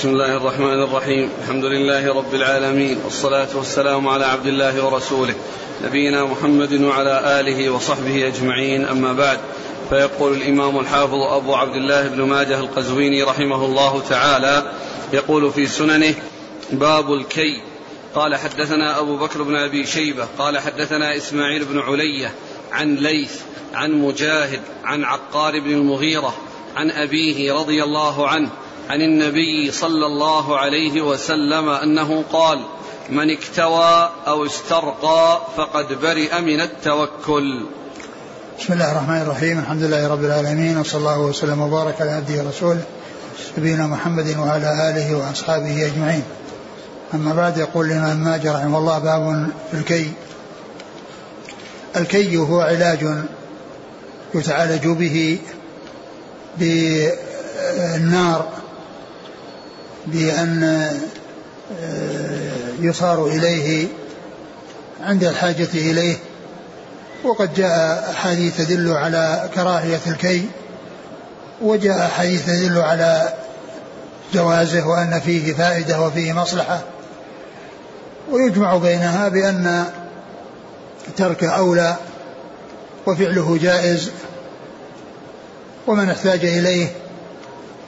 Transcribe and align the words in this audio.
بسم 0.00 0.08
الله 0.08 0.36
الرحمن 0.36 0.82
الرحيم. 0.82 1.30
الحمد 1.42 1.64
لله 1.64 2.14
رب 2.14 2.34
العالمين. 2.34 2.98
والصلاة 3.04 3.48
والسلام 3.54 4.08
على 4.08 4.24
عبد 4.24 4.46
الله 4.46 4.84
ورسوله 4.84 5.34
نبينا 5.84 6.24
محمد 6.24 6.82
وعلى 6.82 7.40
آله 7.40 7.70
وصحبه 7.70 8.26
أجمعين. 8.26 8.84
أما 8.84 9.12
بعد 9.12 9.38
فيقول 9.90 10.32
الإمام 10.32 10.78
الحافظ 10.78 11.14
أبو 11.14 11.54
عبد 11.54 11.76
الله 11.76 12.08
بن 12.08 12.22
ماجه 12.22 12.60
القزويني 12.60 13.22
رحمه 13.22 13.64
الله 13.64 14.02
تعالى 14.08 14.72
يقول 15.12 15.52
في 15.52 15.66
سننه 15.66 16.14
باب 16.72 17.12
الكي. 17.12 17.62
قال 18.14 18.36
حدثنا 18.36 19.00
أبو 19.00 19.16
بكر 19.16 19.42
بن 19.42 19.56
أبي 19.56 19.86
شيبة. 19.86 20.26
قال 20.38 20.58
حدثنا 20.58 21.16
إسماعيل 21.16 21.64
بن 21.64 21.78
علية 21.78 22.34
عن 22.72 22.94
ليث 22.94 23.40
عن 23.74 23.92
مجاهد 23.92 24.60
عن 24.84 25.04
عقار 25.04 25.60
بن 25.60 25.70
المغيرة 25.70 26.34
عن 26.76 26.90
أبيه 26.90 27.52
رضي 27.52 27.82
الله 27.84 28.28
عنه 28.28 28.50
عن 28.90 29.02
النبي 29.02 29.72
صلى 29.72 30.06
الله 30.06 30.58
عليه 30.58 31.02
وسلم 31.02 31.68
أنه 31.68 32.24
قال 32.32 32.58
من 33.10 33.30
اكتوى 33.30 34.10
أو 34.26 34.46
استرقى 34.46 35.40
فقد 35.56 35.86
برئ 36.02 36.40
من 36.40 36.60
التوكل. 36.60 37.66
بسم 38.58 38.72
الله 38.72 38.92
الرحمن 38.92 39.22
الرحيم. 39.22 39.58
الحمد 39.58 39.82
لله 39.82 40.08
رب 40.08 40.24
العالمين 40.24 40.78
وصلى 40.78 40.98
الله 40.98 41.20
وسلم 41.20 41.60
وبارك 41.60 42.00
على 42.00 42.10
عبده 42.10 42.42
ورسوله 42.42 42.82
نبينا 43.58 43.86
محمد 43.86 44.36
وعلى 44.38 44.90
آله 44.90 45.16
وأصحابه 45.16 45.86
أجمعين. 45.86 46.22
أما 47.14 47.34
بعد 47.34 47.58
يقول 47.58 47.86
الإمام 47.86 48.16
ماجد 48.16 48.46
رحمه 48.46 48.78
الله 48.78 48.98
باب 48.98 49.48
في 49.70 49.76
الكي. 49.76 50.12
الكي 51.96 52.36
هو 52.36 52.60
علاج 52.60 53.06
يتعالج 54.34 54.86
به 54.86 55.38
بالنار 56.58 58.59
بأن 60.06 60.62
آه، 61.82 62.50
يصار 62.80 63.26
إليه 63.26 63.86
عند 65.02 65.24
الحاجة 65.24 65.68
إليه. 65.74 66.16
وقد 67.24 67.54
جاء 67.54 68.10
أحاديث 68.10 68.56
تدل 68.56 68.92
على 68.92 69.50
كراهية 69.54 70.00
الكي 70.06 70.48
وجاء 71.62 72.06
أحاديث 72.06 72.46
تدل 72.46 72.78
على 72.78 73.34
جوازه 74.34 74.88
وأن 74.88 75.20
فيه 75.20 75.52
فائدة 75.52 76.00
وفيه 76.00 76.32
مصلحة. 76.32 76.80
ويجمع 78.30 78.76
بينها 78.76 79.28
بأن 79.28 79.84
ترك 81.16 81.44
أولى 81.44 81.96
وفعله 83.06 83.58
جائز 83.62 84.10
ومن 85.86 86.10
احتاج 86.10 86.44
إليه 86.44 86.88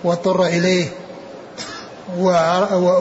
واضطر 0.05 0.47
إليه 0.47 0.89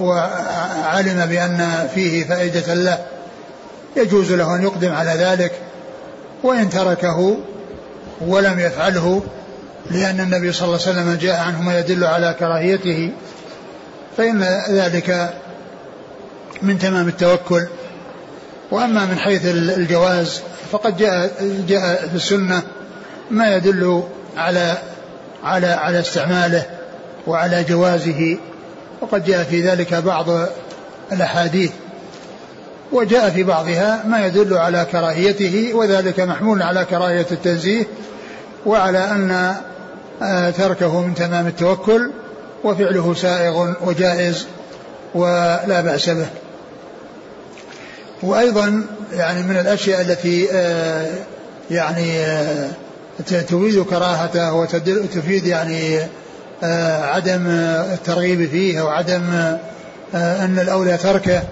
وعلم 0.01 1.25
بأن 1.25 1.87
فيه 1.95 2.25
فائدة 2.25 2.73
له. 2.73 3.05
يجوز 3.97 4.31
له 4.31 4.55
أن 4.55 4.61
يقدم 4.61 4.93
على 4.93 5.11
ذلك 5.11 5.51
وإن 6.43 6.69
تركه 6.69 7.37
ولم 8.21 8.59
يفعله 8.59 9.23
لأن 9.91 10.19
النبي 10.19 10.51
صلى 10.51 10.65
الله 10.65 10.79
عليه 10.87 10.91
وسلم 10.91 11.17
جاء 11.21 11.39
عنه 11.39 11.61
ما 11.61 11.79
يدل 11.79 12.03
على 12.03 12.35
كراهيته 12.39 13.11
فإن 14.17 14.43
ذلك 14.69 15.33
من 16.61 16.79
تمام 16.79 17.07
التوكل. 17.07 17.67
وأما 18.71 19.05
من 19.05 19.17
حيث 19.17 19.45
الجواز 19.45 20.41
فقد 20.71 20.97
جاء 20.97 21.31
جاء 21.67 22.07
في 22.07 22.15
السنة 22.15 22.61
ما 23.31 23.55
يدل 23.55 24.03
على 24.37 24.77
على 25.43 25.67
على 25.67 25.99
استعماله 25.99 26.65
وعلى 27.27 27.63
جوازه. 27.63 28.37
وقد 29.01 29.25
جاء 29.25 29.43
في 29.43 29.61
ذلك 29.61 29.93
بعض 29.93 30.25
الأحاديث 31.11 31.71
وجاء 32.91 33.29
في 33.29 33.43
بعضها 33.43 34.03
ما 34.07 34.25
يدل 34.25 34.53
على 34.53 34.87
كراهيته 34.91 35.71
وذلك 35.73 36.19
محمول 36.19 36.61
على 36.61 36.85
كراهية 36.85 37.25
التنزيه 37.31 37.87
وعلى 38.65 39.11
أن 39.11 39.55
آه، 40.21 40.49
تركه 40.49 41.01
من 41.01 41.15
تمام 41.15 41.47
التوكل 41.47 42.11
وفعله 42.63 43.13
سائغ 43.13 43.73
وجائز 43.81 44.45
ولا 45.15 45.81
بأس 45.81 46.09
به. 46.09 46.27
وأيضا 48.23 48.85
يعني 49.13 49.43
من 49.43 49.57
الأشياء 49.57 50.01
التي 50.01 50.47
آه، 50.51 51.07
يعني 51.71 52.19
آه، 52.19 52.69
تفيد 53.27 53.83
كراهته 53.83 54.53
وتفيد 54.53 55.45
يعني 55.45 55.99
عدم 56.63 57.47
الترغيب 57.93 58.49
فيه 58.49 58.81
وعدم 58.81 59.23
آه، 60.15 60.45
أن 60.45 60.59
الأولى 60.59 60.97
تركه. 60.97 61.43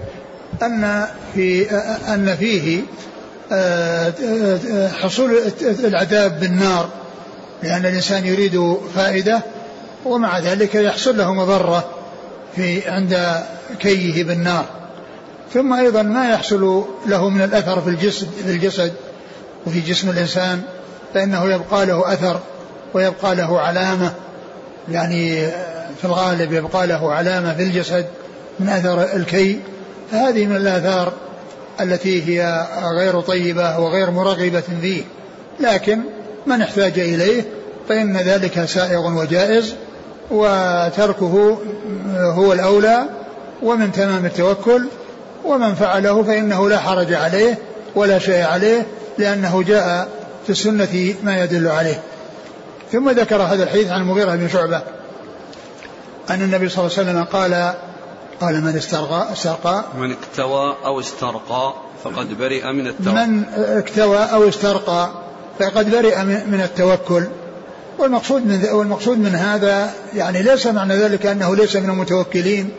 أن 0.62 1.06
في 1.34 1.70
آه، 1.70 2.14
أن 2.14 2.36
فيه 2.36 2.82
حصول 5.02 5.30
العذاب 5.84 6.40
بالنار 6.40 6.88
لأن 7.62 7.86
الإنسان 7.86 8.26
يريد 8.26 8.76
فائدة 8.94 9.40
ومع 10.04 10.38
ذلك 10.38 10.74
يحصل 10.74 11.18
له 11.18 11.34
مضرة 11.34 11.84
في 12.56 12.88
عند 12.88 13.42
كيه 13.78 14.24
بالنار. 14.24 14.64
ثم 15.54 15.72
أيضا 15.72 16.02
ما 16.02 16.30
يحصل 16.30 16.84
له 17.06 17.28
من 17.28 17.42
الأثر 17.42 17.80
في 17.80 17.88
الجسد 17.90 18.28
في 18.44 18.50
الجسد 18.50 18.92
وفي 19.66 19.80
جسم 19.80 20.10
الإنسان 20.10 20.62
فإنه 21.14 21.44
يبقى 21.44 21.86
له 21.86 22.12
أثر 22.12 22.40
ويبقى 22.94 23.34
له 23.34 23.60
علامة. 23.60 24.12
يعني 24.88 25.46
في 26.00 26.04
الغالب 26.04 26.52
يبقى 26.52 26.86
له 26.86 27.12
علامة 27.12 27.54
في 27.54 27.62
الجسد 27.62 28.06
من 28.60 28.68
أثر 28.68 29.02
الكي 29.16 29.60
فهذه 30.12 30.46
من 30.46 30.56
الآثار 30.56 31.12
التي 31.80 32.22
هي 32.28 32.66
غير 32.98 33.20
طيبة 33.20 33.78
وغير 33.78 34.10
مرغبة 34.10 34.62
فيه. 34.80 35.02
لكن 35.60 36.00
من 36.46 36.62
احتاج 36.62 36.98
إليه 36.98 37.42
فإن 37.88 38.16
ذلك 38.16 38.64
سائغ 38.64 39.18
وجائز 39.20 39.74
وتركه 40.30 41.58
هو 42.16 42.52
الأولى 42.52 43.02
ومن 43.62 43.92
تمام 43.92 44.26
التوكل 44.26 44.86
ومن 45.44 45.74
فعله 45.74 46.22
فإنه 46.22 46.68
لا 46.68 46.78
حرج 46.78 47.14
عليه 47.14 47.58
ولا 47.94 48.18
شيء 48.18 48.44
عليه 48.44 48.86
لأنه 49.18 49.62
جاء 49.62 50.08
في 50.44 50.50
السنة 50.50 51.14
ما 51.22 51.44
يدل 51.44 51.68
عليه. 51.68 52.00
ثم 52.92 53.10
ذكر 53.10 53.42
هذا 53.42 53.62
الحديث 53.62 53.90
عن 53.90 54.00
المغيرة 54.00 54.34
بن 54.36 54.48
شعبة. 54.48 54.82
أن 56.30 56.42
النبي 56.42 56.68
صلى 56.68 56.86
الله 56.86 56.98
عليه 56.98 57.10
وسلم 57.10 57.24
قال 57.24 57.74
قال 58.40 58.60
من 58.60 58.76
استرقى 58.76 59.32
استرقى؟ 59.32 59.84
من 59.98 60.12
اكتوى 60.12 60.76
أو 60.84 61.00
استرقى 61.00 61.74
فقد 62.04 62.38
برئ 62.38 62.72
من 62.72 62.86
التوكل. 62.86 63.10
من 63.10 63.44
اكتوى 63.54 64.18
أو 64.18 64.48
استرقى 64.48 65.10
فقد 65.58 65.90
برئ 65.90 66.22
من 66.24 66.60
التوكل. 66.64 67.24
والمقصود 68.00 68.46
من 68.46 68.68
والمقصود 68.72 69.18
من 69.18 69.34
هذا 69.34 69.90
يعني 70.14 70.42
ليس 70.42 70.66
معنى 70.66 70.96
ذلك 70.96 71.26
أنه 71.26 71.56
ليس 71.56 71.76
من 71.76 71.90
المتوكلين 71.90 72.70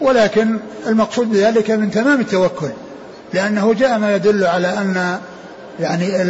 ولكن 0.00 0.58
المقصود 0.86 1.32
بذلك 1.32 1.70
من 1.70 1.90
تمام 1.90 2.20
التوكل 2.20 2.70
لأنه 3.34 3.74
جاء 3.74 3.98
ما 3.98 4.14
يدل 4.16 4.44
على 4.44 4.68
أن 4.68 5.18
يعني 5.80 6.22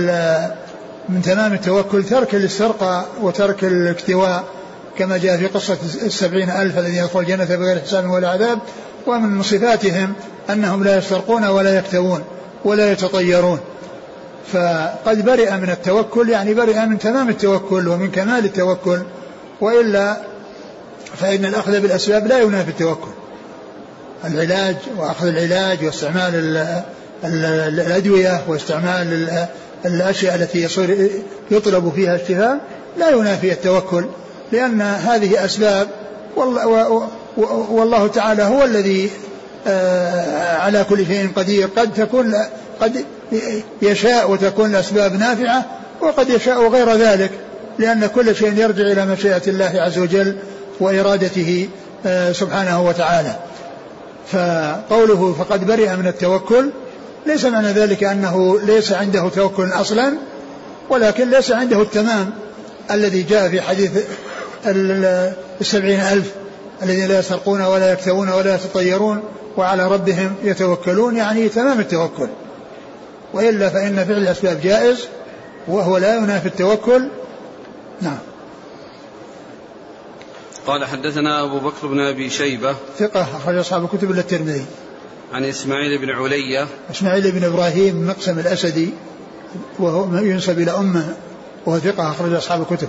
من 1.08 1.22
تمام 1.22 1.52
التوكل 1.52 2.04
ترك 2.04 2.34
الاسترقاء 2.34 3.06
وترك 3.20 3.64
الاكتواء 3.64 4.44
كما 4.98 5.16
جاء 5.16 5.36
في 5.36 5.46
قصة 5.46 5.78
السبعين 6.02 6.50
ألف 6.50 6.78
الذين 6.78 6.94
يدخل 6.94 7.20
الجنة 7.20 7.44
بغير 7.44 7.80
حساب 7.80 8.10
ولا 8.10 8.28
عذاب. 8.28 8.58
ومن 9.06 9.42
صفاتهم 9.42 10.12
أنهم 10.50 10.84
لا 10.84 10.98
يسترقون 10.98 11.44
ولا 11.44 11.78
يكتوون 11.78 12.24
ولا 12.64 12.92
يتطيرون. 12.92 13.60
فقد 14.52 15.24
برئ 15.24 15.56
من 15.56 15.70
التوكل 15.70 16.28
يعني 16.28 16.54
برئ 16.54 16.86
من 16.86 16.98
تمام 16.98 17.28
التوكل 17.28 17.88
ومن 17.88 18.10
كمال 18.10 18.44
التوكل. 18.44 19.02
وإلا 19.60 20.16
فإن 21.16 21.44
الأخذ 21.44 21.80
بالأسباب 21.80 22.26
لا 22.26 22.38
ينافي 22.38 22.70
التوكل. 22.70 23.10
العلاج 24.24 24.76
وأخذ 24.96 25.26
العلاج 25.26 25.84
واستعمال 25.84 26.74
الأدوية 27.24 28.42
واستعمال 28.48 29.28
الأشياء 29.84 30.34
التي 30.34 30.62
يصير 30.62 31.10
يطلب 31.50 31.92
فيها 31.96 32.14
الشفاء 32.14 32.58
لا 32.98 33.10
ينافي 33.10 33.52
التوكل 33.52 34.04
لأن 34.52 34.80
هذه 34.80 35.44
أسباب 35.44 35.88
والله 37.70 38.06
تعالى 38.06 38.42
هو 38.42 38.64
الذي 38.64 39.10
آه، 39.66 40.56
على 40.56 40.84
كل 40.88 41.06
شيء 41.06 41.28
قدير. 41.36 41.68
قد 41.76 41.94
تكون 41.94 42.34
قد 42.80 43.04
يشاء 43.82 44.30
وتكون 44.30 44.70
الأسباب 44.70 45.12
نافعة 45.12 45.64
وقد 46.00 46.28
يشاء 46.28 46.68
غير 46.68 46.94
ذلك 46.94 47.30
لأن 47.78 48.06
كل 48.06 48.36
شيء 48.36 48.58
يرجع 48.58 48.82
إلى 48.82 49.06
مشيئة 49.06 49.42
الله 49.46 49.72
عز 49.74 49.98
وجل 49.98 50.36
وإرادته 50.80 51.68
آه، 52.06 52.32
سبحانه 52.32 52.82
وتعالى. 52.82 53.34
فقوله 54.32 55.34
فقد 55.38 55.66
برئ 55.66 55.96
من 55.96 56.06
التوكل 56.06 56.70
ليس 57.26 57.44
معنى 57.44 57.68
ذلك 57.68 58.04
أنه 58.04 58.60
ليس 58.60 58.92
عنده 58.92 59.28
توكل 59.28 59.68
أصلا 59.68 60.14
ولكن 60.90 61.30
ليس 61.30 61.52
عنده 61.52 61.82
التمام 61.82 62.30
الذي 62.90 63.22
جاء 63.22 63.48
في 63.48 63.60
حديث 63.60 63.90
السبعين 65.60 66.00
ألف 66.00 66.30
الذين 66.82 67.08
لا 67.08 67.18
يسرقون 67.18 67.60
ولا 67.60 67.92
يكتوون 67.92 68.28
ولا 68.28 68.54
يتطيرون 68.54 69.22
وعلى 69.56 69.88
ربهم 69.88 70.34
يتوكلون 70.42 71.16
يعني 71.16 71.48
تمام 71.48 71.80
التوكل. 71.80 72.28
وإلا 73.32 73.68
فإن 73.68 74.04
فعل 74.04 74.16
الأسباب 74.16 74.60
جائز 74.60 75.08
وهو 75.68 75.98
لا 75.98 76.16
ينافي 76.16 76.46
التوكل. 76.46 77.08
نعم. 78.00 78.18
قال 80.66 80.84
حدثنا 80.84 81.44
أبو 81.44 81.58
بكر 81.58 81.86
بن 81.86 82.00
أبي 82.00 82.30
شيبة. 82.30 82.74
ثقة 82.98 83.22
أخرج 83.22 83.56
أصحاب 83.56 83.84
الكتب 83.84 84.10
إلا 84.10 84.20
الترمذي. 84.20 84.64
عن 85.34 85.44
إسماعيل 85.44 85.98
بن 85.98 86.10
علية. 86.10 86.66
إسماعيل 86.90 87.32
بن 87.32 87.44
إبراهيم 87.44 88.06
مقسم 88.06 88.38
الأسدي 88.38 88.90
وهو 89.78 90.16
ينسب 90.16 90.58
إلى 90.58 90.70
أمه 90.70 91.16
وهو 91.66 91.78
ثقة 91.78 92.10
أخرج 92.10 92.32
أصحاب 92.32 92.60
الكتب. 92.60 92.88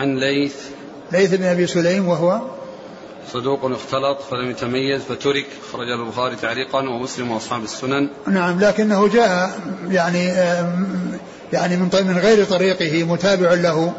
عن 0.00 0.18
ليث. 0.18 0.54
ليث 1.12 1.34
بن 1.34 1.44
أبي 1.44 1.66
سليم 1.66 2.08
وهو 2.08 2.40
صدوق 3.32 3.64
اختلط 3.64 4.20
فلم 4.30 4.50
يتميز 4.50 5.02
فترك 5.02 5.46
خرج 5.72 5.90
البخاري 6.00 6.36
تعليقا 6.36 6.78
ومسلم 6.78 7.30
وأصحاب 7.30 7.64
السنن. 7.64 8.08
نعم 8.26 8.60
لكنه 8.60 9.08
جاء 9.08 9.60
يعني 9.90 10.24
يعني 11.52 11.76
من 11.76 11.88
من 11.92 12.18
غير 12.18 12.44
طريقه 12.44 13.04
متابع 13.04 13.54
له 13.54 13.92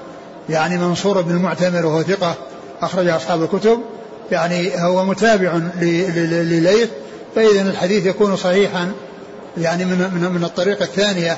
يعني 0.50 0.78
منصور 0.78 1.22
بن 1.22 1.32
المعتمر 1.32 1.86
وهو 1.86 2.04
ثقة 2.04 2.36
أخرج 2.82 3.08
أصحاب 3.08 3.44
الكتب. 3.44 3.80
يعني 4.32 4.84
هو 4.84 5.06
متابع 5.06 5.60
لليث 5.82 6.90
فإذا 7.36 7.62
الحديث 7.62 8.06
يكون 8.06 8.36
صحيحا 8.36 8.92
يعني 9.58 9.86
من 9.86 9.98
من 9.98 10.32
من 10.32 10.44
الطريقة 10.44 10.84
الثانية. 10.84 11.38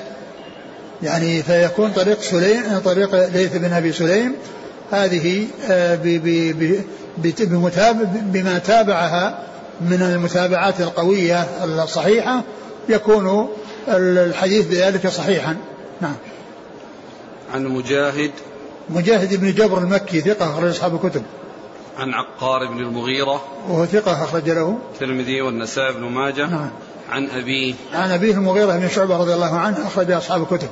يعني 1.03 1.43
فيكون 1.43 1.91
طريق 1.91 2.21
سليم 2.21 2.79
طريق 2.85 3.15
ليث 3.33 3.57
بن 3.57 3.73
أبي 3.73 3.91
سليم. 3.91 4.35
هذه 4.91 5.47
آه، 5.69 5.99
بما 8.23 8.59
تابعها 8.59 9.43
من 9.81 10.01
المتابعات 10.01 10.81
القوية 10.81 11.47
الصحيحة 11.63 12.43
يكون 12.89 13.49
الحديث 13.87 14.67
بذلك 14.67 15.07
صحيحا. 15.07 15.55
نعم. 16.01 16.15
عن 17.53 17.65
مجاهد. 17.65 18.31
مجاهد 18.89 19.35
بن 19.35 19.53
جبر 19.53 19.77
المكي 19.77 20.21
ثقة 20.21 20.53
أخرج 20.53 20.69
أصحاب 20.69 20.95
الكتب. 20.95 21.23
عن 21.99 22.13
عقار 22.13 22.65
بن 22.65 22.79
المغيرة 22.79 23.43
وهو 23.69 23.85
ثقة 23.85 24.23
أخرج 24.23 24.49
له. 24.49 24.77
الترمذي 24.93 25.41
والنسائي 25.41 25.93
بن 25.93 26.03
ماجه 26.03 26.47
نعم. 26.47 26.71
عن 27.09 27.29
أبيه. 27.29 27.73
عن 27.93 28.11
أبيه 28.11 28.33
المغيرة 28.33 28.77
بن 28.77 28.89
شعبة 28.89 29.17
رضي 29.17 29.33
الله 29.33 29.55
عنه 29.55 29.87
أخرج 29.87 30.11
أصحاب 30.11 30.41
الكتب. 30.41 30.69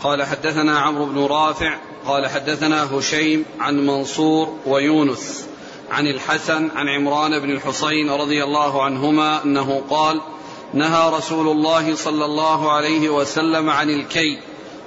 قال 0.00 0.22
حدثنا 0.22 0.78
عمرو 0.78 1.06
بن 1.06 1.18
رافع 1.18 1.78
قال 2.06 2.26
حدثنا 2.26 2.98
هشيم 2.98 3.44
عن 3.60 3.86
منصور 3.86 4.56
ويونس 4.66 5.46
عن 5.90 6.06
الحسن 6.06 6.68
عن 6.76 6.88
عمران 6.88 7.38
بن 7.38 7.50
الحصين 7.50 8.10
رضي 8.10 8.44
الله 8.44 8.82
عنهما 8.82 9.44
أنه 9.44 9.82
قال 9.90 10.20
نهى 10.74 11.10
رسول 11.10 11.48
الله 11.48 11.94
صلى 11.94 12.24
الله 12.24 12.72
عليه 12.72 13.08
وسلم 13.08 13.70
عن 13.70 13.90
الكي 13.90 14.38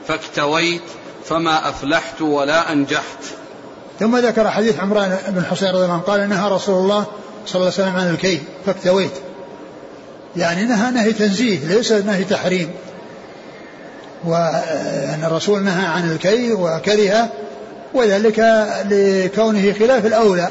فاكتويت 0.07 0.81
فما 1.25 1.69
أفلحت 1.69 2.21
ولا 2.21 2.71
أنجحت. 2.71 3.23
ثم 3.99 4.17
ذكر 4.17 4.49
حديث 4.49 4.79
عمران 4.79 5.17
بن 5.27 5.37
الحصين 5.37 5.69
رضي 5.69 5.83
الله 5.83 5.93
عنه 5.93 6.01
قال 6.01 6.29
نهى 6.29 6.51
رسول 6.51 6.75
الله 6.75 7.05
صلى 7.45 7.55
الله 7.55 7.73
عليه 7.73 7.83
وسلم 7.83 7.95
عن 7.95 8.09
الكي 8.09 8.41
فاكتويت. 8.65 9.11
يعني 10.35 10.65
نهى 10.65 10.91
نهي 10.91 11.13
تنزيه 11.13 11.59
ليس 11.67 11.91
نهي 11.91 12.23
تحريم. 12.23 12.71
وأن 14.23 15.23
الرسول 15.23 15.63
نهى 15.63 15.85
عن 15.85 16.11
الكي 16.11 16.53
وكره 16.53 17.29
وذلك 17.93 18.39
لكونه 18.89 19.73
خلاف 19.79 20.05
الأولى 20.05 20.47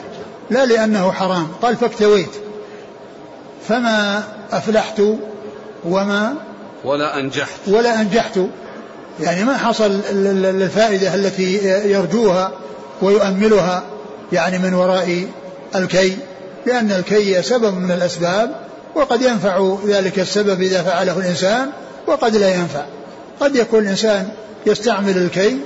لا 0.50 0.66
لأنه 0.66 1.12
حرام. 1.12 1.48
قال 1.62 1.76
فاكتويت. 1.76 2.30
فما 3.68 4.22
أفلحت 4.52 5.02
وما 5.84 6.34
ولا 6.84 7.18
أنجحت. 7.18 7.68
ولا 7.68 8.00
أنجحت. 8.00 8.38
يعني 9.20 9.44
ما 9.44 9.56
حصل 9.56 10.00
الفائدة 10.44 11.14
التي 11.14 11.56
يرجوها 11.90 12.52
ويؤملها 13.02 13.82
يعني 14.32 14.58
من 14.58 14.74
وراء 14.74 15.26
الكي 15.74 16.16
لأن 16.66 16.92
الكي 16.92 17.42
سبب 17.42 17.74
من 17.74 17.90
الأسباب 17.90 18.50
وقد 18.94 19.22
ينفع 19.22 19.76
ذلك 19.86 20.18
السبب 20.18 20.62
إذا 20.62 20.82
فعله 20.82 21.18
الإنسان 21.18 21.70
وقد 22.06 22.36
لا 22.36 22.54
ينفع. 22.54 22.84
قد 23.40 23.56
يكون 23.56 23.82
الإنسان 23.82 24.28
يستعمل 24.66 25.16
الكي 25.16 25.56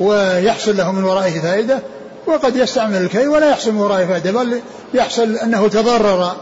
ويحصل 0.00 0.76
له 0.76 0.92
من 0.92 1.04
ورائه 1.04 1.40
فائدة 1.40 1.78
وقد 2.26 2.56
يستعمل 2.56 2.96
الكي 2.96 3.26
ولا 3.26 3.50
يحصل 3.50 3.72
من 3.72 3.80
ورائه 3.80 4.06
فائدة 4.06 4.32
بل 4.32 4.60
يحصل 4.94 5.36
أنه 5.36 5.68
تضرر 5.68 6.36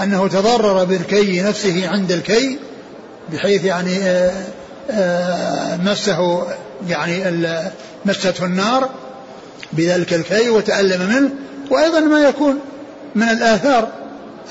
أنه 0.00 0.28
تضرر 0.28 0.84
بالكي 0.84 1.42
نفسه 1.42 1.88
عند 1.88 2.12
الكي 2.12 2.58
بحيث 3.32 3.64
يعني 3.64 3.96
آه، 4.02 4.32
مسه 5.84 6.46
يعني 6.88 7.22
مسته 8.04 8.44
النار 8.44 8.90
بذلك 9.72 10.14
الكي 10.14 10.50
وتألم 10.50 11.06
منه 11.08 11.30
وأيضا 11.70 12.00
ما 12.00 12.20
يكون 12.20 12.58
من 13.14 13.28
الآثار 13.28 13.88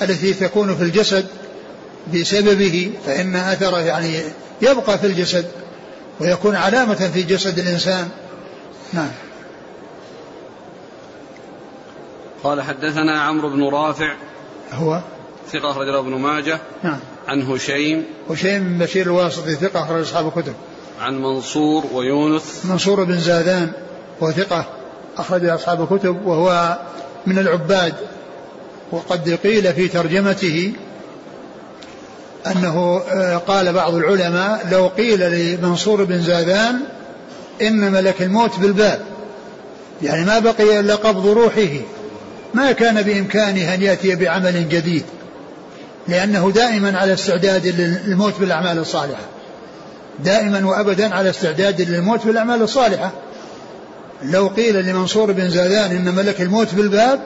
التي 0.01 0.33
تكون 0.33 0.75
في 0.75 0.83
الجسد 0.83 1.25
بسببه 2.13 2.91
فإن 3.05 3.35
أثره 3.35 3.79
يعني 3.79 4.19
يبقى 4.61 4.99
في 4.99 5.07
الجسد 5.07 5.45
ويكون 6.19 6.55
علامة 6.55 7.09
في 7.13 7.23
جسد 7.23 7.59
الإنسان. 7.59 8.09
نعم. 8.93 9.11
قال 12.43 12.61
حدثنا 12.61 13.21
عمرو 13.21 13.49
بن 13.49 13.63
رافع 13.63 14.13
هو؟ 14.73 15.01
ثقة 15.51 15.71
أخرج 15.71 15.87
له 15.87 15.99
ابن 15.99 16.11
ماجه. 16.11 16.59
نعم. 16.83 16.99
عن 17.27 17.41
هشيم. 17.41 18.03
هشيم 18.29 18.63
بن 18.63 18.77
بشير 18.77 19.05
الواسطي 19.05 19.55
ثقة 19.55 19.83
أخرج 19.83 20.01
أصحاب 20.01 20.27
الكتب. 20.27 20.53
عن 21.01 21.21
منصور 21.21 21.83
ويونس. 21.93 22.65
منصور 22.65 23.03
بن 23.03 23.19
زادان 23.19 23.71
وثقة 24.21 24.65
أخرج 25.17 25.45
أصحاب 25.45 25.81
الكتب 25.81 26.25
وهو 26.25 26.77
من 27.27 27.39
العباد. 27.39 27.93
وقد 28.91 29.39
قيل 29.43 29.73
في 29.73 29.87
ترجمته 29.87 30.73
أنه 32.47 33.01
آه، 33.09 33.37
قال 33.37 33.73
بعض 33.73 33.93
العلماء 33.93 34.67
لو 34.71 34.87
قيل 34.87 35.31
لمنصور 35.31 36.03
بن 36.03 36.21
زادان 36.21 36.79
إن 37.61 37.91
ملك 37.91 38.21
الموت 38.21 38.59
بالباب. 38.59 39.01
يعني 40.01 40.25
ما 40.25 40.39
بقي 40.39 40.79
إلا 40.79 40.95
قبض 40.95 41.27
روحه. 41.27 41.79
ما 42.53 42.71
كان 42.71 43.01
بإمكانه 43.01 43.73
أن 43.73 43.81
يأتي 43.81 44.15
بعمل 44.15 44.69
جديد. 44.69 45.03
لأنه 46.07 46.51
دائما 46.51 46.97
على 46.97 47.13
استعداد 47.13 47.67
للموت 47.67 48.33
بالأعمال 48.39 48.79
الصالحة. 48.79 49.21
دائما 50.23 50.65
وأبدا 50.65 51.15
على 51.15 51.29
استعداد 51.29 51.81
للموت 51.81 52.25
بالأعمال 52.25 52.61
الصالحة. 52.61 53.11
لو 54.23 54.47
قيل 54.47 54.85
لمنصور 54.85 55.31
بن 55.31 55.49
زادان 55.49 55.91
إن 55.91 56.15
ملك 56.15 56.41
الموت 56.41 56.73
بالباب 56.73 57.19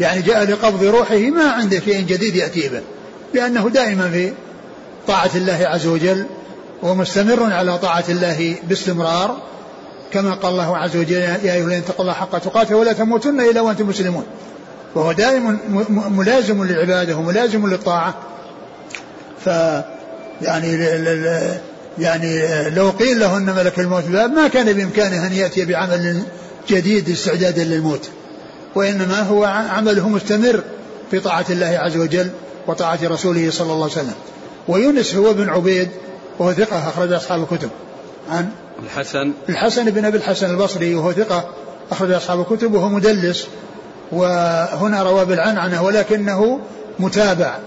يعني 0.00 0.22
جاء 0.22 0.44
لقبض 0.44 0.84
روحه 0.84 1.18
ما 1.18 1.50
عنده 1.50 1.80
شيء 1.80 2.00
جديد 2.00 2.36
يأتي 2.36 2.68
به. 2.68 2.82
لأنه 3.34 3.68
دائما 3.68 4.10
في 4.10 4.32
طاعة 5.06 5.30
الله 5.34 5.58
عز 5.66 5.86
وجل 5.86 6.26
ومستمر 6.82 7.52
على 7.52 7.78
طاعة 7.78 8.04
الله 8.08 8.56
باستمرار. 8.68 9.36
كما 10.12 10.34
قال 10.34 10.52
الله 10.52 10.76
عز 10.76 10.96
وجل 10.96 11.12
يا 11.12 11.38
أيها 11.42 11.64
الذين 11.64 11.78
اتقوا 11.78 12.00
الله 12.00 12.12
حق 12.12 12.38
تقاته 12.38 12.76
ولا 12.76 12.92
تموتن 12.92 13.40
إلا 13.40 13.60
وأنتم 13.60 13.88
مسلمون. 13.88 14.24
وهو 14.94 15.12
دائما 15.12 15.58
ملازم 15.88 16.64
للعبادة 16.64 17.16
وملازم 17.16 17.66
للطاعة 17.66 18.14
ف 19.44 19.46
يعني 20.42 20.76
يعني 21.98 22.70
لو 22.70 22.90
قيل 22.90 23.20
له 23.20 23.36
إن 23.36 23.46
ملك 23.46 23.78
الموت 23.78 24.04
باب 24.04 24.30
ما 24.30 24.48
كان 24.48 24.72
بإمكانه 24.72 25.26
أن 25.26 25.32
يأتي 25.32 25.64
بعمل 25.64 26.22
جديد 26.68 27.08
استعدادا 27.08 27.64
للموت. 27.64 28.08
وإنما 28.74 29.22
هو 29.22 29.44
عمله 29.44 30.08
مستمر 30.08 30.62
في 31.10 31.20
طاعة 31.20 31.44
الله 31.50 31.66
عز 31.66 31.96
وجل 31.96 32.30
وطاعة 32.66 32.98
رسوله 33.02 33.50
صلى 33.50 33.72
الله 33.72 33.82
عليه 33.82 33.92
وسلم. 33.92 34.14
ويونس 34.68 35.14
هو 35.14 35.32
بن 35.32 35.48
عبيد 35.48 35.88
وهو 36.38 36.52
ثقة 36.52 36.88
أخرج 36.88 37.12
أصحاب 37.12 37.42
الكتب. 37.42 37.70
عن 38.30 38.48
الحسن. 38.84 39.32
الحسن 39.48 39.90
بن 39.90 40.04
أبي 40.04 40.16
الحسن 40.16 40.50
البصري 40.50 40.94
وهو 40.94 41.12
ثقة 41.12 41.50
أخرج 41.90 42.10
أصحاب 42.10 42.40
الكتب 42.40 42.74
وهو 42.74 42.88
مدلس 42.88 43.46
وهنا 44.12 45.02
روى 45.02 45.24
بالعنعنة 45.24 45.82
ولكنه 45.82 46.60
متابع. 46.98 47.58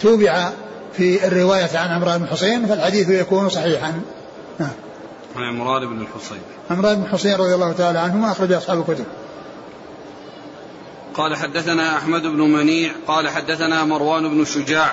توبع 0.00 0.50
في 0.92 1.26
الرواية 1.26 1.78
عن 1.78 1.88
عمران 1.88 2.18
بن 2.18 2.26
حسين 2.26 2.66
فالحديث 2.66 3.08
يكون 3.08 3.48
صحيحا. 3.48 4.00
نعم. 4.58 4.70
عن 5.36 5.42
عمران 5.42 5.86
بن 5.86 6.00
الحصين. 6.00 6.40
عمران 6.70 7.02
بن 7.02 7.08
حسين 7.08 7.34
رضي 7.34 7.54
الله 7.54 7.72
تعالى 7.72 7.98
عنهما 7.98 8.32
أخرج 8.32 8.52
أصحاب 8.52 8.78
الكتب. 8.78 9.04
قال 11.14 11.36
حدثنا 11.36 11.96
أحمد 11.96 12.22
بن 12.22 12.40
منيع 12.40 12.92
قال 13.06 13.28
حدثنا 13.28 13.84
مروان 13.84 14.28
بن 14.28 14.44
شجاع 14.44 14.92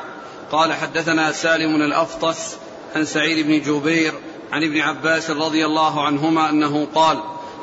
قال 0.52 0.74
حدثنا 0.74 1.32
سالم 1.32 1.76
الأفطس 1.76 2.56
عن 2.96 3.06
سعيد 3.06 3.48
بن 3.48 3.62
جبير 3.62 4.14
عن 4.52 4.64
ابن 4.64 4.80
عباس 4.80 5.30
رضي 5.30 5.66
الله 5.66 6.06
عنهما 6.06 6.50
أنه 6.50 6.88
قال 6.96 7.20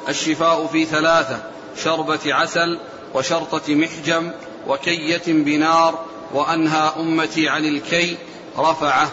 الشفاء 0.08 0.66
في 0.66 0.84
ثلاثة 0.84 1.42
شربة 1.76 2.34
عسل 2.34 2.78
وشرطة 3.14 3.74
محجم 3.74 4.30
وكية 4.68 5.22
بنار 5.26 6.04
وأنهى 6.34 6.92
أمتي 7.00 7.48
عن 7.48 7.64
الكي 7.64 8.16
رفعه. 8.58 9.08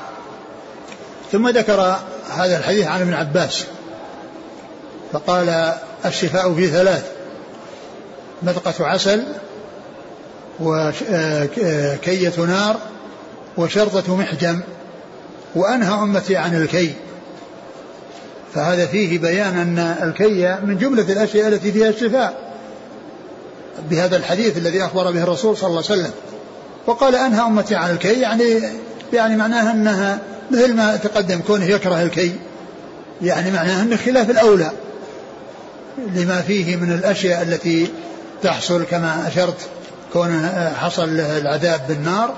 ثم 1.31 1.49
ذكر 1.49 1.99
هذا 2.29 2.57
الحديث 2.57 2.87
عن 2.87 3.01
ابن 3.01 3.13
عباس 3.13 3.65
فقال 5.13 5.73
الشفاء 6.05 6.53
في 6.53 6.67
ثلاث 6.67 7.11
مدقة 8.43 8.85
عسل 8.87 9.23
وكية 10.59 12.33
نار 12.37 12.75
وشرطة 13.57 14.15
محجم 14.15 14.61
وأنهى 15.55 15.93
أمتي 15.93 16.35
عن 16.35 16.61
الكي. 16.61 16.93
فهذا 18.53 18.85
فيه 18.85 19.19
بيان 19.19 19.57
أن 19.57 19.79
الكي 19.79 20.57
من 20.65 20.77
جملة 20.77 21.11
الأشياء 21.13 21.47
التي 21.47 21.71
فيها 21.71 21.89
الشفاء. 21.89 22.46
بهذا 23.89 24.17
الحديث 24.17 24.57
الذي 24.57 24.83
أخبر 24.83 25.11
به 25.11 25.23
الرسول 25.23 25.57
صلى 25.57 25.67
الله 25.67 25.83
عليه 25.89 26.01
وسلم. 26.01 26.11
وقال 26.87 27.15
أنهى 27.15 27.41
أمتي 27.41 27.75
عن 27.75 27.91
الكي 27.91 28.21
يعني 28.21 28.61
يعني 29.13 29.35
معناها 29.35 29.71
أنها 29.71 30.19
مثل 30.51 30.73
ما 30.73 30.95
تقدم 30.95 31.39
كونه 31.47 31.65
يكره 31.65 32.01
الكي. 32.01 32.35
يعني 33.21 33.51
معناها 33.51 33.83
أنه 33.83 33.95
خلاف 33.95 34.29
الأولى 34.29 34.71
لما 36.15 36.41
فيه 36.41 36.75
من 36.75 36.91
الأشياء 36.91 37.41
التي 37.41 37.87
تحصل 38.43 38.83
كما 38.83 39.27
أشرت 39.27 39.57
كون 40.13 40.49
حصل 40.81 41.17
له 41.17 41.37
العذاب 41.37 41.81
بالنار 41.87 42.33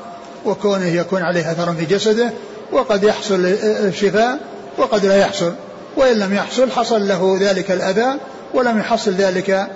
وكونه 0.45 0.87
يكون 0.87 1.21
عليه 1.21 1.51
أثر 1.51 1.73
في 1.73 1.85
جسده 1.85 2.29
وقد 2.71 3.03
يحصل 3.03 3.45
الشفاء 3.61 4.39
وقد 4.77 5.05
لا 5.05 5.17
يحصل. 5.17 5.53
وإن 5.97 6.17
لم 6.17 6.33
يحصل 6.33 6.71
حصل 6.71 7.07
له 7.07 7.37
ذلك 7.41 7.71
الأذى 7.71 8.07
ولم 8.53 8.79
يحصل 8.79 9.11
ذلك 9.11 9.67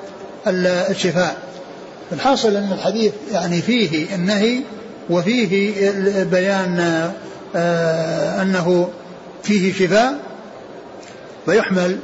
الشفاء. 0.47 1.35
الحاصل 2.11 2.55
أن 2.55 2.71
الحديث 2.71 3.13
يعني 3.31 3.61
فيه 3.61 4.15
النهي 4.15 4.61
وفيه 5.09 5.91
بيان 6.23 7.11
آه، 7.55 8.41
أنه 8.41 8.89
فيه 9.43 9.73
شفاء 9.73 10.19
ويحمل 11.47 11.99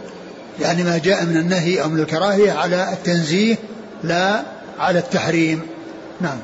يعني 0.62 0.84
ما 0.84 0.98
جاء 0.98 1.25
من 1.25 1.38
النهي 1.38 1.82
أو 1.82 1.89
من 1.89 2.00
الكراهية 2.00 2.51
على 2.51 2.94
التنزيه 2.94 3.56
لا 4.03 4.44
على 4.79 5.00
التحريم. 5.00 5.62
نعم. 6.22 6.38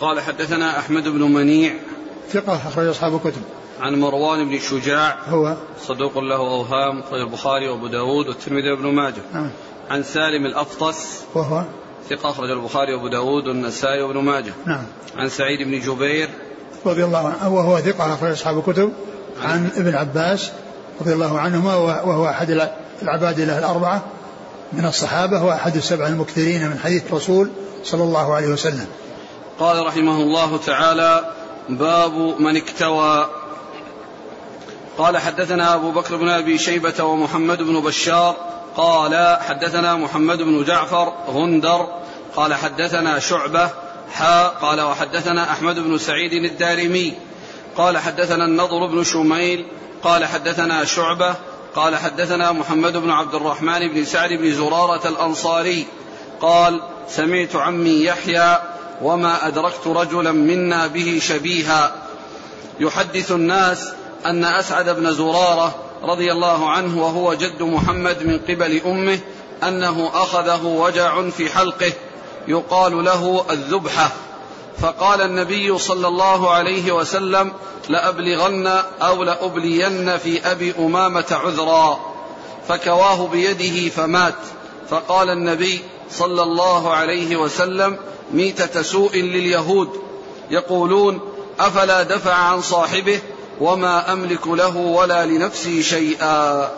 قال 0.00 0.20
حدثنا 0.20 0.78
أحمد 0.78 1.08
بن 1.08 1.22
منيع 1.22 1.72
ثقة 2.32 2.56
أخرج 2.68 2.86
أصحاب 2.86 3.14
الكتب. 3.14 3.42
عن 3.80 4.00
مروان 4.00 4.48
بن 4.48 4.58
شجاع 4.58 5.16
هو 5.28 5.56
صدوق 5.86 6.18
له 6.18 6.36
أوهام 6.36 6.98
أخرج 6.98 7.20
البخاري 7.20 7.68
وأبو 7.68 7.86
داود 7.86 8.28
والترمذي 8.28 8.70
وابن 8.70 8.94
ماجه. 8.94 9.22
نعم. 9.34 9.50
عن 9.90 10.02
سالم 10.02 10.46
الأفطس 10.46 11.20
وهو 11.34 11.64
ثقة 12.10 12.30
أخرج 12.30 12.50
البخاري 12.50 12.94
وأبو 12.94 13.08
داود 13.08 13.46
والنسائي 13.46 14.02
وابن 14.02 14.18
ماجه. 14.18 14.52
نعم. 14.66 14.82
عن 15.16 15.28
سعيد 15.28 15.62
بن 15.62 15.80
جبير. 15.80 16.28
رضي 16.86 17.04
الله 17.04 17.28
عنه 17.28 17.54
وهو 17.54 17.80
ثقة 17.80 18.14
أخرج 18.14 18.30
أصحاب 18.30 18.58
الكتب 18.58 18.92
عن 19.42 19.70
ابن 19.76 19.94
عباس 19.94 20.50
رضي 21.00 21.12
الله 21.12 21.38
عنهما 21.38 21.76
وهو 21.76 22.28
أحد 22.28 22.68
العباد 23.02 23.40
له 23.40 23.58
الأربعة 23.58 24.04
من 24.72 24.84
الصحابة 24.84 25.42
وأحد 25.42 25.76
السبع 25.76 26.06
المكثرين 26.06 26.68
من 26.68 26.78
حديث 26.78 27.06
الرسول 27.06 27.50
صلى 27.84 28.02
الله 28.02 28.34
عليه 28.34 28.48
وسلم. 28.48 28.86
قال 29.58 29.86
رحمه 29.86 30.16
الله 30.16 30.56
تعالى 30.56 31.30
باب 31.68 32.12
من 32.40 32.56
اكتوى. 32.56 33.28
قال 34.98 35.18
حدثنا 35.18 35.74
أبو 35.74 35.90
بكر 35.90 36.16
بن 36.16 36.28
أبي 36.28 36.58
شيبة 36.58 37.04
ومحمد 37.04 37.62
بن 37.62 37.80
بشار 37.80 38.36
قال 38.76 39.38
حدثنا 39.40 39.96
محمد 39.96 40.42
بن 40.42 40.64
جعفر 40.64 41.12
غندر 41.28 41.88
قال 42.36 42.54
حدثنا 42.54 43.18
شعبة 43.18 43.70
حا 44.12 44.48
قال 44.48 44.80
وحدثنا 44.80 45.52
أحمد 45.52 45.78
بن 45.78 45.98
سعيد 45.98 46.32
الدارمي 46.32 47.14
قال 47.76 47.98
حدثنا 47.98 48.44
النضر 48.44 48.86
بن 48.86 49.04
شميل 49.04 49.66
قال 50.02 50.24
حدثنا 50.24 50.84
شعبة 50.84 51.34
قال 51.74 51.96
حدثنا 51.96 52.52
محمد 52.52 52.96
بن 52.96 53.10
عبد 53.10 53.34
الرحمن 53.34 53.88
بن 53.88 54.04
سعد 54.04 54.32
بن 54.32 54.52
زرارة 54.52 55.08
الأنصاري 55.08 55.86
قال 56.40 56.80
سمعت 57.08 57.56
عمي 57.56 58.04
يحيى 58.04 58.58
وما 59.02 59.46
أدركت 59.46 59.86
رجلا 59.86 60.32
منا 60.32 60.86
به 60.86 61.18
شبيها. 61.22 61.92
يحدث 62.80 63.32
الناس 63.32 63.92
أن 64.26 64.44
أسعد 64.44 64.88
بن 64.88 65.12
زرارة 65.12 65.83
رضي 66.04 66.32
الله 66.32 66.70
عنه 66.70 67.02
وهو 67.02 67.34
جد 67.34 67.62
محمد 67.62 68.22
من 68.22 68.38
قبل 68.48 68.80
أمه 68.86 69.18
أنه 69.62 70.10
أخذه 70.14 70.64
وجع 70.64 71.30
في 71.30 71.50
حلقه 71.50 71.92
يقال 72.48 73.04
له 73.04 73.44
الذبحة. 73.50 74.12
فقال 74.78 75.20
النبي 75.20 75.78
صلى 75.78 76.08
الله 76.08 76.50
عليه 76.50 76.92
وسلم 76.92 77.52
لأبلغن 77.88 78.66
أو 79.02 79.22
لأبلين 79.22 80.18
في 80.18 80.50
أبي 80.50 80.74
أمامة 80.78 81.24
عذرا. 81.30 82.00
فكواه 82.68 83.26
بيده 83.26 83.90
فمات. 83.90 84.34
فقال 84.90 85.30
النبي 85.30 85.80
صلى 86.10 86.42
الله 86.42 86.92
عليه 86.92 87.36
وسلم 87.36 87.96
ميتة 88.32 88.82
سوء 88.82 89.16
لليهود. 89.16 89.88
يقولون 90.50 91.20
أفلا 91.60 92.02
دفع 92.02 92.34
عن 92.34 92.62
صاحبه 92.62 93.20
وما 93.60 94.12
أملك 94.12 94.46
له 94.46 94.76
ولا 94.76 95.26
لنفسي 95.26 95.82
شيئا. 95.82 96.68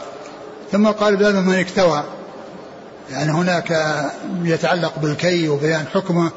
ثم 0.72 0.86
قال 0.86 1.16
باب 1.16 1.34
من 1.34 1.54
اكتوى. 1.54 2.04
يعني 3.10 3.32
هناك 3.32 3.96
يتعلق 4.42 4.98
بالكي 4.98 5.48
وبيان 5.48 5.84
حكمه 5.94 6.30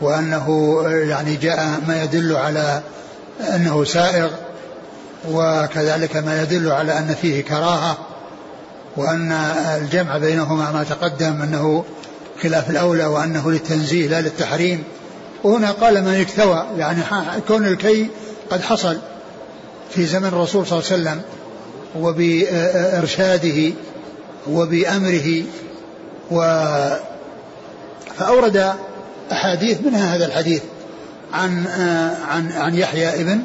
وأنه 0.00 0.76
يعني 0.88 1.36
جاء 1.36 1.80
ما 1.88 2.02
يدل 2.02 2.36
على 2.36 2.82
أنه 3.54 3.84
سائغ 3.84 4.30
وكذلك 5.30 6.16
ما 6.16 6.42
يدل 6.42 6.72
على 6.72 6.98
أن 6.98 7.14
فيه 7.22 7.42
كراهة 7.44 7.98
وأن 8.96 9.32
الجمع 9.82 10.18
بينهما 10.18 10.72
ما 10.72 10.84
تقدم 10.84 11.42
أنه 11.42 11.84
خلاف 12.42 12.70
الأولى 12.70 13.06
وأنه 13.06 13.50
للتنزيه 13.50 14.08
لا 14.08 14.20
للتحريم. 14.20 14.84
وهنا 15.44 15.70
قال 15.70 16.04
من 16.04 16.20
اكتوى. 16.20 16.66
يعني 16.76 17.02
كون 17.48 17.66
الكي 17.66 18.10
قد 18.50 18.60
حصل. 18.60 18.98
في 19.90 20.06
زمن 20.06 20.28
الرسول 20.28 20.66
صلى 20.66 20.78
الله 20.78 20.92
عليه 20.92 21.02
وسلم 21.02 21.22
وبإرشاده 21.96 23.72
وبأمره 24.50 25.42
و 26.30 26.40
فأورد 28.18 28.74
أحاديث 29.32 29.80
منها 29.80 30.16
هذا 30.16 30.26
الحديث 30.26 30.62
عن 31.32 31.66
عن 32.28 32.52
عن 32.52 32.74
يحيى 32.74 33.20
ابن 33.20 33.42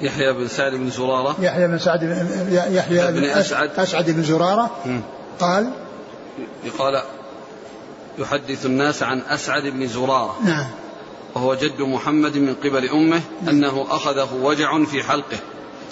يحيى 0.00 0.32
بن 0.32 0.48
سعد 0.48 0.72
بن 0.72 0.90
زرارة. 0.90 1.36
يحيى 1.40 1.68
بن 1.68 1.78
سعد 1.78 2.02
يحيى 2.50 3.12
بن 3.12 3.24
أسعد. 3.24 3.70
أسعد 3.78 4.10
بن 4.10 4.22
زرارة 4.22 4.70
قال 5.40 5.70
قال 6.78 7.02
يحدث 8.18 8.66
الناس 8.66 9.02
عن 9.02 9.20
أسعد 9.20 9.62
بن 9.62 9.86
زرارة. 9.86 10.36
نعم. 10.44 10.66
وهو 11.34 11.54
جد 11.54 11.80
محمد 11.80 12.36
من 12.36 12.54
قبل 12.54 12.88
أمه 12.88 13.20
أنه 13.48 13.86
أخذه 13.90 14.28
وجع 14.42 14.84
في 14.84 15.02
حلقه. 15.02 15.38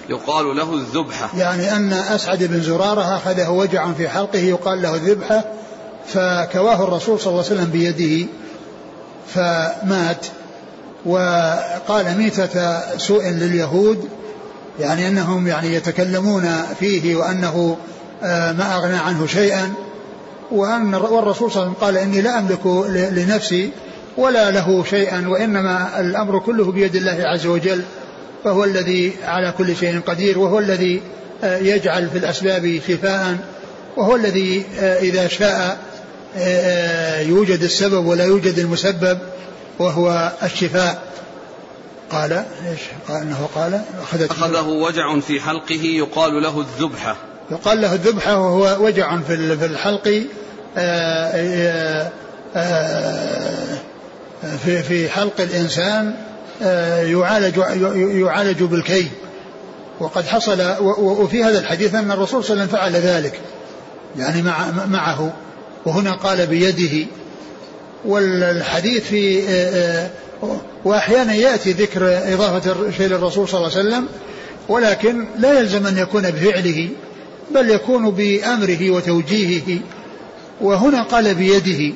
يقال 0.08 0.56
له 0.56 0.74
الذبحة. 0.74 1.30
يعني 1.36 1.76
أن 1.76 1.92
أسعد 1.92 2.44
بن 2.44 2.60
زرارة 2.60 3.16
أخذه 3.16 3.50
وجع 3.50 3.92
في 3.92 4.08
حلقه 4.08 4.38
يقال 4.38 4.82
له 4.82 4.94
الذبحة 4.94 5.44
فكواه 6.06 6.84
الرسول 6.84 7.20
صلى 7.20 7.30
الله 7.30 7.44
عليه 7.44 7.54
وسلم 7.54 7.70
بيده 7.70 8.26
فمات. 9.34 10.26
وقال 11.06 12.18
ميتة 12.18 12.80
سوء 12.98 13.28
لليهود 13.28 14.08
يعني 14.80 15.08
أنهم 15.08 15.46
يعني 15.46 15.74
يتكلمون 15.74 16.62
فيه 16.80 17.16
وأنه 17.16 17.76
آه، 18.22 18.52
ما 18.52 18.76
أغنى 18.76 18.96
عنه 18.96 19.26
شيئا. 19.26 19.74
وأن 20.50 20.94
والرسول 20.94 21.52
صلى 21.52 21.62
الله 21.62 21.74
عليه 21.74 21.78
وسلم 21.78 21.86
قال 21.86 21.96
إني 21.96 22.20
لا 22.20 22.38
أملك 22.38 22.66
لنفسي 23.12 23.70
ولا 24.18 24.50
له 24.50 24.84
شيئا 24.84 25.28
وإنما 25.28 26.00
الأمر 26.00 26.38
كله 26.38 26.72
بيد 26.72 26.96
الله 26.96 27.18
عز 27.24 27.46
وجل 27.46 27.82
فهو 28.44 28.64
الذي 28.64 29.12
على 29.24 29.54
كل 29.58 29.76
شيء 29.76 30.00
قدير 30.00 30.38
وهو 30.38 30.58
الذي 30.58 31.02
آه، 31.44 31.58
يجعل 31.58 32.08
في 32.10 32.18
الأسباب 32.18 32.80
شفاء 32.88 33.36
وهو 33.96 34.16
الذي 34.16 34.64
آه، 34.80 34.98
إذا 34.98 35.28
شاء 35.28 35.78
يوجد 37.28 37.62
السبب 37.62 38.06
ولا 38.06 38.24
يوجد 38.24 38.58
المسبب 38.58 39.18
وهو 39.78 40.32
الشفاء. 40.42 41.02
قال 42.10 42.32
إيش؟ 42.32 42.80
قال 43.08 43.22
إنه 43.22 43.48
قال 43.54 43.80
أخذه 44.30 44.68
وجع 44.68 45.20
في 45.20 45.40
حلقه 45.40 45.82
يقال 45.84 46.42
له 46.42 46.60
الذبحة. 46.60 47.16
يقال 47.50 47.80
له 47.80 47.94
الذبحة 47.94 48.38
وهو 48.40 48.84
وجع 48.84 49.18
في 49.20 49.34
الحلق 49.34 50.26
آه، 50.76 51.30
آه، 51.34 52.10
آه، 52.56 53.78
في 54.64 54.82
في 54.82 55.08
حلق 55.08 55.40
الإنسان 55.40 56.14
يعالج 57.10 57.56
يعالج 58.20 58.62
بالكي 58.62 59.08
وقد 60.00 60.26
حصل 60.26 60.62
وفي 60.98 61.44
هذا 61.44 61.58
الحديث 61.58 61.94
أن 61.94 62.10
الرسول 62.10 62.44
صلى 62.44 62.52
الله 62.52 62.62
عليه 62.62 62.72
وسلم 62.72 62.80
فعل 62.80 62.92
ذلك 63.14 63.40
يعني 64.18 64.42
مع 64.42 64.86
معه. 64.86 65.32
وهنا 65.86 66.12
قال 66.12 66.46
بيده. 66.46 67.06
والحديث 68.04 69.04
في 69.08 69.42
وأحيانا 70.84 71.34
يأتي 71.34 71.72
ذكر 71.72 72.18
إضافة 72.34 72.90
شيء 72.90 73.06
للرسول 73.06 73.48
صلى 73.48 73.58
الله 73.58 73.78
عليه 73.78 73.88
وسلم 73.88 74.08
ولكن 74.68 75.24
لا 75.38 75.58
يلزم 75.58 75.86
أن 75.86 75.98
يكون 75.98 76.30
بفعله 76.30 76.88
بل 77.54 77.70
يكون 77.70 78.10
بأمره 78.10 78.90
وتوجيهه. 78.90 79.78
وهنا 80.60 81.02
قال 81.02 81.34
بيده. 81.34 81.94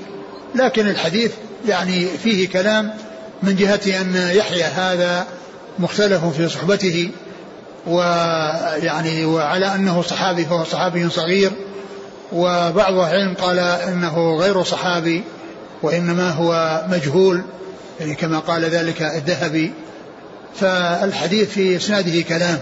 لكن 0.54 0.88
الحديث 0.88 1.32
يعني 1.68 2.06
فيه 2.06 2.48
كلام 2.48 2.94
من 3.42 3.56
جهة 3.56 4.00
أن 4.00 4.30
يحيى 4.36 4.64
هذا 4.64 5.26
مختلف 5.78 6.24
في 6.24 6.48
صحبته 6.48 7.10
ويعني 7.86 9.24
وعلى 9.24 9.74
أنه 9.74 10.02
صحابي 10.02 10.44
فهو 10.44 10.64
صحابي 10.64 11.10
صغير 11.10 11.52
وبعض 12.32 12.92
العلم 12.92 13.34
قال 13.34 13.58
إنه 13.58 14.36
غير 14.36 14.62
صحابي 14.62 15.24
وإنما 15.82 16.30
هو 16.30 16.82
مجهول 16.90 17.42
يعني 18.00 18.14
كما 18.14 18.38
قال 18.38 18.64
ذلك 18.64 19.02
الذهبي. 19.02 19.72
فالحديث 20.60 21.50
في 21.50 21.76
إسناده 21.76 22.20
كلام. 22.20 22.58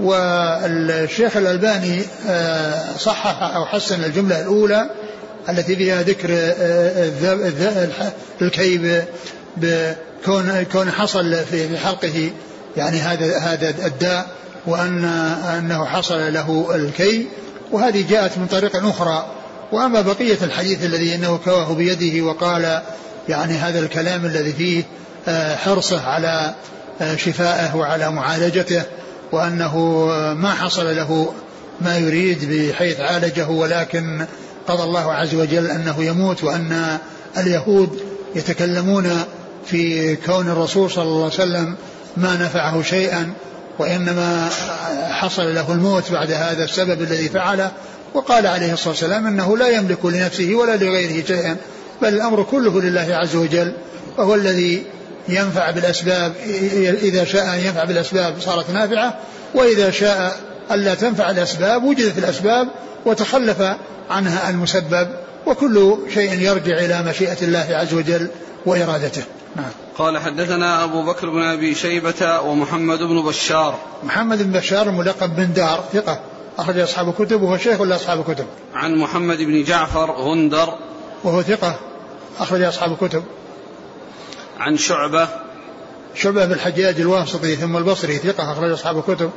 والشيخ 0.00 1.36
الألباني 1.36 2.02
آه، 2.28 2.96
صحح 2.98 3.42
أو 3.42 3.64
حسن 3.64 4.04
الجملة 4.04 4.40
الأولى 4.40 4.90
التي 5.48 5.76
فيها 5.76 6.02
ذكر 6.02 6.28
آه، 6.30 8.12
الكي 8.42 9.02
بكون 9.56 10.62
كون 10.72 10.90
حصل 10.90 11.44
في 11.50 11.78
حلقه 11.78 12.30
يعني 12.76 12.98
هذا 12.98 13.38
هذا 13.38 13.86
الداء 13.86 14.26
وأن 14.66 15.04
أنه 15.58 15.84
حصل 15.84 16.32
له 16.32 16.68
الكي 16.74 17.26
وهذه 17.72 18.04
جاءت 18.10 18.38
من 18.38 18.46
طريق 18.46 18.86
أخرى. 18.86 19.26
وأما 19.72 20.00
بقية 20.00 20.38
الحديث 20.42 20.84
الذي 20.84 21.14
أنه 21.14 21.40
كواه 21.44 21.74
بيده 21.74 22.24
وقال 22.24 22.82
يعني 23.28 23.54
هذا 23.54 23.78
الكلام 23.78 24.24
الذي 24.24 24.52
فيه 24.52 24.84
آه، 25.28 25.56
حرصه 25.56 26.02
على 26.06 26.54
شفائه 27.16 27.76
وعلى 27.76 28.10
معالجته 28.10 28.82
وأنه 29.32 29.76
ما 30.34 30.50
حصل 30.50 30.96
له 30.96 31.32
ما 31.80 31.96
يريد 31.96 32.50
بحيث 32.50 33.00
عالجه 33.00 33.48
ولكن 33.48 34.26
قضى 34.68 34.82
الله 34.82 35.12
عز 35.12 35.34
وجل 35.34 35.66
أنه 35.66 36.04
يموت 36.04 36.44
وأن 36.44 36.98
اليهود 37.36 38.00
يتكلمون 38.34 39.10
في 39.66 40.16
كون 40.16 40.48
الرسول 40.48 40.90
صلى 40.90 41.04
الله 41.04 41.24
عليه 41.24 41.34
وسلم 41.34 41.76
ما 42.16 42.36
نفعه 42.36 42.82
شيئا 42.82 43.32
وإنما 43.78 44.48
حصل 45.10 45.54
له 45.54 45.72
الموت 45.72 46.12
بعد 46.12 46.30
هذا 46.30 46.64
السبب 46.64 47.02
الذي 47.02 47.28
فعله. 47.28 47.70
وقال 48.14 48.46
عليه 48.46 48.72
الصلاة 48.72 48.88
والسلام 48.88 49.26
أنه 49.26 49.56
لا 49.56 49.68
يملك 49.68 50.04
لنفسه 50.04 50.54
ولا 50.54 50.76
لغيره 50.76 51.26
شيئا 51.26 51.56
بل 52.02 52.08
الأمر 52.08 52.42
كله 52.42 52.80
لله 52.80 53.06
عز 53.10 53.36
وجل 53.36 53.72
وهو 54.18 54.34
الذي 54.34 54.82
ينفع 55.28 55.70
بالأسباب 55.70 56.32
إذا 57.02 57.24
شاء 57.24 57.54
ينفع 57.64 57.84
بالأسباب 57.84 58.34
صارت 58.40 58.70
نافعة 58.70 59.18
وإذا 59.54 59.90
شاء 59.90 60.36
ألا 60.72 60.94
تنفع 60.94 61.30
الأسباب 61.30 61.84
وجدت 61.84 62.18
الأسباب 62.18 62.68
وتخلف 63.06 63.62
عنها 64.10 64.50
المسبب 64.50 65.08
وكل 65.46 65.96
شيء 66.14 66.32
يرجع 66.32 66.78
إلى 66.78 67.02
مشيئة 67.02 67.42
الله 67.42 67.66
عز 67.70 67.94
وجل 67.94 68.28
وإرادته. 68.66 69.22
نعم. 69.56 69.70
قال 69.98 70.18
حدثنا 70.18 70.84
أبو 70.84 71.02
بكر 71.02 71.30
بن 71.30 71.42
أبي 71.42 71.74
شيبة 71.74 72.40
ومحمد 72.40 72.98
بن 72.98 73.22
بشار. 73.22 73.78
محمد 74.02 74.42
بن 74.42 74.52
بشار 74.52 74.90
ملقب 74.90 75.36
بن 75.36 75.52
دار 75.52 75.84
ثقة 75.92 76.20
أخرج 76.58 76.78
أصحاب 76.78 77.08
الكتب 77.08 77.42
وهو 77.42 77.56
شيخ 77.56 77.80
ولا 77.80 77.96
أصحاب 77.96 78.20
الكتب. 78.20 78.46
عن 78.74 78.94
محمد 78.96 79.36
بن 79.36 79.64
جعفر 79.64 80.10
غندر. 80.10 80.74
وهو 81.24 81.42
ثقة 81.42 81.76
أخرج 82.38 82.62
أصحاب 82.62 82.92
الكتب. 82.92 83.24
عن 84.58 84.76
شعبة. 84.76 85.28
شعبة 86.14 86.44
بن 86.44 86.52
الحجاج 86.52 87.00
الواسطي 87.00 87.56
ثم 87.56 87.76
البصري 87.76 88.16
ثقة 88.16 88.52
أخرج 88.52 88.70
أصحاب 88.70 88.98
الكتب. 88.98 89.30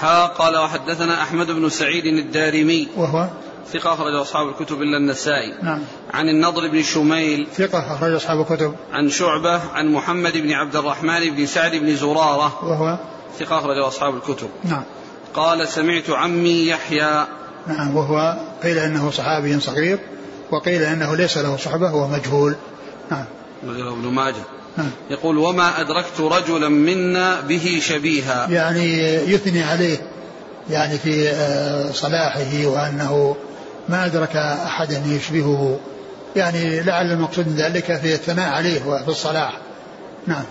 حا 0.00 0.26
قال 0.26 0.56
وحدثنا 0.56 1.22
أحمد 1.22 1.50
بن 1.50 1.68
سعيد 1.68 2.06
الدارمي. 2.06 2.88
وهو 2.96 3.28
ثقة 3.72 3.94
أخرج 3.94 4.14
أصحاب 4.14 4.48
الكتب 4.48 4.82
إلا 4.82 4.96
النسائي. 4.96 5.54
نعم. 5.62 5.80
عن 6.14 6.28
النضر 6.28 6.68
بن 6.68 6.82
شميل. 6.82 7.46
ثقة 7.54 7.94
أخرج 7.94 8.14
أصحاب 8.14 8.40
الكتب. 8.40 8.74
عن 8.92 9.10
شعبة 9.10 9.60
عن 9.74 9.92
محمد 9.92 10.32
بن 10.36 10.52
عبد 10.52 10.76
الرحمن 10.76 11.30
بن 11.30 11.46
سعد 11.46 11.74
بن 11.74 11.96
زرارة. 11.96 12.64
وهو 12.64 12.98
ثقة 13.38 13.58
أخرج 13.58 13.78
أصحاب 13.78 14.14
الكتب. 14.14 14.48
نعم. 14.64 14.82
قال 15.34 15.68
سمعت 15.68 16.10
عمي 16.10 16.66
يحيى. 16.66 17.26
نعم 17.66 17.96
وهو 17.96 18.36
قيل 18.62 18.78
إنه 18.78 19.10
صحابي 19.10 19.60
صغير 19.60 19.98
وقيل 20.50 20.82
إنه 20.82 21.16
ليس 21.16 21.38
له 21.38 21.56
صحبة 21.56 21.94
وهو 21.94 22.08
مجهول. 22.08 22.56
نعم. 23.10 23.24
ابن 23.64 24.08
ماجه. 24.08 24.34
نعم. 24.34 24.55
يقول 25.10 25.38
وما 25.38 25.80
أدركت 25.80 26.20
رجلا 26.20 26.68
منا 26.68 27.40
به 27.40 27.80
شبيها. 27.82 28.48
يعني 28.50 29.02
يثني 29.04 29.62
عليه 29.62 29.98
يعني 30.70 30.98
في 30.98 31.28
آه، 31.28 31.92
صلاحه 31.92 32.66
وأنه 32.66 33.36
ما 33.88 34.06
أدرك 34.06 34.36
أحدا 34.36 35.02
يشبهه. 35.06 35.80
يعني 36.36 36.80
لعل 36.80 37.12
المقصود 37.12 37.48
من 37.48 37.56
ذلك 37.56 37.96
في 37.96 38.14
الثناء 38.14 38.48
عليه 38.48 38.86
وفي 38.86 39.08
الصلاح. 39.08 39.58
نعم. 40.26 40.44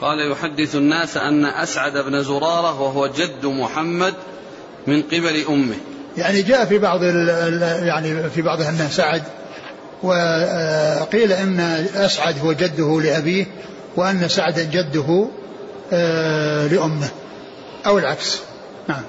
قال 0.00 0.32
يحدث 0.32 0.74
الناس 0.74 1.16
أن 1.16 1.44
أسعد 1.44 1.98
بن 1.98 2.22
زرارة 2.22 2.80
وهو 2.80 3.06
جد 3.06 3.46
محمد 3.46 4.14
من 4.86 5.02
قبل 5.02 5.44
أمه. 5.48 5.74
يعني 6.16 6.42
جاء 6.42 6.64
في 6.64 6.78
بعض 6.78 7.02
يعني 7.82 8.30
في 8.30 8.42
بعض 8.42 8.60
الناس 8.60 8.96
سعد. 8.96 9.22
وقيل 10.02 11.32
إن 11.32 11.60
أسعد 11.94 12.38
هو 12.38 12.52
جده 12.52 13.00
لأبيه 13.00 13.46
وأن 13.96 14.28
سعدا 14.28 14.62
جده 14.62 15.28
آه، 15.92 16.66
لأمه. 16.66 17.08
أو 17.86 17.98
العكس. 17.98 18.38
نعم. 18.88 19.02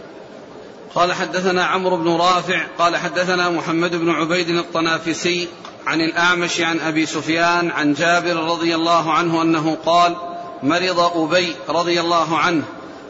قال 0.96 1.14
حدثنا 1.14 1.66
عمرو 1.66 1.98
بن 1.98 2.10
رافع 2.10 2.62
قال 2.78 2.98
حدثنا 2.98 3.50
محمد 3.50 3.96
بن 3.96 4.10
عبيد 4.10 4.50
الطنافسي 4.50 5.48
عن 5.88 6.02
الأعمش 6.02 6.62
عن 6.62 6.80
أبي 6.80 7.06
سفيان 7.06 7.72
عن 7.72 7.94
جابر 7.94 8.36
رضي 8.36 8.76
الله 8.76 9.14
عنه 9.14 9.42
أنه 9.42 9.78
قال 9.86 10.16
مرض 10.64 11.00
أبي 11.00 11.56
رضي 11.70 12.00
الله 12.00 12.38
عنه. 12.38 12.64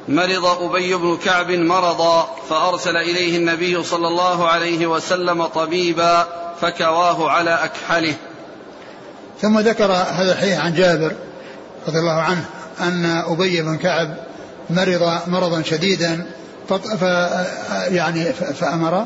مرض 0.09 0.45
أبي 0.45 0.95
بن 0.95 1.17
كعب 1.17 1.51
مرضا 1.51 2.29
فأرسل 2.49 2.97
إليه 2.97 3.37
النبي 3.37 3.83
صلى 3.83 4.07
الله 4.07 4.47
عليه 4.47 4.87
وسلم 4.87 5.45
طبيبا 5.45 6.27
فكواه 6.61 7.29
على 7.29 7.53
أكحله. 7.63 8.15
ثم 9.41 9.59
ذكر 9.59 9.91
هذا 9.91 10.31
الحديث 10.31 10.59
عن 10.59 10.73
جابر 10.73 11.15
رضي 11.87 11.99
الله 11.99 12.21
عنه 12.21 12.45
أن 12.79 13.05
أبي 13.05 13.61
بن 13.61 13.77
كعب 13.77 14.17
مرض 14.69 15.19
مرضا 15.27 15.61
شديدا 15.61 16.25
ف 16.99 17.01
يعني 17.91 18.33
فأمر 18.33 19.05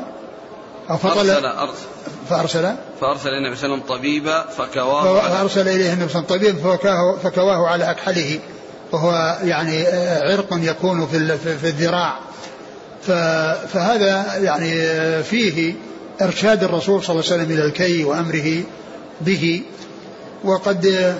أو 0.90 0.96
فطل 0.96 1.30
أرسل 1.30 1.74
فأرسل؟ 2.30 2.74
فأرسل 3.00 3.28
إلى 3.28 3.38
النبي 3.38 3.56
صلى 3.56 3.66
الله 3.66 3.76
عليه 3.76 3.84
وسلم 3.84 3.96
طبيبا 3.96 4.42
فكواه 4.42 5.20
فأرسل 5.20 5.68
إليه 5.68 5.92
النبي 5.92 6.12
صلى 6.12 6.22
الله 6.22 6.32
عليه 6.32 6.48
وسلم 6.48 6.60
طبيبا 6.62 7.16
فكواه 7.22 7.68
على 7.68 7.90
أكحله. 7.90 8.38
وهو 8.94 9.38
يعني 9.44 9.86
عرق 10.32 10.48
يكون 10.52 11.06
في 11.06 11.38
في 11.38 11.68
الذراع. 11.68 12.18
فهذا 13.72 14.38
يعني 14.42 14.72
فيه 15.22 15.74
إرشاد 16.22 16.64
الرسول 16.64 17.02
صلى 17.02 17.14
الله 17.14 17.32
عليه 17.32 17.42
وسلم 17.42 17.56
إلى 17.56 17.64
الكي 17.64 18.04
وأمره 18.04 18.62
به. 19.20 19.62
وقد 20.44 21.14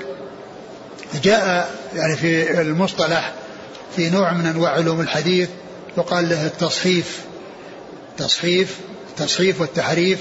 جاء 1.23 1.71
يعني 1.95 2.17
في 2.17 2.61
المصطلح 2.61 3.33
في 3.97 4.11
نوع 4.11 4.33
من 4.33 4.47
أنواع 4.47 4.71
علوم 4.71 5.01
الحديث 5.01 5.49
يقال 5.99 6.29
له 6.29 6.47
التصحيف. 6.47 7.21
تصحيف 8.19 8.79
التصحيف 9.11 9.61
والتحريف. 9.61 10.19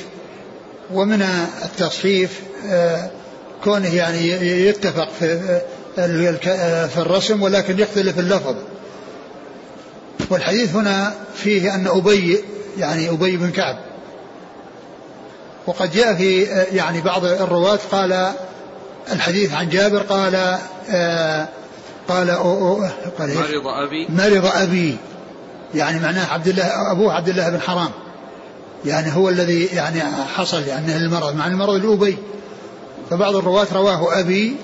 ومن 0.93 1.21
التصحيف 1.65 2.39
آه، 2.69 3.11
كونه 3.63 3.95
يعني 3.95 4.27
يتفق 4.67 5.09
في 5.19 5.61
في 5.95 6.97
الرسم 6.97 7.41
ولكن 7.41 7.79
يختلف 7.79 8.19
اللفظ. 8.19 8.55
والحديث 10.29 10.75
هنا 10.75 11.13
فيه 11.35 11.75
أن 11.75 11.87
أبي 11.87 12.43
يعني 12.77 13.09
أبي 13.09 13.37
بن 13.37 13.51
كعب. 13.51 13.77
وقد 15.67 15.91
جاء 15.91 16.13
في 16.15 16.43
يعني 16.71 17.01
بعض 17.01 17.25
الرواة 17.25 17.79
قال 17.91 18.33
الحديث 19.11 19.53
عن 19.53 19.69
جابر 19.69 20.01
قال 20.01 20.57
آه 20.89 21.47
قال 22.07 22.29
أو 22.29 22.67
أو 22.67 22.89
قال 23.19 23.35
مرض 23.35 23.67
أبي. 23.67 24.07
مرض 24.09 24.45
أبي. 24.45 24.97
يعني 25.75 25.99
معناه 25.99 26.33
عبد 26.33 26.47
الله 26.47 26.91
أبوه 26.91 27.13
عبد 27.13 27.29
الله 27.29 27.49
بن 27.49 27.61
حرام. 27.61 27.89
يعني 28.85 29.15
هو 29.15 29.29
الذي 29.29 29.65
يعني 29.65 30.01
حصل 30.35 30.63
يعني 30.63 30.95
المرض 30.95 31.35
مع 31.35 31.47
المرض 31.47 31.73
الأبي 31.73 32.17
فبعض 33.09 33.35
الرواة 33.35 33.67
رواه 33.73 34.19
أبي 34.19 34.55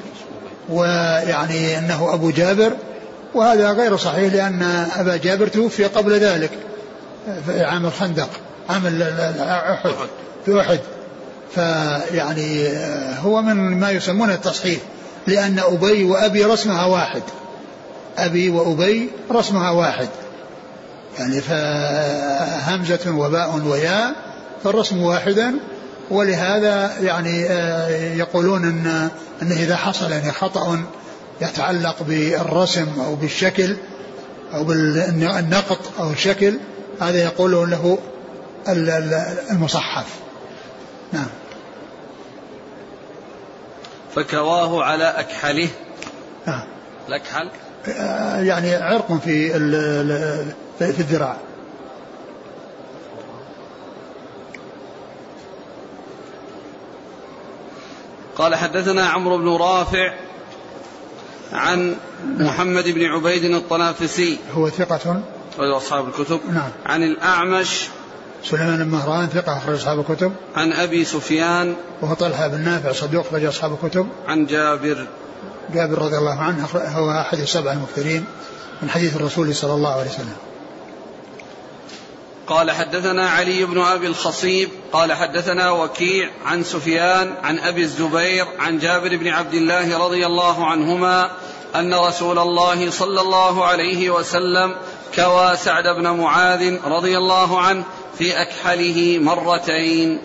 ويعني 0.69 1.77
أنه 1.77 2.13
أبو 2.13 2.29
جابر 2.29 2.73
وهذا 3.33 3.71
غير 3.71 3.97
صحيح 3.97 4.33
لأن 4.33 4.87
أبا 4.97 5.17
جابر 5.17 5.47
توفي 5.47 5.83
قبل 5.83 6.13
ذلك 6.13 6.51
في 7.45 7.63
عام 7.63 7.85
الخندق 7.85 8.29
عام 8.69 9.01
أحد. 9.49 9.91
في 10.45 10.61
أحد. 10.61 10.79
فيعني 11.55 12.69
هو 13.23 13.41
من 13.41 13.55
ما 13.55 13.91
يسمونه 13.91 14.33
التصحيح 14.33 14.79
لأن 15.27 15.59
أبي 15.59 16.03
وأبي 16.03 16.45
رسمها 16.45 16.85
واحد. 16.85 17.23
أبي 18.17 18.49
وأبي 18.49 19.09
رسمها 19.31 19.71
واحد. 19.71 20.07
يعني 21.19 21.41
فهمزة 21.41 23.11
وباء 23.11 23.61
وياء 23.65 24.15
فالرسم 24.63 25.01
واحدا. 25.01 25.53
ولهذا 26.09 26.99
يعني 27.01 27.41
يقولون 28.17 28.63
إن 28.63 29.09
انه 29.41 29.55
إذا 29.55 29.75
حصل 29.75 30.11
يعني 30.11 30.31
خطأ 30.31 30.83
يتعلق 31.41 32.03
بالرسم 32.03 32.87
أو 33.05 33.15
بالشكل 33.15 33.75
أو 34.53 34.63
بالنقط 34.63 35.79
أو 35.99 36.11
الشكل 36.11 36.59
هذا 37.01 37.23
يقولون 37.23 37.69
له 37.69 37.97
المصحف. 39.51 40.07
نعم. 41.13 41.27
فكواه 44.15 44.83
على 44.83 45.03
أكحله. 45.03 45.69
نعم. 46.47 46.63
الأكحل؟ 47.07 47.49
آه، 47.87 48.41
يعني 48.41 48.75
عرق 48.75 49.19
في 49.23 49.49
في 50.79 50.99
الذراع. 50.99 51.37
قال 58.39 58.55
حدثنا 58.55 59.07
عمرو 59.09 59.37
بن 59.37 59.49
رافع 59.49 60.13
عن 61.53 61.95
محمد 62.21 62.87
بن 62.87 63.05
عبيد 63.05 63.43
الطنافسي. 63.43 64.37
هو 64.53 64.69
ثقة؟ 64.69 65.21
أخرج 65.53 65.71
أصحاب 65.71 66.07
الكتب. 66.07 66.39
نعم. 66.53 66.69
عن 66.85 67.03
الأعمش. 67.03 67.87
سليمان 68.43 68.83
بن 68.83 68.89
مهران 68.89 69.27
ثقة 69.27 69.57
أخرج 69.57 69.75
أصحاب 69.75 69.99
الكتب. 69.99 70.33
عن 70.55 70.73
أبي 70.73 71.05
سفيان. 71.05 71.75
وهو 72.01 72.13
طلحة 72.13 72.47
بن 72.47 72.59
نافع 72.59 72.91
صدوق 72.91 73.27
أخرج 73.27 73.45
أصحاب 73.45 73.77
الكتب. 73.83 74.07
عن 74.27 74.45
جابر. 74.45 75.07
جابر 75.73 75.97
رضي 75.97 76.17
الله 76.17 76.39
عنه 76.39 76.67
هو 76.73 77.11
أحد 77.11 77.39
السبع 77.39 77.71
المكثرين 77.71 78.25
من 78.81 78.89
حديث 78.89 79.15
الرسول 79.15 79.55
صلى 79.55 79.73
الله 79.73 79.91
عليه 79.91 80.09
وسلم. 80.09 80.35
قال 82.49 82.71
حدثنا 82.71 83.29
علي 83.29 83.65
بن 83.65 83.81
أبي 83.81 84.07
الخصيب 84.07 84.69
قال 84.93 85.13
حدثنا 85.13 85.71
وكيع 85.71 86.29
عن 86.45 86.63
سفيان 86.63 87.33
عن 87.43 87.59
أبي 87.59 87.81
الزبير 87.81 88.45
عن 88.59 88.79
جابر 88.79 89.17
بن 89.17 89.27
عبد 89.27 89.53
الله 89.53 90.05
رضي 90.05 90.25
الله 90.25 90.65
عنهما 90.65 91.31
أن 91.75 91.93
رسول 91.93 92.39
الله 92.39 92.91
صلى 92.91 93.21
الله 93.21 93.65
عليه 93.65 94.09
وسلم 94.09 94.75
كوى 95.15 95.57
سعد 95.57 95.83
بن 95.97 96.09
معاذ 96.09 96.77
رضي 96.85 97.17
الله 97.17 97.61
عنه 97.61 97.83
في 98.17 98.41
أكحله 98.41 99.19
مرتين. 99.21 100.21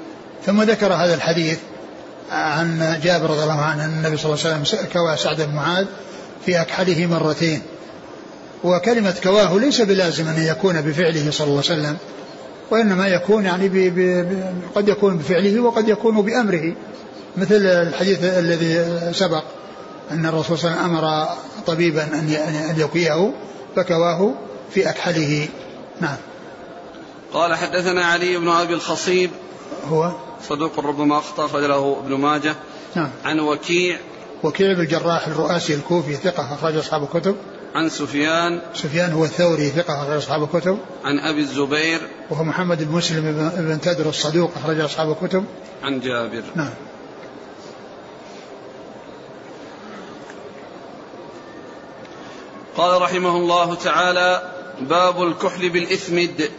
ثم 0.46 0.62
ذكر 0.62 0.92
هذا 0.92 1.14
الحديث 1.14 1.58
عن 2.30 3.00
جابر 3.02 3.30
رضي 3.30 3.42
الله 3.42 3.60
عنه 3.60 3.84
أن 3.84 3.90
النبي 3.90 4.16
صلى 4.16 4.32
الله 4.32 4.44
عليه 4.44 4.60
وسلم 4.60 4.88
كوى 4.92 5.16
سعد 5.16 5.42
بن 5.42 5.54
معاذ 5.54 5.87
في 6.46 6.60
أكحله 6.60 7.06
مرتين. 7.06 7.62
وكلمة 8.64 9.14
كواه 9.22 9.59
ليس 9.59 9.81
بلازم 9.81 10.29
أن 10.29 10.42
يكون 10.42 10.81
بفعله 10.81 11.31
صلى 11.31 11.46
الله 11.46 11.62
عليه 11.70 11.81
وسلم 11.81 11.96
وإنما 12.70 13.07
يكون 13.07 13.44
يعني 13.44 13.68
بي 13.68 13.90
بي 13.90 14.27
قد 14.74 14.88
يكون 14.88 15.16
بفعله 15.16 15.61
وقد 15.61 15.88
يكون 15.88 16.22
بأمره. 16.22 16.74
مثل 17.37 17.66
الحديث 17.66 18.24
الذي 18.24 18.85
سبق 19.12 19.42
أن 20.11 20.27
الرسول 20.27 20.59
صلى 20.59 20.70
الله 20.70 20.83
عليه 20.83 20.88
وسلم 20.88 21.05
أمر 21.05 21.29
طبيبا 21.66 22.03
أن 22.70 22.74
يكويه 22.77 23.33
فكواه 23.77 24.35
في 24.70 24.88
أكحله. 24.90 25.48
نعم. 26.00 26.16
قال 27.33 27.55
حدثنا 27.55 28.05
علي 28.05 28.37
بن 28.37 28.48
أبي 28.48 28.74
الخصيب 28.74 29.31
هو؟ 29.88 30.12
صدوق 30.48 30.81
ربما 30.81 31.18
أخطأ 31.18 31.46
أخرج 31.46 31.62
له 31.62 31.96
ابن 32.05 32.14
ماجه. 32.14 32.55
نعم. 32.94 33.11
عن 33.24 33.40
وكيع. 33.40 33.98
وكيع 34.42 34.72
بن 34.72 34.81
الجراح 34.81 35.27
الرؤاسي 35.27 35.74
الكوفي 35.74 36.14
ثقة 36.14 36.55
أخرج 36.55 36.77
أصحاب 36.77 37.03
الكتب. 37.03 37.37
عن 37.74 37.88
سفيان 37.88 38.60
سفيان 38.74 39.12
هو 39.12 39.24
الثوري 39.24 39.70
ثقة 39.70 40.02
أخرج 40.02 40.16
أصحاب 40.16 40.42
الكتب. 40.42 40.78
عن 41.04 41.18
أبي 41.18 41.40
الزبير 41.40 42.00
وهو 42.30 42.44
محمد 42.44 42.82
بن 42.82 42.92
مسلم 42.92 43.50
بن 43.56 43.80
تدر 43.80 44.08
الصدوق 44.08 44.52
أخرج 44.56 44.80
أصحاب 44.80 45.10
الكتب. 45.10 45.44
عن 45.82 46.00
جابر. 46.00 46.42
نعم. 46.54 46.70
قال 52.76 53.02
رحمه 53.02 53.37
الله 53.37 53.74
تعالى 53.74 54.42
باب 54.80 55.22
الكحل 55.22 55.68
بالإثمد 55.68 56.50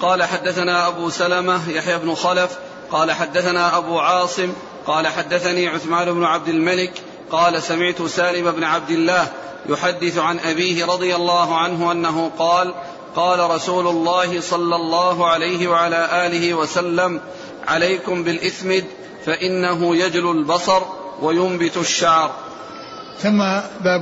قال 0.00 0.22
حدثنا 0.22 0.88
أبو 0.88 1.10
سلمة 1.10 1.70
يحيى 1.70 1.98
بن 1.98 2.14
خلف. 2.14 2.58
قال 2.90 3.12
حدثنا 3.12 3.76
أبو 3.76 3.98
عاصم. 3.98 4.52
قال 4.86 5.06
حدثني 5.06 5.68
عثمان 5.68 6.12
بن 6.12 6.24
عبد 6.24 6.48
الملك. 6.48 6.92
قال 7.30 7.62
سمعت 7.62 8.02
سالم 8.02 8.50
بن 8.50 8.64
عبد 8.64 8.90
الله 8.90 9.28
يحدث 9.68 10.18
عن 10.18 10.38
أبيه 10.38 10.84
رضي 10.84 11.16
الله 11.16 11.56
عنه 11.56 11.92
أنه 11.92 12.30
قال 12.38 12.74
قال 13.16 13.50
رسول 13.50 13.86
الله 13.86 14.40
صلى 14.40 14.76
الله 14.76 15.26
عليه 15.26 15.68
وعلى 15.68 16.26
آله 16.26 16.54
وسلم 16.54 17.20
عليكم 17.68 18.24
بالإثمد 18.24 18.84
فإنه 19.26 19.96
يجل 19.96 20.30
البصر 20.30 20.82
وينبت 21.22 21.76
الشعر. 21.76 22.30
ثم 23.22 23.38
باب 23.84 24.00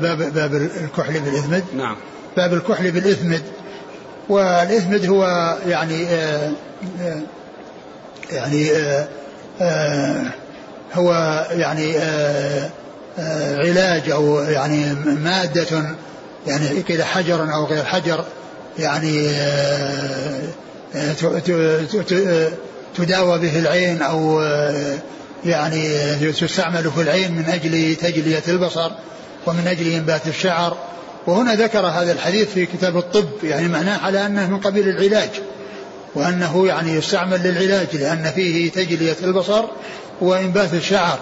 باب 0.00 0.32
باب 0.34 0.54
الكحل 0.54 1.20
بالإثمد 1.20 1.64
نعم. 1.76 1.96
باب 2.36 2.54
الكحل 2.54 2.90
بالإثمد 2.90 3.42
والإثمد 4.28 5.06
هو 5.06 5.56
يعني 5.66 6.06
آآ 6.06 6.52
آه، 7.00 7.02
آآ 7.02 7.12
آه، 7.12 8.32
يعني 8.32 8.70
آآ 8.70 9.08
آه، 9.60 10.32
هو 10.94 11.12
يعني 11.50 11.96
علاج 13.58 14.10
أو 14.10 14.40
يعني 14.40 14.94
مادة 15.04 15.96
يعني 16.46 16.82
كذا 16.82 17.04
حجر 17.04 17.54
أو 17.54 17.64
غير 17.64 17.84
حجر 17.84 18.24
يعني 18.78 19.30
تداوى 22.96 23.38
به 23.38 23.58
العين 23.58 24.02
أو 24.02 24.40
يعني 25.44 26.14
تستعمل 26.32 26.90
في 26.90 27.02
العين 27.02 27.32
من 27.32 27.44
أجل 27.44 27.96
تجلية 27.96 28.42
البصر 28.48 28.90
ومن 29.46 29.66
أجل 29.66 29.92
إنبات 29.92 30.26
الشعر. 30.26 30.76
وهنا 31.26 31.54
ذكر 31.54 31.86
هذا 31.86 32.12
الحديث 32.12 32.48
في 32.48 32.66
كتاب 32.66 32.96
الطب 32.96 33.28
يعني 33.44 33.68
معناه 33.68 33.98
على 33.98 34.26
أنه 34.26 34.46
من 34.50 34.60
قبيل 34.60 34.88
العلاج 34.88 35.30
وأنه 36.14 36.66
يعني 36.66 36.94
يستعمل 36.94 37.40
للعلاج 37.42 37.96
لأن 37.96 38.32
فيه 38.34 38.70
تجلية 38.70 39.16
البصر 39.22 39.64
وإنبات 40.20 40.74
الشعر. 40.74 41.18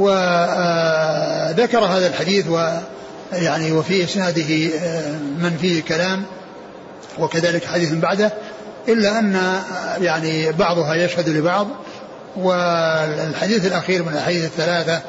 وذكر 0.00 1.78
هذا 1.78 2.06
الحديث 2.06 2.46
ويعني 2.46 3.72
وفي 3.72 4.04
إسناده 4.04 4.68
آه، 4.82 5.12
من 5.12 5.56
فيه 5.60 5.82
كلام 5.82 6.22
وكذلك 7.18 7.64
حديث 7.64 7.92
بعده 7.92 8.32
إلا 8.88 9.18
أن 9.18 9.60
يعني 10.00 10.52
بعضها 10.52 10.94
يشهد 10.94 11.28
لبعض 11.28 11.66
والحديث 12.36 13.66
الأخير 13.66 14.02
من 14.02 14.08
الاحاديث 14.08 14.44
الثلاثة 14.44 15.00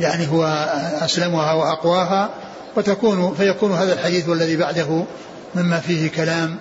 يعني 0.00 0.28
هو 0.28 0.44
أسلمها 1.00 1.52
وأقواها 1.52 2.30
وتكون 2.76 3.34
فيكون 3.34 3.72
هذا 3.72 3.92
الحديث 3.92 4.28
والذي 4.28 4.56
بعده 4.56 5.04
مما 5.54 5.80
فيه 5.80 6.10
كلام 6.10 6.56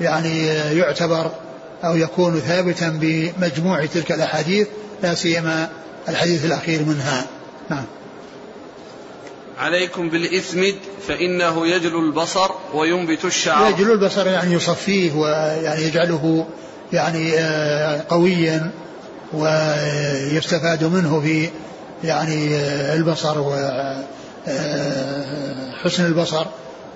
يعني 0.00 0.46
يعتبر 0.46 1.30
أو 1.84 1.96
يكون 1.96 2.40
ثابتا 2.40 2.88
بمجموع 3.00 3.86
تلك 3.86 4.12
الأحاديث 4.12 4.66
لا 5.02 5.14
سيما 5.14 5.68
الحديث 6.10 6.44
الأخير 6.44 6.82
منها. 6.82 7.26
نعم. 7.70 7.84
عليكم 9.58 10.10
بالإثمد 10.10 10.74
فإنه 11.08 11.66
يجل 11.66 11.96
البصر 11.96 12.50
وينبت 12.74 13.24
الشعر. 13.24 13.70
يجل 13.70 13.92
البصر 13.92 14.26
يعني 14.26 14.54
يصفيه 14.54 15.12
ويعني 15.12 15.82
يجعله 15.82 16.46
يعني 16.92 17.38
آه، 17.38 18.04
قويا 18.08 18.70
ويستفاد 19.32 20.84
منه 20.84 21.20
في 21.20 21.50
يعني 22.04 22.54
آه، 22.54 22.96
البصر 22.96 23.38
وحسن 23.38 23.62
آه، 26.04 26.06
البصر. 26.06 26.46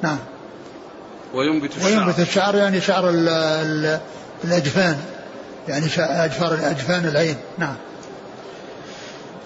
نعم. 0.02 0.18
وينبت 1.34 1.76
الشعر. 1.76 1.90
وينبت 1.90 2.18
الشعر 2.18 2.56
يعني 2.56 2.80
شعر 2.80 3.10
الأجفان. 4.44 4.96
يعني 5.68 5.86
أجفار 5.98 6.54
أجفان 6.54 7.08
العين. 7.08 7.36
نعم. 7.58 7.74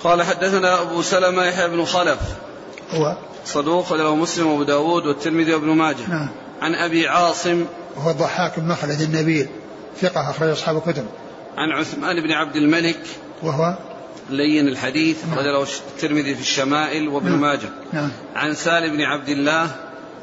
قال 0.04 0.22
حدثنا 0.22 0.82
أبو 0.82 1.02
سلمة 1.02 1.44
يحيى 1.44 1.68
بن 1.68 1.84
خلف. 1.84 2.18
هو 2.90 3.16
صدوق 3.44 3.92
له 3.92 4.16
مسلم 4.16 4.46
وأبو 4.46 4.62
داود 4.62 5.06
والترمذي 5.06 5.54
وابن 5.54 5.66
ماجه. 5.66 6.08
نعم. 6.08 6.28
عن 6.62 6.74
أبي 6.74 7.08
عاصم. 7.08 7.64
وهو 7.96 8.10
الضحاك 8.10 8.60
بن 8.60 8.68
مخلد 8.68 9.00
النبيل 9.00 9.48
ثقة 10.00 10.30
أخرج 10.30 10.48
أصحاب 10.48 10.76
الكتب. 10.76 11.06
عن 11.56 11.70
عثمان 11.70 12.22
بن 12.22 12.32
عبد 12.32 12.56
الملك. 12.56 13.00
وهو 13.42 13.78
لين 14.30 14.68
الحديث 14.68 15.24
نعم. 15.24 15.38
له 15.38 15.62
الترمذي 15.62 16.34
في 16.34 16.40
الشمائل 16.40 17.08
وابن 17.08 17.30
نعم. 17.30 17.40
ماجه. 17.40 17.68
نعم. 17.92 18.10
عن 18.36 18.54
سالم 18.54 18.96
بن 18.96 19.02
عبد 19.02 19.28
الله. 19.28 19.70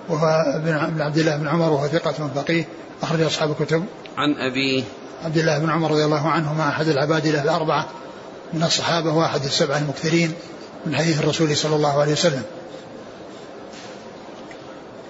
وهو 0.10 0.44
بن 0.66 1.02
عبد 1.02 1.18
الله 1.18 1.38
بن 1.38 1.48
عمر 1.48 1.72
وهو 1.72 1.88
ثقة 1.88 2.30
فقيه 2.36 2.68
أخرج 3.04 3.22
أصحاب 3.22 3.52
الكتب. 3.52 3.86
عن 4.18 4.36
أبيه 4.52 4.84
عبد 5.26 5.38
الله 5.38 5.60
بن 5.60 5.70
عمر 5.70 5.92
رضي 5.92 6.06
الله 6.06 6.30
عنهما 6.30 6.70
أحد 6.70 6.88
العبادلة 6.88 7.44
الأربعة. 7.44 7.88
من 8.56 8.64
الصحابة 8.64 9.14
واحد 9.14 9.44
السبعة 9.44 9.78
المكثرين 9.78 10.34
من 10.86 10.96
حديث 10.96 11.20
الرسول 11.20 11.58
صلى 11.58 11.76
الله 11.76 12.02
عليه 12.02 12.12
وسلم. 12.12 12.44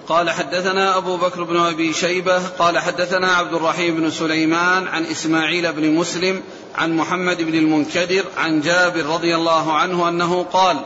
قال 0.08 0.30
حدثنا 0.30 0.96
أبو 0.96 1.16
بكر 1.16 1.42
بن 1.42 1.56
أبي 1.56 1.92
شيبة 1.92 2.46
قال 2.48 2.78
حدثنا 2.78 3.32
عبد 3.32 3.54
الرحيم 3.54 3.96
بن 3.96 4.10
سليمان 4.10 4.88
عن 4.88 5.04
إسماعيل 5.04 5.72
بن 5.72 5.90
مسلم 5.90 6.42
عن 6.74 6.96
محمد 6.96 7.42
بن 7.42 7.54
المنكدر 7.54 8.24
عن 8.36 8.60
جابر 8.60 9.06
رضي 9.06 9.36
الله 9.36 9.72
عنه 9.72 10.08
أنه 10.08 10.42
قال 10.42 10.76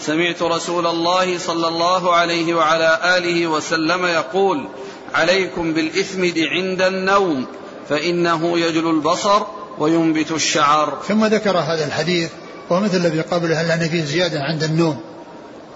سمعت 0.00 0.42
رسول 0.42 0.86
الله 0.86 1.38
صلى 1.38 1.68
الله 1.68 2.14
عليه 2.14 2.54
وعلى 2.54 3.00
آله 3.16 3.46
وسلم 3.46 4.06
يقول 4.06 4.68
عليكم 5.14 5.72
بالإثمد 5.72 6.38
عند 6.38 6.82
النوم 6.82 7.46
فإنه 7.88 8.58
يجل 8.58 8.90
البصر 8.90 9.42
وينبت 9.80 10.30
الشعر. 10.30 11.02
ثم 11.08 11.24
ذكر 11.24 11.58
هذا 11.58 11.84
الحديث 11.84 12.30
ومثل 12.70 12.96
الذي 12.96 13.20
قبله 13.20 13.74
أن 13.74 13.88
فيه 13.88 14.04
زيادة 14.04 14.40
عند 14.40 14.62
النوم؟ 14.62 15.00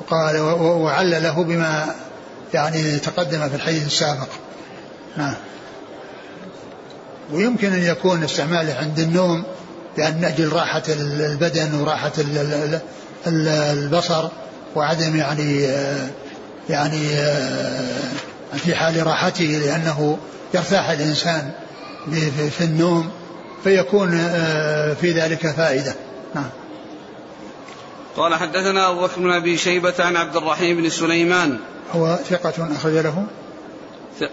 وقال 0.00 0.40
وعلله 0.60 1.44
بما 1.44 1.94
يعني 2.54 2.98
تقدم 2.98 3.48
في 3.48 3.54
الحديث 3.56 3.86
السابق. 3.86 4.28
نعم 5.16 5.34
ويمكن 7.32 7.72
أن 7.72 7.82
يكون 7.82 8.24
استعماله 8.24 8.74
عند 8.74 8.98
النوم 8.98 9.44
لأن 9.98 10.24
أجل 10.24 10.52
راحة 10.52 10.82
البدن 10.88 11.74
وراحة 11.74 12.12
البصر 13.26 14.28
وعدم 14.76 15.16
يعني 15.16 15.62
يعني 16.70 17.08
في 18.56 18.74
حال 18.74 19.06
راحته 19.06 19.44
لأنه 19.44 20.18
يرتاح 20.54 20.90
الإنسان 20.90 21.50
في 22.58 22.64
النوم. 22.64 23.10
فيكون 23.64 24.10
في 25.00 25.12
ذلك 25.12 25.46
فائدة. 25.46 25.94
نعم. 26.34 26.48
قال 28.16 28.34
حدثنا 28.34 28.90
أبو 28.90 29.00
بكر 29.00 29.20
بن 29.20 29.30
أبي 29.32 29.56
شيبة 29.56 29.94
عن 29.98 30.16
عبد 30.16 30.36
الرحيم 30.36 30.76
بن 30.76 30.88
سليمان. 30.88 31.58
هو 31.92 32.18
ثقة 32.30 32.68
أخرج 32.76 32.92
له. 32.92 33.26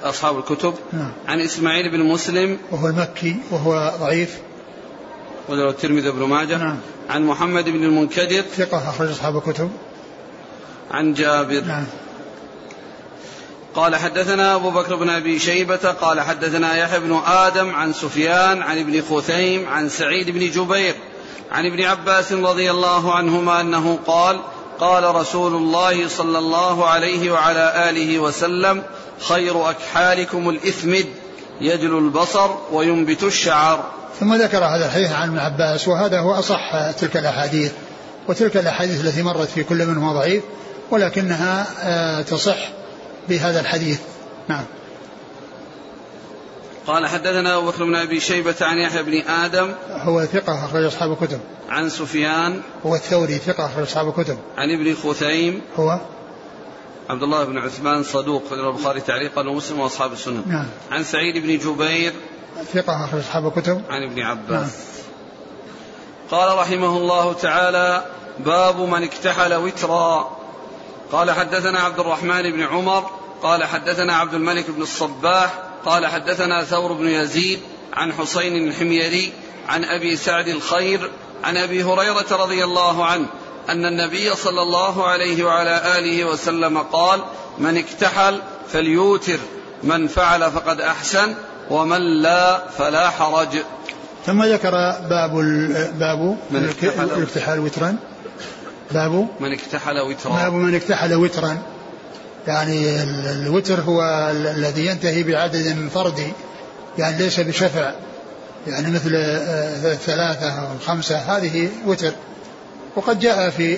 أصحاب 0.03 0.37
الكتب. 0.37 0.73
نعم. 0.93 1.11
عن 1.27 1.39
إسماعيل 1.39 1.91
بن 1.91 2.03
مسلم. 2.03 2.57
وهو 2.71 2.87
المكي 2.87 3.35
وهو 3.51 3.93
ضعيف. 3.99 4.37
وله 5.49 5.69
الترمذي 5.69 6.11
بن 6.11 6.23
ماجه. 6.23 6.57
نعم. 6.57 6.77
عن 7.09 7.23
محمد 7.23 7.65
بن 7.65 7.83
المنكدر. 7.83 8.43
ثقة 8.57 8.89
أخرج 8.89 9.09
أصحاب 9.09 9.37
الكتب. 9.37 9.71
عن 10.91 11.13
جابر. 11.13 11.61
نعم. 11.61 11.85
قال 13.79 13.95
حدثنا 13.95 14.55
أبو 14.55 14.71
بكر 14.71 14.95
بن 14.95 15.09
أبي 15.09 15.39
شيبة 15.39 15.75
قال 15.75 16.21
حدثنا 16.21 16.77
يحيى 16.77 16.99
بن 16.99 17.21
آدم 17.25 17.75
عن 17.75 17.93
سفيان 17.93 18.61
عن 18.61 18.79
ابن 18.79 19.01
خثيم 19.01 19.67
عن 19.67 19.89
سعيد 19.89 20.29
بن 20.29 20.51
جبير 20.51 20.95
عن 21.51 21.65
ابن 21.65 21.83
عباس 21.83 22.31
رضي 22.31 22.71
الله 22.71 23.13
عنهما 23.13 23.61
أنه 23.61 23.99
قال 24.07 24.39
قال 24.79 25.15
رسول 25.15 25.55
الله 25.55 26.07
صلى 26.07 26.37
الله 26.37 26.87
عليه 26.87 27.31
وعلى 27.31 27.89
آله 27.89 28.19
وسلم 28.19 28.83
خير 29.27 29.69
أكحالكم 29.69 30.49
الإثمد 30.49 31.05
يجل 31.61 31.97
البصر 31.97 32.49
وينبت 32.71 33.23
الشعر. 33.23 33.83
ثم 34.19 34.35
ذكر 34.35 34.65
هذا 34.65 34.85
الحديث 34.85 35.11
عن 35.11 35.27
ابن 35.27 35.39
عباس 35.39 35.87
وهذا 35.87 36.19
هو 36.19 36.33
أصح 36.33 36.91
تلك 36.91 37.17
الأحاديث 37.17 37.71
وتلك 38.27 38.57
الأحاديث 38.57 39.05
التي 39.05 39.23
مرت 39.23 39.49
في 39.49 39.63
كل 39.63 39.85
منهما 39.85 40.13
ضعيف 40.13 40.43
ولكنها 40.91 41.67
آه، 41.83 42.21
تصح 42.21 42.78
بهذا 43.29 43.59
الحديث. 43.59 43.99
نعم. 44.47 44.65
قال 46.87 47.07
حدثنا 47.07 47.57
أبو 47.57 47.67
بكر 47.67 47.83
بن 47.83 47.95
أبي 47.95 48.19
شيبة 48.19 48.55
عن 48.61 48.77
يحيى 48.77 49.03
بن 49.03 49.27
آدم 49.27 49.75
هو 49.89 50.25
ثقة 50.25 50.65
أخرج 50.65 50.83
أصحاب 50.83 51.11
الكتب. 51.11 51.39
عن 51.69 51.89
سفيان 51.89 52.61
هو 52.85 52.95
الثوري 52.95 53.37
ثقة 53.37 53.65
أخرج 53.65 53.83
أصحاب 53.83 54.07
الكتب. 54.07 54.37
عن 54.57 54.71
ابن 54.71 54.95
خثيم 54.95 55.61
هو؟ 55.75 55.99
عبد 57.09 57.23
الله 57.23 57.43
بن 57.43 57.57
عثمان 57.57 58.03
صدوق 58.03 58.43
البخاري 58.51 59.01
تعليقا 59.01 59.49
ومسلم 59.49 59.79
وأصحاب 59.79 60.13
السنن 60.13 60.43
نعم. 60.47 60.67
عن 60.91 61.03
سعيد 61.03 61.37
بن 61.37 61.57
جبير 61.57 62.13
ثقة 62.73 63.05
أخرج 63.05 63.19
أصحاب 63.19 63.47
الكتب. 63.47 63.81
عن 63.89 64.03
ابن 64.11 64.21
عباس. 64.21 64.49
نعم. 64.51 64.69
قال 66.31 66.57
رحمه 66.57 66.97
الله 66.97 67.33
تعالى 67.33 68.05
باب 68.39 68.79
من 68.79 69.03
اكتحل 69.03 69.53
وترا. 69.53 70.37
قال 71.11 71.31
حدثنا 71.31 71.79
عبد 71.79 71.99
الرحمن 71.99 72.51
بن 72.51 72.61
عمر 72.61 73.18
قال 73.43 73.63
حدثنا 73.63 74.15
عبد 74.15 74.34
الملك 74.34 74.69
بن 74.69 74.82
الصباح 74.82 75.54
قال 75.86 76.08
حدثنا 76.08 76.63
ثور 76.63 76.93
بن 76.93 77.08
يزيد 77.08 77.60
عن 77.93 78.13
حسين 78.13 78.67
الحميري 78.67 79.34
عن 79.67 79.84
أبي 79.84 80.17
سعد 80.17 80.47
الخير 80.47 81.12
عن 81.43 81.58
أبي 81.58 81.84
هريرة 81.84 82.25
رضي 82.32 82.63
الله 82.63 83.06
عنه 83.06 83.25
أن 83.69 83.86
النبي 83.86 84.36
صلى 84.36 84.62
الله 84.62 85.08
عليه 85.08 85.43
وعلى 85.43 85.99
آله 85.99 86.25
وسلم 86.25 86.78
قال 86.78 87.21
من 87.58 87.78
اكتحل 87.78 88.41
فليوتر 88.73 89.39
من 89.84 90.08
فعل 90.08 90.52
فقد 90.52 90.82
أحسن 90.82 91.36
ومن 91.69 92.21
لا 92.21 92.67
فلا 92.67 93.10
حرج. 93.10 93.58
ثم 94.25 94.43
ذكر 94.43 94.71
باب 95.10 95.32
باب 95.99 96.38
من 96.52 96.69
اكتحل. 96.69 97.60
وترا. 97.60 97.97
باب 98.91 99.28
من 99.39 99.54
اكتحل 99.54 99.99
وترا. 99.99 100.34
باب 100.34 100.54
من 100.54 100.75
اكتحل 100.75 101.13
وترا. 101.13 101.58
يعني 102.49 103.03
الوتر 103.31 103.81
هو 103.81 104.29
الذي 104.31 104.85
ينتهي 104.85 105.23
بعدد 105.23 105.89
فردي 105.93 106.33
يعني 106.97 107.17
ليس 107.17 107.39
بشفع. 107.39 107.91
يعني 108.67 108.91
مثل 108.91 109.15
آه، 109.15 109.91
الثلاثة 109.91 110.49
أو 110.49 110.73
الخمسة 110.75 111.17
هذه 111.17 111.69
وتر. 111.85 112.12
وقد 112.95 113.19
جاء 113.19 113.49
في 113.49 113.77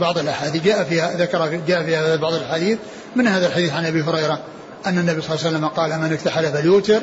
بعض 0.00 0.18
الأحاديث 0.18 0.62
جاء 0.62 0.84
فيها 0.84 1.16
ذكر 1.16 1.48
في 1.48 1.60
جاء 1.68 1.82
في 1.82 2.16
بعض 2.16 2.34
الأحاديث 2.34 2.78
من 3.16 3.26
هذا 3.26 3.46
الحديث 3.46 3.72
عن 3.72 3.86
أبي 3.86 4.02
هريرة 4.02 4.38
أن 4.86 4.98
النبي 4.98 5.20
صلى 5.22 5.34
الله 5.34 5.46
عليه 5.46 5.56
وسلم 5.56 5.68
قال 5.68 6.00
من 6.00 6.12
اكتحل 6.12 6.52
فليوتر 6.52 7.00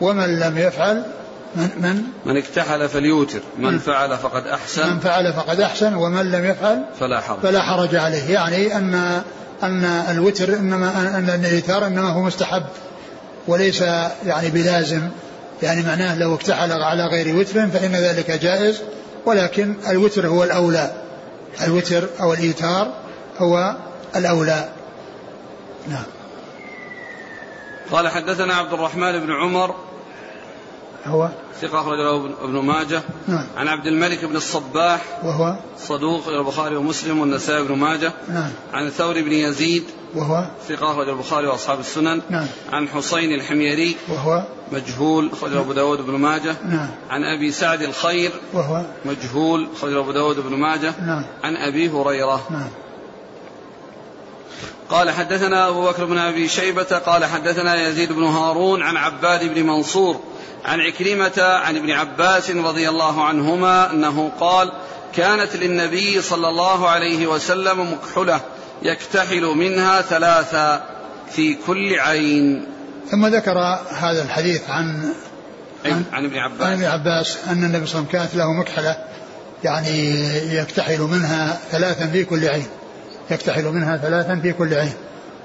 ومن 0.00 0.38
لم 0.40 0.58
يفعل 0.58 1.02
من 1.56 1.70
من؟ 1.80 2.02
من 2.26 2.36
اكتحل 2.36 2.88
فليوتر. 2.88 3.40
من 3.58 3.78
فعل 3.78 4.18
فقد 4.18 4.46
أحسن 4.46 4.90
من 4.90 4.98
فعل 4.98 5.32
فقد 5.32 5.60
أحسن 5.60 5.94
ومن 5.94 6.30
لم 6.30 6.44
يفعل 6.44 6.84
فلا 7.00 7.20
حرج. 7.20 7.38
فلا 7.40 7.62
حرج 7.62 7.94
عليه. 7.94 8.30
يعني 8.30 8.76
أن 8.76 9.22
أن 9.66 9.84
الوتر 9.84 10.54
إنما 10.54 11.18
أن 11.18 11.30
الإيثار 11.44 11.86
إنما 11.86 12.08
هو 12.08 12.22
مستحب 12.22 12.62
وليس 13.46 13.80
يعني 14.26 14.50
بلازم. 14.50 15.08
يعني 15.62 15.82
معناه 15.82 16.18
لو 16.18 16.34
اكتحل 16.34 16.72
على 16.72 17.06
غير 17.06 17.36
وتر 17.36 17.66
فإن 17.66 17.92
ذلك 17.92 18.30
جائز 18.30 18.82
ولكن 19.26 19.74
الوتر 19.88 20.26
هو 20.26 20.44
الأولى. 20.44 20.92
الوتر 21.62 22.08
أو 22.20 22.32
الإيثار 22.32 22.92
هو 23.38 23.76
الأولى. 24.16 24.68
نعم. 25.88 26.04
قال 27.92 28.08
حدثنا 28.08 28.54
عبد 28.54 28.72
الرحمن 28.72 29.20
بن 29.20 29.32
عمر 29.32 29.74
هو 31.06 31.28
ثقة 31.60 31.80
أخرج 31.80 31.98
له 31.98 32.30
ابن 32.42 32.58
ماجه. 32.58 33.02
نعم. 33.28 33.46
عن 33.56 33.68
عبد 33.68 33.86
الملك 33.86 34.24
بن 34.24 34.36
الصباح. 34.36 35.02
وهو 35.24 35.56
صدوق 35.78 36.28
البخاري 36.28 36.76
ومسلم 36.76 37.20
والنسائي 37.20 37.62
بن 37.62 37.74
ماجه. 37.74 38.12
نعم. 38.28 38.50
عن 38.72 38.90
ثور 38.90 39.14
بن 39.14 39.32
يزيد. 39.32 39.84
وهو 40.14 40.46
ثقة 40.68 40.92
أخرج 40.92 41.08
البخاري 41.08 41.46
وأصحاب 41.46 41.80
السنن. 41.80 42.20
نعم. 42.30 42.46
عن 42.72 42.88
حسين 42.88 43.32
الحميري. 43.32 43.96
وهو 44.08 44.42
مجهول 44.72 45.30
أخرج 45.32 45.56
أبو 45.56 45.72
داود 45.72 46.00
بن 46.00 46.12
ماجه. 46.12 46.56
نعم. 46.64 46.88
عن 47.10 47.24
أبي 47.24 47.52
سعد 47.52 47.82
الخير. 47.82 48.32
وهو 48.52 48.82
مجهول 49.04 49.68
أخرج 49.76 49.92
أبو 49.92 50.12
داود 50.12 50.40
بن 50.40 50.56
ماجه. 50.56 50.94
نعم. 51.06 51.24
عن 51.44 51.56
أبي 51.56 51.88
هريرة. 51.88 52.46
نعم. 52.50 52.68
قال 54.90 55.10
حدثنا 55.10 55.68
أبو 55.68 55.86
بكر 55.86 56.04
بن 56.04 56.18
أبي 56.18 56.48
شيبة 56.48 56.98
قال 56.98 57.24
حدثنا 57.24 57.88
يزيد 57.88 58.12
بن 58.12 58.22
هارون 58.22 58.82
عن 58.82 58.96
عباد 58.96 59.54
بن 59.54 59.66
منصور. 59.66 60.20
عن 60.64 60.80
عكرمة 60.80 61.42
عن 61.42 61.76
ابن 61.76 61.90
عباس 61.90 62.50
رضي 62.50 62.88
الله 62.88 63.24
عنهما 63.24 63.90
أنه 63.90 64.32
قال 64.40 64.72
كانت 65.16 65.56
للنبي 65.56 66.22
صلى 66.22 66.48
الله 66.48 66.88
عليه 66.88 67.26
وسلم 67.26 67.92
مكحلة 67.92 68.40
يكتحل 68.82 69.42
منها 69.42 70.02
ثلاثا 70.02 70.84
في 71.30 71.54
كل 71.66 71.98
عين. 71.98 72.66
ثم 73.10 73.26
ذكر 73.26 73.58
هذا 73.90 74.22
الحديث 74.22 74.70
عن 74.70 75.12
عن, 75.84 76.04
عن 76.12 76.24
ابن 76.24 76.36
عباس. 76.36 76.66
عن 76.66 76.72
ابن 76.72 76.84
عباس 76.84 77.38
أن 77.48 77.64
النبي 77.64 77.86
صلى 77.86 77.98
الله 77.98 78.08
عليه 78.08 78.20
وسلم 78.20 78.20
كانت 78.20 78.34
له 78.34 78.52
مكحلة 78.52 78.96
يعني 79.64 80.10
يكتحل 80.56 81.00
منها 81.00 81.58
ثلاثا 81.70 82.06
في 82.06 82.24
كل 82.24 82.48
عين. 82.48 82.66
يكتحل 83.30 83.64
منها 83.64 83.96
ثلاثا 83.96 84.40
في 84.42 84.52
كل 84.52 84.74
عين. 84.74 84.94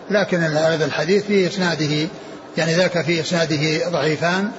لكن 0.10 0.38
هذا 0.38 0.86
الحديث 0.86 1.26
في 1.26 1.48
إسناده 1.48 2.08
يعني 2.58 2.74
ذاك 2.74 3.06
في 3.06 3.20
إسناده 3.20 3.90
ضعيفان. 3.90 4.52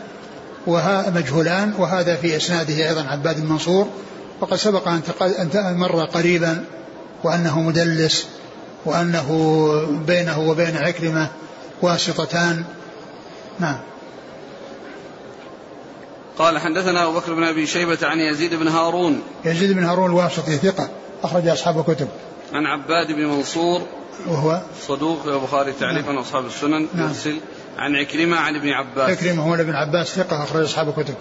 وها 0.66 1.10
مجهولان 1.10 1.74
وهذا 1.78 2.16
في 2.16 2.36
إسناده 2.36 2.88
أيضا 2.88 3.02
عباد 3.02 3.38
المنصور. 3.38 3.88
وقد 4.40 4.56
سبق 4.56 4.88
أن 4.88 5.76
مر 5.76 6.04
قريبا 6.04 6.64
وأنه 7.24 7.60
مدلس 7.60 8.26
وأنه 8.84 9.28
بينه 10.06 10.40
وبين 10.40 10.76
عكرمة 10.76 11.28
واسطتان. 11.82 12.64
نعم. 13.58 13.78
قال 16.38 16.58
حدثنا 16.58 17.04
أبو 17.04 17.18
بكر 17.18 17.34
بن 17.34 17.44
أبي 17.44 17.66
شيبة 17.66 17.98
عن 18.02 18.18
يزيد 18.18 18.54
بن 18.54 18.68
هارون. 18.68 19.20
يزيد 19.44 19.72
بن 19.72 19.84
هارون 19.84 20.10
الواسطي 20.10 20.56
ثقة 20.56 20.88
أخرج 21.22 21.48
أصحاب 21.48 21.78
الكتب. 21.78 22.08
عن 22.52 22.66
عباد 22.66 23.12
بن 23.12 23.26
منصور 23.26 23.82
وهو؟ 24.28 24.60
صدوق 24.88 25.26
البخاري 25.26 25.72
تعليقا 25.72 26.12
نعم. 26.12 26.18
أصحاب 26.18 26.46
السنن. 26.46 26.88
نعم. 26.94 27.12
عن 27.80 27.96
عكرمة 27.96 28.36
عن 28.36 28.56
ابن 28.56 28.68
عباس. 28.68 29.18
عكرمة 29.18 29.42
هو 29.42 29.54
ابن 29.54 29.74
عباس 29.74 30.16
ثقة 30.16 30.44
أخرج 30.44 30.64
أصحاب 30.64 30.88
الكتب. 30.88 31.14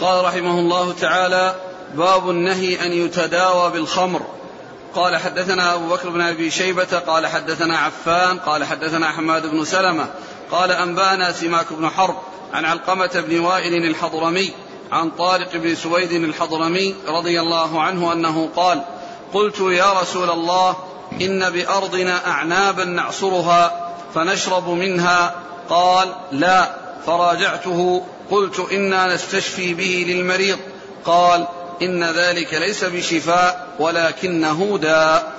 قال 0.00 0.24
رحمه 0.24 0.58
الله 0.58 0.92
تعالى 0.92 1.54
باب 1.94 2.30
النهي 2.30 2.86
أن 2.86 2.92
يتداوى 2.92 3.70
بالخمر. 3.70 4.22
قال 4.94 5.16
حدثنا 5.16 5.74
أبو 5.74 5.88
بكر 5.88 6.08
بن 6.08 6.20
أبي 6.20 6.50
شيبة 6.50 6.98
قال 6.98 7.26
حدثنا 7.26 7.78
عفان 7.78 8.38
قال 8.38 8.64
حدثنا 8.64 9.12
حماد 9.12 9.46
بن 9.46 9.64
سلمة 9.64 10.06
قال 10.50 10.70
أنبأنا 10.70 11.32
سماك 11.32 11.66
بن 11.72 11.88
حرب 11.88 12.16
عن 12.52 12.64
علقمة 12.64 13.24
بن 13.28 13.40
وائل 13.40 13.84
الحضرمي 13.84 14.50
عن 14.92 15.10
طارق 15.10 15.56
بن 15.56 15.74
سويد 15.74 16.12
الحضرمي 16.12 16.94
رضي 17.08 17.40
الله 17.40 17.82
عنه 17.82 18.12
أنه 18.12 18.50
قال 18.56 18.82
قلت 19.34 19.60
يا 19.60 20.00
رسول 20.00 20.30
الله 20.30 20.76
إن 21.20 21.50
بأرضنا 21.50 22.26
أعنابا 22.26 22.84
نعصرها 22.84 23.89
فنشرب 24.14 24.68
منها. 24.68 25.34
قال 25.68 26.08
لا. 26.32 26.70
فراجعته. 27.06 28.02
قلت 28.30 28.66
إنا 28.72 29.14
نستشفي 29.14 29.74
به 29.74 30.04
للمريض. 30.08 30.58
قال 31.04 31.46
إن 31.82 32.04
ذلك 32.04 32.54
ليس 32.54 32.84
بشفاء 32.84 33.66
ولكنه 33.78 34.78
داء 34.82 35.32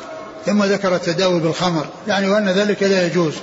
ثم 0.45 0.63
ذكر 0.63 0.95
التداوي 0.95 1.39
بالخمر. 1.39 1.85
يعني 2.07 2.29
وأن 2.29 2.49
ذلك 2.49 2.83
لا 2.83 3.05
يجوز 3.05 3.33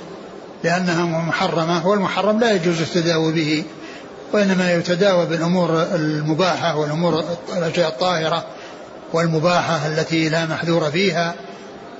لأنها 0.63 1.05
محرمة 1.05 1.87
والمحرم 1.87 2.39
لا 2.39 2.51
يجوز 2.51 2.81
التداوي 2.81 3.33
به 3.33 3.63
وإنما 4.33 4.73
يتداوى 4.73 5.25
بالأمور 5.25 5.83
المباحة 5.95 6.77
والأمور 6.77 7.23
الأشياء 7.57 7.89
الطاهرة 7.89 8.45
والمباحة 9.13 9.87
التي 9.87 10.29
لا 10.29 10.45
محذور 10.45 10.91
فيها. 10.91 11.35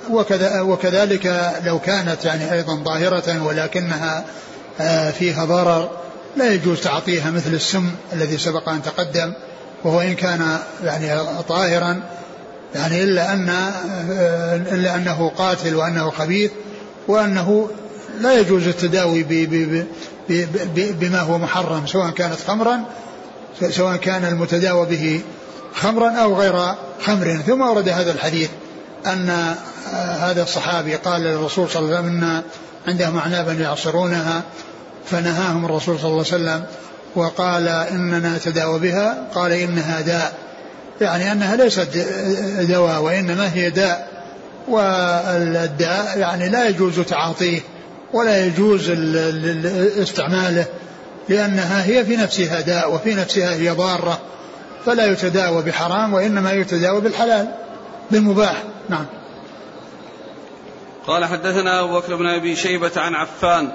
وكذا 0.09 0.61
وكذلك 0.61 1.53
لو 1.63 1.79
كانت 1.79 2.25
يعني 2.25 2.53
أيضا 2.53 2.75
ظاهرة 2.75 3.43
ولكنها 3.43 4.25
آه، 4.81 5.11
فيها 5.11 5.45
ضرر 5.45 5.89
لا 6.37 6.53
يجوز 6.53 6.81
تعطيها 6.81 7.31
مثل 7.31 7.53
السم 7.53 7.91
الذي 8.13 8.37
سبق 8.37 8.69
أن 8.69 8.81
تقدم 8.81 9.33
وهو 9.83 10.01
إن 10.01 10.15
كان 10.15 10.57
يعني 10.83 11.23
طاهرا 11.47 12.01
يعني 12.75 13.03
إلا 13.03 13.33
أن 13.33 13.49
آه، 13.49 14.55
إلا 14.55 14.95
أنه 14.95 15.31
قاتل 15.37 15.75
وأنه 15.75 16.09
خبيث 16.09 16.51
وأنه 17.07 17.69
لا 18.21 18.39
يجوز 18.39 18.67
التداوي 18.67 19.23
بما 20.77 21.19
هو 21.19 21.37
محرم 21.37 21.87
سواء 21.87 22.09
كانت 22.09 22.37
خمرا 22.47 22.79
سواء 23.69 23.95
كان 23.95 24.25
المتداوى 24.25 24.85
به 24.85 25.21
خمرا 25.75 26.09
أو 26.11 26.35
غير 26.35 26.75
خمر 27.05 27.41
ثم 27.47 27.61
ورد 27.61 27.89
هذا 27.89 28.11
الحديث. 28.11 28.49
أن 29.05 29.55
هذا 30.19 30.43
الصحابي 30.43 30.95
قال 30.95 31.21
للرسول 31.21 31.69
صلى 31.69 31.85
الله 31.85 31.97
عليه 31.97 32.07
وسلم 32.07 32.23
أن 32.23 32.41
عندهم 32.87 33.17
أعنابا 33.17 33.53
يعصرونها 33.53 34.43
فنهاهم 35.05 35.65
الرسول 35.65 35.99
صلى 35.99 36.11
الله 36.11 36.25
عليه 36.31 36.43
وسلم 36.43 36.63
وقال 37.15 37.67
إننا 37.67 38.37
نتداوى 38.37 38.79
بها 38.79 39.17
قال 39.35 39.51
إنها 39.51 40.01
داء. 40.01 40.33
يعني 41.01 41.31
أنها 41.31 41.55
ليست 41.55 41.87
دواء 42.59 43.01
وإنما 43.01 43.53
هي 43.53 43.69
داء. 43.69 44.07
والداء 44.67 46.17
يعني 46.17 46.49
لا 46.49 46.67
يجوز 46.67 46.99
تعاطيه 46.99 47.59
ولا 48.13 48.45
يجوز 48.45 48.89
استعماله 50.01 50.65
لأنها 51.29 51.85
هي 51.85 52.05
في 52.05 52.17
نفسها 52.17 52.61
داء 52.61 52.93
وفي 52.93 53.15
نفسها 53.15 53.53
هي 53.53 53.69
ضارة 53.69 54.19
فلا 54.85 55.05
يتداوى 55.05 55.63
بحرام 55.63 56.13
وإنما 56.13 56.51
يتداوى 56.51 57.01
بالحلال. 57.01 57.47
بالمباح 58.11 58.63
نعم 58.89 59.05
قال 61.07 61.25
حدثنا 61.25 61.79
أبو 61.79 61.99
بكر 61.99 62.15
بن 62.15 62.27
أبي 62.27 62.55
شيبة 62.55 62.91
عن 62.97 63.15
عفان 63.15 63.71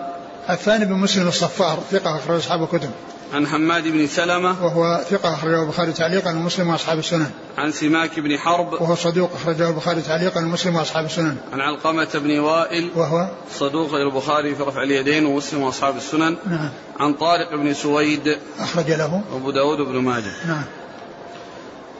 عفان 0.49 0.85
بن 0.85 0.93
مسلم 0.93 1.29
الصفار 1.29 1.79
ثقة 1.91 2.17
أخرج 2.17 2.37
أصحاب 2.37 2.63
الكتب 2.63 2.91
عن 3.35 3.47
حماد 3.47 3.89
بن 3.89 4.07
سلمة 4.07 4.65
وهو 4.65 5.01
ثقة 5.11 5.35
أخرجه 5.35 5.63
البخاري 5.63 5.93
تعليقا 5.93 6.31
ومسلم 6.31 6.69
وأصحاب 6.69 6.99
السنن. 6.99 7.31
عن 7.59 7.73
سماك 7.73 8.21
بن 8.21 8.39
حرب 8.39 8.73
وهو 8.73 8.95
صدوق 8.95 9.31
أخرجه 9.35 9.69
البخاري 9.69 10.03
تعليقا 10.03 10.41
ومسلم 10.41 10.77
وأصحاب 10.77 11.05
السنن. 11.05 11.37
عن 11.53 11.61
علقمة 11.61 12.09
بن 12.15 12.39
وائل 12.39 12.91
وهو 12.97 13.29
صدوق 13.55 13.95
البخاري 13.95 14.55
في 14.55 14.63
رفع 14.63 14.83
اليدين 14.83 15.27
ومسلم 15.27 15.63
وأصحاب 15.63 15.97
السنن. 15.97 16.37
نعم. 16.47 16.71
عن 17.01 17.15
طارق 17.15 17.55
بن 17.55 17.75
سويد 17.75 18.39
أخرج 18.59 18.91
له 18.91 19.23
أبو 19.35 19.51
داود 19.51 19.79
بن 19.79 19.99
ماجه. 19.99 20.33
نعم. 20.47 20.65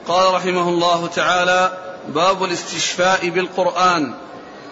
قال 0.07 0.33
رحمه 0.33 0.69
الله 0.69 1.07
تعالى 1.07 1.84
باب 2.07 2.43
الاستشفاء 2.43 3.29
بالقرآن. 3.29 4.13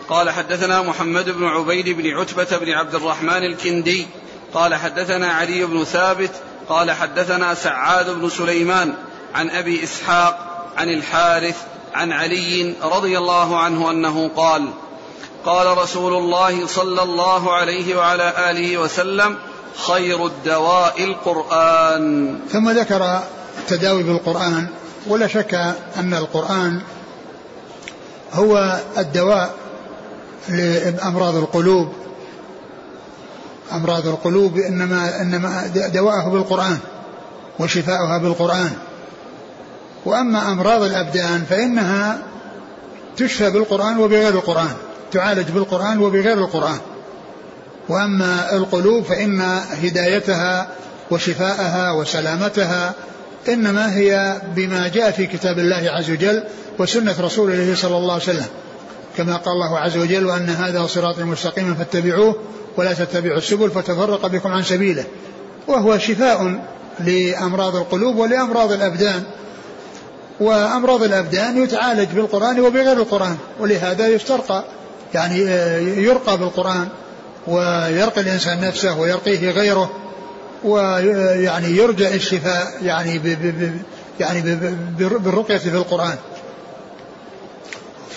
قال 0.09 0.29
حدثنا 0.29 0.81
محمد 0.81 1.29
بن 1.29 1.45
عبيد 1.45 1.89
بن 1.89 2.07
عتبة 2.19 2.57
بن 2.57 2.71
عبد 2.71 2.95
الرحمن 2.95 3.43
الكندي. 3.43 4.07
قال 4.53 4.75
حدثنا 4.75 5.27
علي 5.27 5.65
بن 5.65 5.83
ثابت. 5.83 6.31
قال 6.69 6.91
حدثنا 6.91 7.53
سعاد 7.53 8.09
بن 8.09 8.29
سليمان 8.29 8.93
عن 9.35 9.49
أبي 9.49 9.83
إسحاق 9.83 10.67
عن 10.77 10.89
الحارث 10.89 11.57
عن 11.93 12.11
علي 12.11 12.75
رضي 12.83 13.17
الله 13.17 13.59
عنه 13.59 13.91
أنه 13.91 14.31
قال 14.35 14.69
قال 15.45 15.77
رسول 15.77 16.13
الله 16.13 16.67
صلى 16.67 17.03
الله 17.03 17.53
عليه 17.53 17.95
وعلى 17.95 18.33
آله 18.51 18.77
وسلم 18.77 19.37
خير 19.87 20.25
الدواء 20.25 21.03
القرآن. 21.03 22.39
ثم 22.51 22.69
ذكر 22.69 23.21
التداوي 23.59 24.03
بالقرآن 24.03 24.67
ولا 25.07 25.27
شك 25.27 25.53
أن 25.97 26.13
القرآن 26.13 26.81
هو 28.33 28.79
الدواء 28.97 29.53
لأمراض 30.49 31.35
القلوب. 31.35 31.93
أمراض 33.73 34.07
القلوب 34.07 34.57
إنما 34.57 35.21
إنما 35.21 35.67
دواءه 35.93 36.29
بالقرآن 36.29 36.77
وشفاؤها 37.59 38.17
بالقرآن. 38.17 38.71
وأما 40.05 40.51
أمراض 40.51 40.81
الأبدان 40.81 41.43
فإنها 41.49 42.19
تشفى 43.17 43.49
بالقرآن 43.49 43.97
وبغير 43.97 44.29
القرآن 44.29 44.73
تعالج 45.11 45.51
بالقرآن 45.51 45.97
وبغير 45.97 46.37
القرآن. 46.37 46.79
وأما 47.89 48.55
القلوب 48.55 49.03
فإن 49.03 49.41
هدايتها 49.83 50.67
وشفاءها 51.11 51.91
وسلامتها 51.91 52.93
إنما 53.49 53.95
هي 53.95 54.41
بما 54.55 54.87
جاء 54.87 55.11
في 55.11 55.25
كتاب 55.25 55.59
الله 55.59 55.91
عز 55.91 56.11
وجل 56.11 56.43
وسنة 56.79 57.15
رسوله 57.19 57.75
صلى 57.75 57.97
الله 57.97 58.13
عليه 58.13 58.23
وسلم. 58.23 58.45
كما 59.17 59.35
قال 59.35 59.53
الله 59.53 59.79
عز 59.79 59.97
وجل 59.97 60.25
وأن 60.25 60.49
هذا 60.49 60.85
صراطي 60.85 61.23
مستقيما 61.23 61.73
فاتبعوه 61.73 62.35
ولا 62.77 62.93
تتبعوا 62.93 63.37
السبل 63.37 63.71
فتفرق 63.71 64.27
بكم 64.27 64.51
عن 64.51 64.63
سبيله. 64.63 65.05
وهو 65.67 65.97
شفاء 65.97 66.65
لأمراض 66.99 67.75
القلوب 67.75 68.15
ولأمراض 68.17 68.71
الأبدان. 68.71 69.23
وأمراض 70.39 71.03
الأبدان 71.03 71.63
يتعالج 71.63 72.09
بالقرآن 72.15 72.59
وبغير 72.59 72.91
القرآن 72.91 73.37
ولهذا 73.59 74.07
يسترقى 74.07 74.63
يعني 75.13 75.47
آه، 75.47 75.79
يرقى 75.79 76.37
بالقرآن 76.37 76.87
ويرقي 77.47 78.21
الإنسان 78.21 78.61
نفسه 78.61 78.99
ويرقيه 78.99 79.51
غيره 79.51 79.91
ويعني 80.63 81.67
يرجى 81.67 82.15
الشفاء 82.15 82.73
يعني 82.83 83.19
ب 83.19 83.23
ب 83.23 83.71
يعني 84.19 84.41
بالرقية 84.97 85.57
في 85.57 85.69
القرآن. 85.69 86.15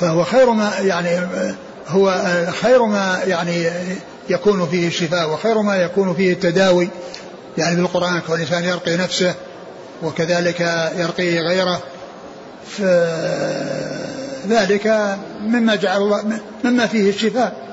فهو 0.00 0.24
خير 0.24 0.50
ما 0.50 0.72
يعني 0.78 1.20
هو 1.88 2.22
خير 2.62 2.84
ما 2.84 3.20
يعني 3.26 3.70
يكون 4.28 4.66
فيه 4.66 4.88
الشفاء 4.88 5.30
وخير 5.30 5.62
ما 5.62 5.76
يكون 5.76 6.14
فيه 6.14 6.32
التداوي. 6.32 6.88
يعني 7.58 7.76
بالقرآن 7.76 8.20
كون 8.20 8.36
الإنسان 8.36 8.64
يرقي 8.64 8.96
نفسه 8.96 9.34
وكذلك 10.02 10.60
يرقي 10.96 11.38
غيره. 11.38 11.82
ذلك 14.48 15.16
مما 15.40 15.74
جعل 15.74 16.02
الله 16.02 16.40
مما 16.64 16.86
فيه 16.86 17.10
الشفاء. 17.10 17.66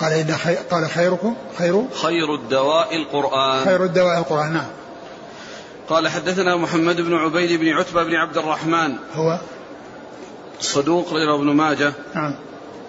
قال 0.00 0.12
إن 0.12 0.36
خي... 0.36 0.54
قال 0.54 0.90
خيركم 0.90 1.34
خير 1.58 1.84
خير 2.02 2.34
الدواء 2.34 2.96
القرآن. 2.96 3.64
خير 3.64 3.84
الدواء 3.84 4.18
القرآن 4.18 4.52
نعم. 4.52 4.66
قال 5.88 6.08
حدثنا 6.08 6.56
محمد 6.56 7.00
بن 7.00 7.14
عبيد 7.14 7.60
بن 7.60 7.68
عتبة 7.68 8.02
بن 8.02 8.14
عبد 8.14 8.38
الرحمن. 8.38 8.94
هو 9.14 9.38
صدوق 10.60 11.12
غير 11.12 11.34
ابن 11.34 11.46
ماجه. 11.46 11.92
نعم. 12.14 12.34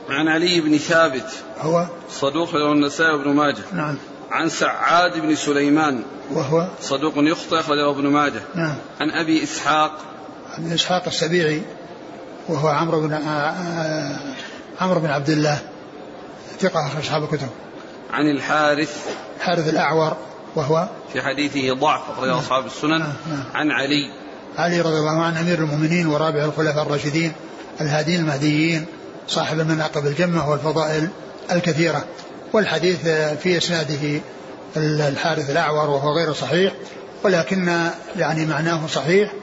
عن 0.09 0.27
علي 0.27 0.61
بن 0.61 0.77
ثابت. 0.77 1.29
هو؟ 1.59 1.85
صدوق 2.11 2.55
له 2.55 2.71
النسائي 2.71 3.17
بن 3.17 3.33
ماجه. 3.33 3.63
نعم. 3.73 3.97
عن 4.31 4.49
سعاد 4.49 5.19
بن 5.19 5.35
سليمان. 5.35 6.03
وهو؟ 6.31 6.67
صدوق 6.81 7.13
يخطئ 7.17 7.59
أخرجه 7.59 7.91
ابن 7.91 8.07
ماجه. 8.07 8.41
نعم. 8.55 8.75
عن 9.01 9.11
أبي 9.11 9.43
إسحاق. 9.43 9.97
عن 10.57 10.71
إسحاق 10.71 11.03
السبيعي 11.07 11.61
وهو 12.47 12.67
عمرو 12.67 13.01
بن 13.01 13.13
آه، 13.13 13.19
آه، 13.19 14.19
عمرو 14.81 14.99
بن 14.99 15.09
عبد 15.09 15.29
الله. 15.29 15.59
ثقة 16.59 16.87
أخرج 16.87 17.01
أصحاب 17.03 17.23
الكتب. 17.23 17.49
عن 18.11 18.29
الحارث. 18.29 19.07
حارث 19.39 19.69
الأعور 19.69 20.17
وهو؟ 20.55 20.87
في 21.13 21.21
حديثه 21.21 21.73
ضعف 21.73 22.01
أخرج 22.11 22.29
أصحاب 22.29 22.65
السنن. 22.65 22.99
نعم، 22.99 23.13
نعم. 23.29 23.43
عن 23.53 23.71
علي. 23.71 24.13
علي 24.57 24.81
رضي 24.81 24.97
الله 24.97 25.23
عنه 25.23 25.41
أمير 25.41 25.59
المؤمنين 25.59 26.07
ورابع 26.07 26.45
الخلفاء 26.45 26.83
الراشدين. 26.83 27.33
الهادين 27.81 28.19
المهديين 28.19 28.85
صاحب 29.27 29.59
المناقب 29.59 30.05
الجمة 30.05 30.49
والفضائل 30.49 31.09
الكثيرة. 31.51 32.05
والحديث 32.53 33.07
في 33.43 33.57
إسناده 33.57 34.21
الحارث 34.77 35.49
الأعور 35.49 35.89
وهو 35.89 36.17
غير 36.17 36.33
صحيح 36.33 36.73
ولكن 37.23 37.89
يعني 38.17 38.45
معناه 38.45 38.87
صحيح 38.87 39.33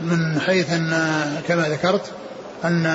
من 0.00 0.40
حيث 0.40 0.72
أن 0.72 0.90
كما 1.48 1.68
ذكرت 1.68 2.10
أن 2.64 2.86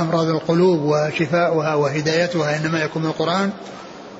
أمراض 0.00 0.28
القلوب 0.28 0.80
وشفاؤها 0.82 1.74
وهدايتها 1.74 2.56
إنما 2.56 2.82
يكون 2.82 3.02
من 3.02 3.08
القرآن. 3.08 3.50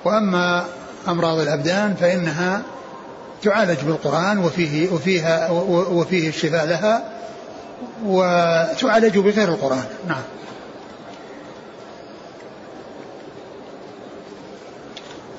وأما 0.05 0.65
أمراض 1.09 1.39
الأبدان 1.39 1.95
فإنها 2.01 2.63
تعالج 3.43 3.79
بالقرآن 3.81 4.39
وفيه 4.39 4.93
وفيها 4.93 5.51
وفيه 5.91 6.29
الشفاء 6.29 6.67
لها. 6.67 7.16
وتعالج 8.05 9.19
بغير 9.19 9.49
القرآن. 9.49 9.85
نعم. 10.09 10.23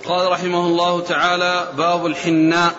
قال 0.06 0.32
رحمه 0.32 0.60
الله 0.60 1.02
تعالى 1.02 1.68
باب 1.78 2.06
الحناء. 2.06 2.74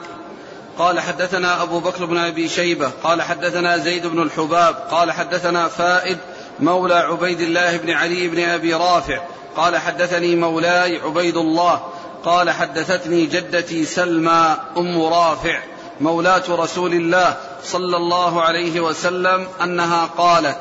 قال 0.78 1.00
حدثنا 1.00 1.62
أبو 1.62 1.80
بكر 1.80 2.04
بن 2.04 2.16
أبي 2.16 2.48
شيبة. 2.48 2.90
قال 3.02 3.22
حدثنا 3.22 3.78
زيد 3.78 4.06
بن 4.06 4.22
الحباب. 4.22 4.74
قال 4.90 5.12
حدثنا 5.12 5.68
فائد 5.68 6.18
مولى 6.60 6.94
عبيد 6.94 7.40
الله 7.40 7.76
بن 7.76 7.90
علي 7.90 8.28
بن 8.28 8.40
أبي 8.40 8.74
رافع. 8.74 9.20
قال 9.56 9.76
حدثني 9.76 10.36
مولاي 10.36 11.00
عبيد 11.00 11.36
الله. 11.36 11.82
قال 12.24 12.50
حدثتني 12.50 13.26
جدتي 13.26 13.84
سلمى 13.84 14.56
أم 14.76 15.02
رافع. 15.02 15.60
مولاة 16.00 16.42
رسول 16.48 16.92
الله 16.92 17.36
صلى 17.64 17.96
الله 17.96 18.42
عليه 18.42 18.80
وسلم 18.80 19.46
أنها 19.62 20.04
قالت 20.04 20.58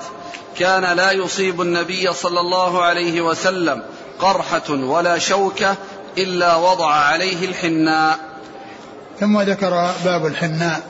كان 0.57 0.97
لا 0.97 1.11
يصيب 1.11 1.61
النبي 1.61 2.13
صلى 2.13 2.39
الله 2.39 2.83
عليه 2.83 3.21
وسلم 3.21 3.83
قرحة 4.19 4.69
ولا 4.69 5.17
شوكة 5.17 5.75
إلا 6.17 6.55
وضع 6.55 6.91
عليه 6.91 7.45
الحناء. 7.45 8.19
ثم 9.19 9.41
ذكر 9.41 9.91
باب 10.05 10.25
الحناء 10.25 10.81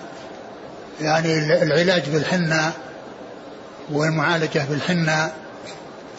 يعني 1.02 1.64
العلاج 1.64 2.10
بالحناء 2.10 2.72
والمعالجة 3.92 4.66
بالحناء 4.70 5.36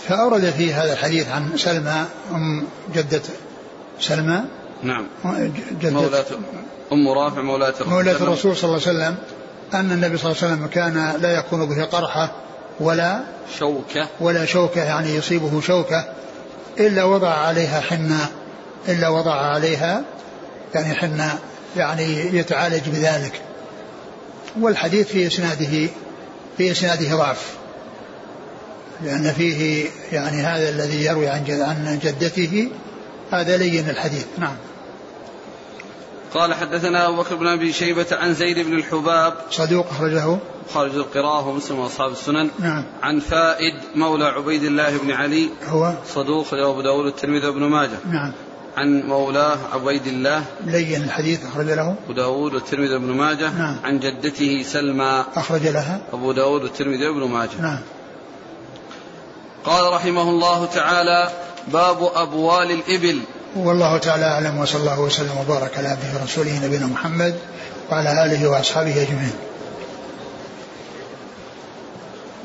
فأورد 0.09 0.51
في 0.51 0.75
هذا 0.75 0.93
الحديث 0.93 1.29
عن 1.29 1.57
سلمى 1.57 2.05
أم 2.33 2.67
جدة 2.95 3.23
سلمى؟ 4.01 4.41
نعم. 4.83 5.07
جدة 5.81 5.91
مولاة. 5.91 6.25
أم 6.93 7.09
رافع 7.09 7.41
مولاة 7.41 7.75
مولاة 7.87 8.13
الرسول 8.13 8.57
صلى 8.57 8.65
الله 8.65 8.89
عليه 8.89 8.99
وسلم 8.99 9.17
أن 9.75 9.93
النبي 9.93 10.19
صلى 10.19 10.33
الله 10.33 10.43
عليه 10.43 10.55
وسلم 10.55 10.67
كان 10.67 11.13
لا 11.21 11.39
يكون 11.39 11.67
به 11.67 11.85
قرحة 11.85 12.33
ولا 12.81 13.21
شوكة. 13.59 14.09
ولا 14.21 14.45
شوكة 14.45 14.85
يعني 14.85 15.15
يصيبه 15.15 15.61
شوكة 15.61 16.05
إلا 16.81 17.05
وضع 17.05 17.29
عليها 17.29 17.81
حناء 17.81 18.29
إلا 18.89 19.09
وضع 19.09 19.35
عليها 19.35 20.03
يعني 20.75 20.95
حناء 20.95 21.39
يعني 21.77 22.37
يتعالج 22.37 22.89
بذلك. 22.89 23.43
والحديث 24.61 25.09
في 25.09 25.27
إسناده 25.27 25.89
في 26.59 26.71
إسناده 26.71 27.17
ضعف 27.17 27.53
لأن 29.05 29.33
فيه 29.33 29.87
يعني 30.13 30.43
هذا 30.43 30.69
الذي 30.69 31.05
يروي 31.05 31.29
عن 31.29 31.45
عن 31.49 31.99
جدته 32.03 32.69
هذا 33.33 33.57
لين 33.57 33.91
الحديث. 33.91 34.27
نعم. 34.39 34.57
قال 36.35 36.55
حدثنا 36.55 37.09
أبو 37.09 37.17
بكر 37.17 37.35
بن 37.35 37.47
أبي 37.47 37.73
شيبة 37.73 38.07
عن 38.13 38.35
زيد 38.35 38.59
بن 38.59 38.73
الحباب. 38.73 39.35
صدوق 39.51 39.87
أخرجه. 39.91 40.39
خارج 40.75 40.95
القراءة 40.95 41.49
ومسلم 41.49 41.79
وأصحاب 41.79 42.11
السنن. 42.13 42.51
نعم. 42.59 42.85
عن 43.03 43.21
فائد 43.21 43.75
مولى 43.95 44.25
عبيد 44.25 44.65
الله 44.65 44.99
بن 44.99 45.11
علي. 45.11 45.49
هو؟ 45.69 45.93
صدوق 46.15 46.47
أبو 46.55 46.81
داود 46.81 47.07
الترمذي 47.07 47.47
وابن 47.47 47.63
ماجه. 47.63 47.99
نعم. 48.11 48.33
عن 48.77 49.03
مولاه 49.03 49.59
عبيد 49.73 50.07
الله. 50.07 50.45
لين 50.67 51.03
الحديث 51.03 51.47
أخرج 51.47 51.67
له. 51.67 51.97
أبو 52.05 52.13
داود 52.13 52.55
والترمذي 52.55 52.95
وابن 52.95 53.07
ماجه. 53.07 53.59
نعم. 53.59 53.77
عن 53.85 54.01
جدته 54.01 54.63
سلمى. 54.63 55.25
أخرج 55.37 55.67
لها. 55.67 56.01
أبو 56.13 56.33
داود 56.33 56.63
والترمذي 56.63 57.09
وابن 57.09 57.33
ماجه. 57.33 57.61
نعم. 57.61 57.79
قال 59.65 59.93
رحمه 59.93 60.31
الله 60.31 60.67
تعالى 60.67 61.31
باب 61.73 62.11
أبوال 62.15 62.71
الإبل. 62.71 63.21
والله 63.67 63.99
تعالى 63.99 64.25
أعلم 64.25 64.59
وصلى 64.59 64.81
الله 64.81 65.01
وسلم 65.01 65.39
وبارك 65.41 65.79
على 65.79 65.89
عبده 65.89 66.21
ورسوله 66.21 66.67
نبينا 66.67 66.87
محمد 66.87 67.35
وعلى 67.91 68.25
آله 68.25 68.49
وأصحابه 68.49 69.03
أجمعين 69.03 69.33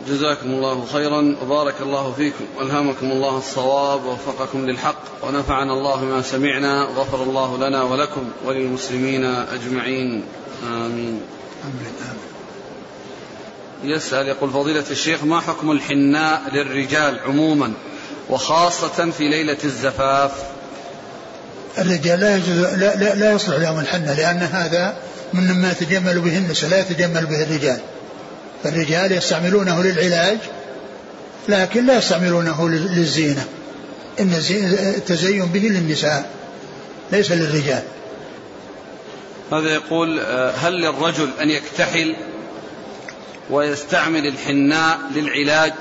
جزاكم 0.08 0.50
الله 0.50 0.86
خيرا 0.94 1.36
وبارك 1.42 1.76
الله 1.82 2.14
فيكم 2.18 2.46
والهمكم 2.58 3.12
الله 3.12 3.38
الصواب 3.38 4.06
ووفقكم 4.06 4.66
للحق 4.66 5.02
ونفعنا 5.24 5.74
الله 5.74 6.04
ما 6.06 6.22
سمعنا 6.22 6.88
وغفر 6.88 7.24
الله 7.24 7.58
لنا 7.58 7.84
ولكم 7.84 8.30
وللمسلمين 8.46 9.26
أجمعين 9.26 10.24
آمين. 10.68 11.22
آمين. 11.64 11.94
يسأل 13.84 14.28
يقول 14.28 14.50
فضيلة 14.50 14.86
الشيخ 14.92 15.24
ما 15.24 15.40
حكم 15.40 15.72
الحناء 15.72 16.42
للرجال 16.54 17.20
عموما 17.20 17.74
وخاصة 18.30 19.12
في 19.12 19.28
ليلة 19.28 19.58
الزفاف 19.64 20.53
الرجال 21.78 22.20
لا 22.20 22.36
يجوز 22.36 22.60
لا, 22.60 22.96
لا, 22.96 23.16
لا 23.16 23.32
يصلح 23.32 23.56
لهم 23.56 23.80
الحنة 23.80 24.14
لأن 24.14 24.38
هذا 24.38 24.98
من 25.34 25.62
ما 25.62 25.72
يتجمل 25.72 26.20
به 26.20 26.38
النساء 26.38 26.70
لا 26.70 26.80
يتجمل 26.80 27.26
به 27.26 27.44
الرجال. 27.44 27.80
فالرجال 28.64 29.12
يستعملونه 29.12 29.84
للعلاج 29.84 30.38
لكن 31.50 31.86
لا 31.86 31.98
يستعملونه 31.98 32.70
للزينة. 32.70 33.46
إن 34.20 34.34
التزين 34.98 35.46
به 35.46 35.60
للنساء 35.60 36.30
ليس 37.12 37.32
للرجال. 37.32 37.84
هذا 39.52 39.70
يقول؟ 39.70 40.20
آه، 40.20 40.52
هل 40.52 40.74
للرجل 40.74 41.30
أن 41.42 41.50
يكتحل 41.50 42.16
ويستعمل 43.50 44.28
الحناء 44.28 45.00
للعلاج؟ 45.16 45.74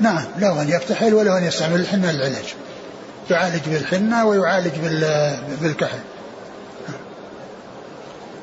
نعم 0.00 0.24
له 0.38 0.62
أن 0.62 0.68
يكتحل 0.68 1.14
وله 1.14 1.38
أن 1.38 1.44
يستعمل 1.44 1.80
الحناء 1.80 2.12
للعلاج. 2.12 2.54
يعالج 3.30 3.68
بالحنة 3.68 4.24
ويعالج 4.24 4.72
بالكحل. 5.60 5.98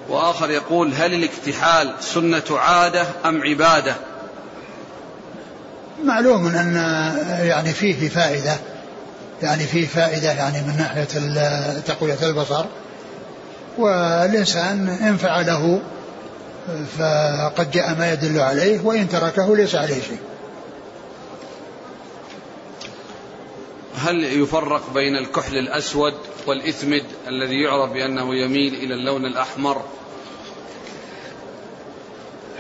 وآخر 0.10 0.50
يقول 0.50 0.94
هل 0.94 1.14
الاكتحال 1.14 1.94
سنة 2.00 2.44
عادة 2.60 3.06
أم 3.26 3.42
عبادة؟ 3.44 3.96
معلوم 6.06 6.48
أن 6.48 6.76
يعني 7.42 7.74
فيه 7.74 8.10
فائدة 8.10 8.56
يعني 9.42 9.64
فيه 9.64 9.88
فائدة 9.88 10.32
يعني 10.32 10.62
من 10.62 10.78
ناحية 10.78 11.04
تقوية 11.80 12.18
البصر. 12.24 12.66
والإنسان 13.78 14.90
إن 14.90 15.18
فعله 15.18 15.80
فقد 16.98 17.72
جاء 17.72 17.96
ما 17.96 18.14
يدل 18.14 18.40
عليه 18.40 18.80
وإن 18.84 19.10
تركه 19.10 19.56
ليس 19.56 19.76
عليه 19.76 20.02
شيء. 20.02 20.20
هل 24.02 24.24
يفرق 24.24 24.93
بين 24.93 25.16
الكحل 25.16 25.58
الأسود 25.58 26.14
والإثمد 26.47 27.04
الذي 27.28 27.62
يعرف 27.62 27.91
بأنه 27.91 28.36
يميل 28.36 28.74
إلى 28.74 28.93
اللون 28.93 29.26
الأحمر؟ 29.26 29.82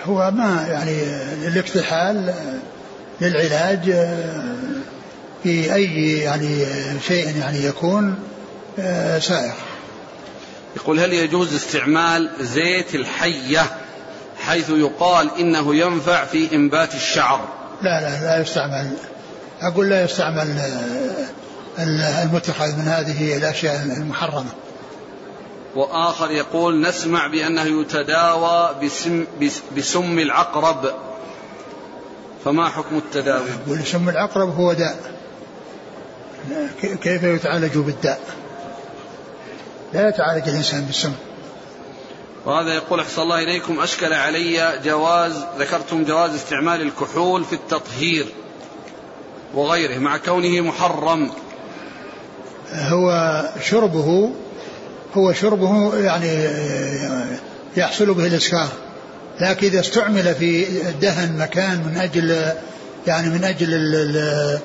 هو 0.05 0.31
ما 0.31 0.67
يعني 0.69 1.01
الاكتحال 1.47 2.33
للعلاج 3.21 3.83
في 5.43 5.73
أي 5.73 6.19
يعني 6.19 6.65
شيء 7.07 7.37
يعني 7.37 7.65
يكون 7.65 8.15
سائغ 9.19 9.53
يقول 10.75 10.99
هل 10.99 11.13
يجوز 11.13 11.55
استعمال 11.55 12.29
زيت 12.39 12.95
الحية 12.95 13.65
حيث 14.39 14.69
يقال 14.69 15.29
إنه 15.39 15.75
ينفع 15.75 16.25
في 16.25 16.55
إنبات 16.55 16.95
الشعر؟ 16.95 17.47
لا 17.81 18.01
لا 18.01 18.21
لا 18.25 18.41
يستعمل. 18.41 18.91
أقول 19.61 19.89
لا 19.89 20.03
يستعمل 20.03 20.61
المتخذ 22.23 22.75
من 22.77 22.87
هذه 22.87 23.37
الأشياء 23.37 23.83
المحرمة. 23.83 24.49
وآخر 25.75 26.31
يقول 26.31 26.81
نسمع 26.81 27.27
بأنه 27.27 27.81
يتداوى 27.81 28.75
بسم, 28.83 29.25
بسم 29.77 30.19
العقرب. 30.19 30.93
فما 32.45 32.69
حكم 32.69 32.97
التداوي؟ 32.97 33.49
يقول 33.49 33.85
سم 33.85 34.09
العقرب 34.09 34.55
هو 34.55 34.73
داء. 34.73 34.97
كيف 36.81 37.23
يتعالج 37.23 37.77
بالداء؟ 37.77 38.19
لا 39.93 40.09
يتعالج 40.09 40.49
الإنسان 40.49 40.85
بالسم. 40.85 41.13
وهذا 42.45 42.73
يقول 42.73 42.99
أحسن 42.99 43.21
الله 43.21 43.43
إليكم 43.43 43.79
أشكل 43.79 44.13
علي 44.13 44.79
جواز 44.83 45.33
ذكرتم 45.59 46.03
جواز 46.03 46.35
استعمال 46.35 46.81
الكحول 46.81 47.43
في 47.43 47.53
التطهير. 47.53 48.25
وغيره 49.55 49.99
مع 49.99 50.17
كونه 50.17 50.61
محرم. 50.61 51.31
هو 52.73 53.41
شربه 53.63 54.31
هو 55.17 55.33
شربه 55.33 55.95
يعني 55.97 56.47
يحصل 57.77 58.13
به 58.13 58.27
الإسكار. 58.27 58.69
لكن 59.41 59.67
إذا 59.67 59.79
استعمل 59.79 60.35
في 60.35 60.65
دهن 61.01 61.37
مكان 61.37 61.83
من 61.85 61.97
أجل 61.97 62.51
يعني 63.07 63.29
من 63.29 63.43
أجل 63.43 64.59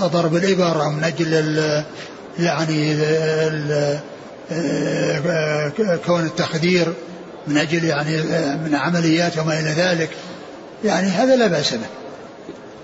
ضرب 0.00 0.36
الإبر 0.36 0.82
أو 0.82 0.90
من 0.90 1.04
أجل 1.04 1.32
يعني 2.38 2.96
كون 6.06 6.26
التخدير 6.26 6.92
من 7.46 7.58
أجل 7.58 7.84
يعني 7.84 8.16
من 8.64 8.74
عمليات 8.74 9.38
وما 9.38 9.60
إلى 9.60 9.70
ذلك. 9.70 10.10
يعني 10.84 11.08
هذا 11.08 11.36
لا 11.36 11.46
بأس 11.46 11.74
به. 11.74 11.86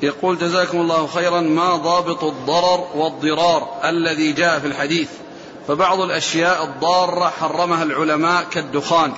يقول 0.02 0.38
جزاكم 0.38 0.80
الله 0.80 1.06
خيرا 1.06 1.40
ما 1.40 1.76
ضابط 1.76 2.24
الضرر 2.24 2.86
والضرار 2.94 3.68
الذي 3.84 4.32
جاء 4.32 4.58
في 4.58 4.66
الحديث؟ 4.66 5.08
فبعض 5.68 6.00
الأشياء 6.00 6.64
الضارة 6.64 7.32
حرمها 7.40 7.82
العلماء 7.82 8.44
كالدخان 8.50 9.12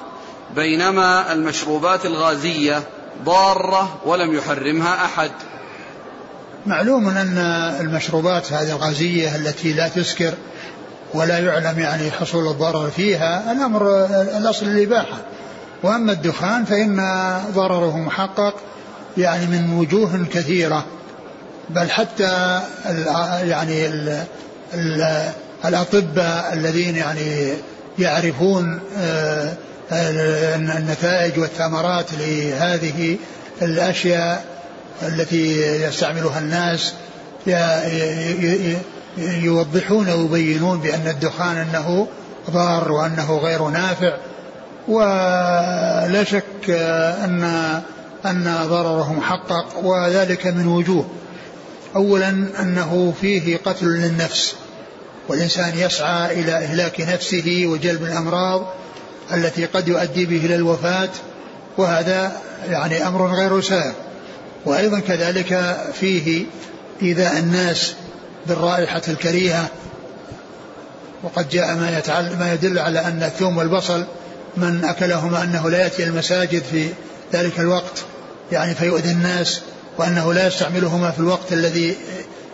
بينما 0.56 1.32
المشروبات 1.32 2.06
الغازية 2.06 2.82
ضارة 3.24 3.98
ولم 4.06 4.34
يحرمها 4.34 5.04
أحد. 5.04 5.30
معلوم 6.66 7.08
أن 7.08 7.38
المشروبات 7.80 8.52
هذه 8.52 8.72
الغازية 8.72 9.36
التي 9.36 9.72
لا 9.72 9.88
تسكر 9.88 10.34
ولا 11.14 11.38
يعلم 11.38 11.78
يعني 11.78 12.10
حصول 12.10 12.48
الضرر 12.48 12.90
فيها 12.90 13.52
الأمر 13.52 14.04
الأصل 14.38 14.66
الإباحة. 14.66 15.16
وأما 15.82 16.12
الدخان 16.12 16.64
فإن 16.64 16.96
ضرره 17.54 17.96
محقق 17.96 18.54
يعني 19.18 19.46
من 19.46 19.78
وجوه 19.78 20.26
كثيرة 20.32 20.84
بل 21.70 21.90
حتى 21.90 22.60
ال 22.86 23.06
يعني 23.48 23.86
ال 23.86 24.24
ال 24.74 25.30
الأطباء 25.64 26.52
الذين 26.52 26.96
يعني 26.96 27.52
يعرفون 27.98 28.80
آه، 28.98 29.54
النتائج 30.78 31.38
والثمرات 31.38 32.06
لهذه 32.18 33.16
الأشياء 33.62 34.44
التي 35.02 35.62
يستعملها 35.82 36.38
الناس 36.38 36.92
يوضحون 39.18 40.08
ويبينون 40.08 40.80
بأن 40.80 41.06
الدخان 41.06 41.56
أنه 41.56 42.06
ضار 42.50 42.92
وأنه 42.92 43.38
غير 43.38 43.68
نافع 43.68 44.16
ولا 44.88 46.24
شك 46.24 46.70
أن 47.24 47.42
أن 48.26 48.66
ضرره 48.66 49.12
محقق 49.12 49.78
وذلك 49.82 50.46
من 50.46 50.66
وجوه. 50.66 51.06
أولا 51.96 52.28
أنه 52.60 53.14
فيه 53.20 53.56
قتل 53.56 53.86
للنفس 53.86 54.54
والإنسان 55.28 55.72
يسعى 55.78 56.40
إلى 56.40 56.52
إهلاك 56.52 57.00
نفسه 57.00 57.64
وجلب 57.66 58.02
الأمراض 58.02 58.66
التي 59.32 59.64
قد 59.64 59.88
يؤدي 59.88 60.26
به 60.26 60.36
إلى 60.36 60.54
الوفاة 60.54 61.08
وهذا 61.78 62.32
يعني 62.70 63.06
أمر 63.06 63.34
غير 63.34 63.60
سائر 63.60 63.92
وأيضا 64.64 64.98
كذلك 65.00 65.76
فيه 66.00 66.44
إيذاء 67.02 67.38
الناس 67.38 67.94
بالرائحة 68.46 69.02
الكريهة 69.08 69.68
وقد 71.22 71.48
جاء 71.48 71.74
ما, 71.74 72.02
ما 72.38 72.52
يدل 72.52 72.78
على 72.78 73.00
أن 73.00 73.22
الثوم 73.22 73.56
والبصل 73.56 74.04
من 74.56 74.84
أكلهما 74.84 75.42
أنه 75.42 75.70
لا 75.70 75.78
يأتي 75.78 76.04
المساجد 76.04 76.62
في 76.62 76.88
ذلك 77.32 77.60
الوقت 77.60 78.04
يعني 78.52 78.74
فيؤذي 78.74 79.10
الناس 79.10 79.60
وأنه 79.98 80.32
لا 80.32 80.46
يستعملهما 80.46 81.10
في 81.10 81.18
الوقت 81.18 81.52
الذي 81.52 81.96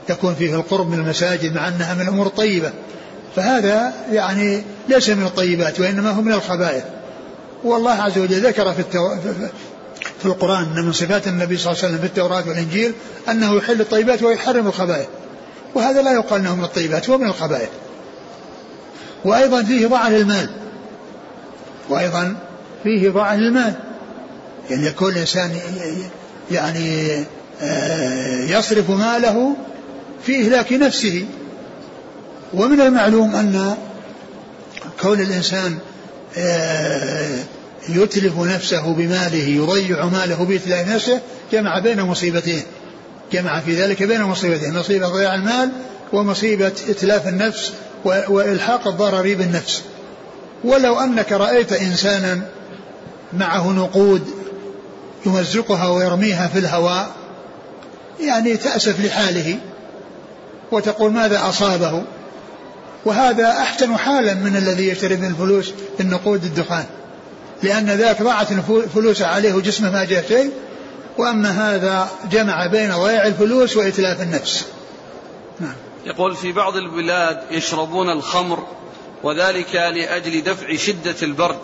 يكون 0.09 0.35
فيه 0.35 0.55
القرب 0.55 0.91
من 0.91 0.99
المساجد 0.99 1.55
مع 1.55 1.69
أنها 1.69 1.95
من 1.95 2.01
الأمور 2.01 2.27
الطيبة. 2.27 2.73
فهذا 3.37 3.93
يعني 4.13 4.63
ليس 4.89 5.11
من 5.11 5.27
الطيبات 5.27 5.81
وإنما 5.81 6.11
هو 6.11 6.23
من 6.23 6.33
الخبائث. 6.33 6.85
والله 7.65 7.93
عز 7.93 8.19
وجل 8.19 8.47
ذكر 8.47 8.73
في, 8.73 8.81
التو... 8.81 9.17
في 10.21 10.27
القرآن 10.27 10.63
أن 10.63 10.85
من 10.85 10.93
صفات 10.93 11.29
النبي 11.29 11.57
صلى 11.57 11.73
الله 11.73 11.85
عليه 11.85 11.89
وسلم 11.89 12.01
في 12.01 12.07
التوراة 12.07 12.49
والإنجيل 12.49 12.93
أنه 13.31 13.57
يحل 13.57 13.81
الطيبات 13.81 14.23
ويحرم 14.23 14.67
الخبائث. 14.67 15.07
وهذا 15.75 16.03
لا 16.03 16.13
يقال 16.13 16.41
أنه 16.41 16.57
من 16.57 16.65
الطيبات 16.65 17.11
هو 17.11 17.19
من 17.19 17.27
الخبائث. 17.27 17.69
وأيضا 19.25 19.63
فيه 19.63 19.87
ضاع 19.87 20.09
للمال 20.09 20.51
وأيضا 21.89 22.37
فيه 22.83 23.11
ضاع 23.11 23.35
للمال 23.35 23.75
يعني 24.71 24.87
يكون 24.87 25.13
الإنسان 25.13 25.51
يعني 26.51 27.11
آه، 27.63 28.45
يصرف 28.45 28.91
ماله 28.91 29.57
في 30.27 30.41
إهلاك 30.41 30.73
نفسه. 30.73 31.25
ومن 32.55 32.81
المعلوم 32.81 33.35
أن 33.35 33.77
كون 35.01 35.21
الإنسان 35.21 35.79
آه، 36.39 37.39
يتلف 37.89 38.39
نفسه 38.39 38.95
بماله 38.95 39.49
يضيع 39.49 40.05
ماله 40.05 40.45
بإتلاف 40.45 40.89
نفسه 40.89 41.21
جمع 41.53 41.79
بين 41.79 42.03
مصيبتين. 42.03 42.63
جمع 43.33 43.61
في 43.61 43.75
ذلك 43.75 44.03
بين 44.03 44.23
مصيبتين 44.23 44.75
مصيبة 44.75 45.09
ضياع 45.09 45.35
المال 45.35 45.71
ومصيبة 46.13 46.73
إتلاف 46.89 47.29
النفس 47.29 47.73
وإلحاق 48.05 48.89
الضرر 48.89 49.35
بالنفس. 49.35 49.83
ولو 50.65 51.01
أنك 51.01 51.33
رأيت 51.33 51.73
إنسانا 51.73 52.41
معه 53.33 53.73
نقود 53.73 54.34
يمزقها 55.27 55.89
ويرميها 55.89 56.49
في 56.49 56.59
الهواء 56.59 57.11
يعني 58.21 58.57
تأسف 58.57 59.05
لحاله 59.05 59.59
وتقول 60.73 61.13
ماذا 61.13 61.49
أصابه؟ 61.49 62.03
وهذا 63.05 63.51
أحسن 63.51 63.97
حالا 63.97 64.35
من 64.35 64.57
الذي 64.57 64.89
يشتري 64.89 65.17
من 65.17 65.31
الفلوس 65.31 65.73
بالنقود 65.99 66.45
الدخان 66.45 66.85
لأن 67.63 67.91
ذاك 67.91 68.23
ضاعت 68.23 68.53
الفلوس 68.53 69.23
عليه 69.23 69.53
وجسمه 69.53 69.91
ما 69.91 70.05
جاء 70.05 70.29
شيء 70.29 70.51
وأما 71.19 71.51
هذا 71.51 72.09
جمع 72.31 72.67
بين 72.67 72.93
ضياع 72.93 73.27
الفلوس 73.27 73.77
وإتلاف 73.77 74.23
النفس. 74.23 74.67
نعم. 75.61 75.75
يقول 76.07 76.37
في 76.37 76.53
بعض 76.53 76.77
البلاد 76.77 77.41
يشربون 77.51 78.11
الخمر 78.11 78.67
وذلك 79.23 79.75
لأجل 79.75 80.43
دفع 80.45 80.77
شدة 80.77 81.15
البرد 81.23 81.59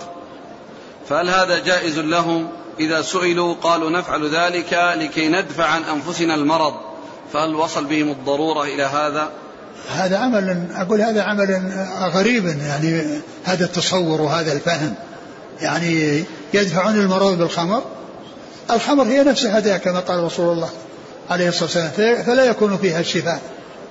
فهل 1.09 1.31
هذا 1.31 1.59
جائز 1.59 1.99
لهم؟ 1.99 2.49
إذا 2.81 3.03
سئلوا 3.03 3.55
قالوا 3.55 3.91
نفعل 3.91 4.35
ذلك 4.35 4.73
لكي 4.97 5.29
ندفع 5.29 5.65
عن 5.65 5.83
أنفسنا 5.83 6.35
المرض 6.35 6.75
فهل 7.33 7.55
وصل 7.55 7.85
بهم 7.85 8.11
الضرورة 8.11 8.65
إلى 8.65 8.83
هذا؟ 8.83 9.29
هذا 9.93 10.19
عمل 10.19 10.67
أقول 10.75 11.01
هذا 11.01 11.23
عمل 11.23 11.73
غريب 12.15 12.47
يعني 12.47 13.21
هذا 13.45 13.65
التصور 13.65 14.21
وهذا 14.21 14.53
الفهم. 14.53 14.95
يعني 15.61 16.25
يدفعون 16.55 16.95
المرض 16.95 17.39
بالخمر 17.39 17.83
الخمر 18.71 19.05
هي 19.05 19.25
نفسها 19.25 19.61
داء 19.61 19.79
كما 19.79 20.01
قال 20.01 20.25
رسول 20.25 20.53
الله 20.53 20.69
عليه 21.31 21.49
الصلاة 21.49 21.65
والسلام 21.65 22.23
فلا 22.23 22.45
يكون 22.45 22.77
فيها 22.77 23.01
الشفاء. 23.01 23.41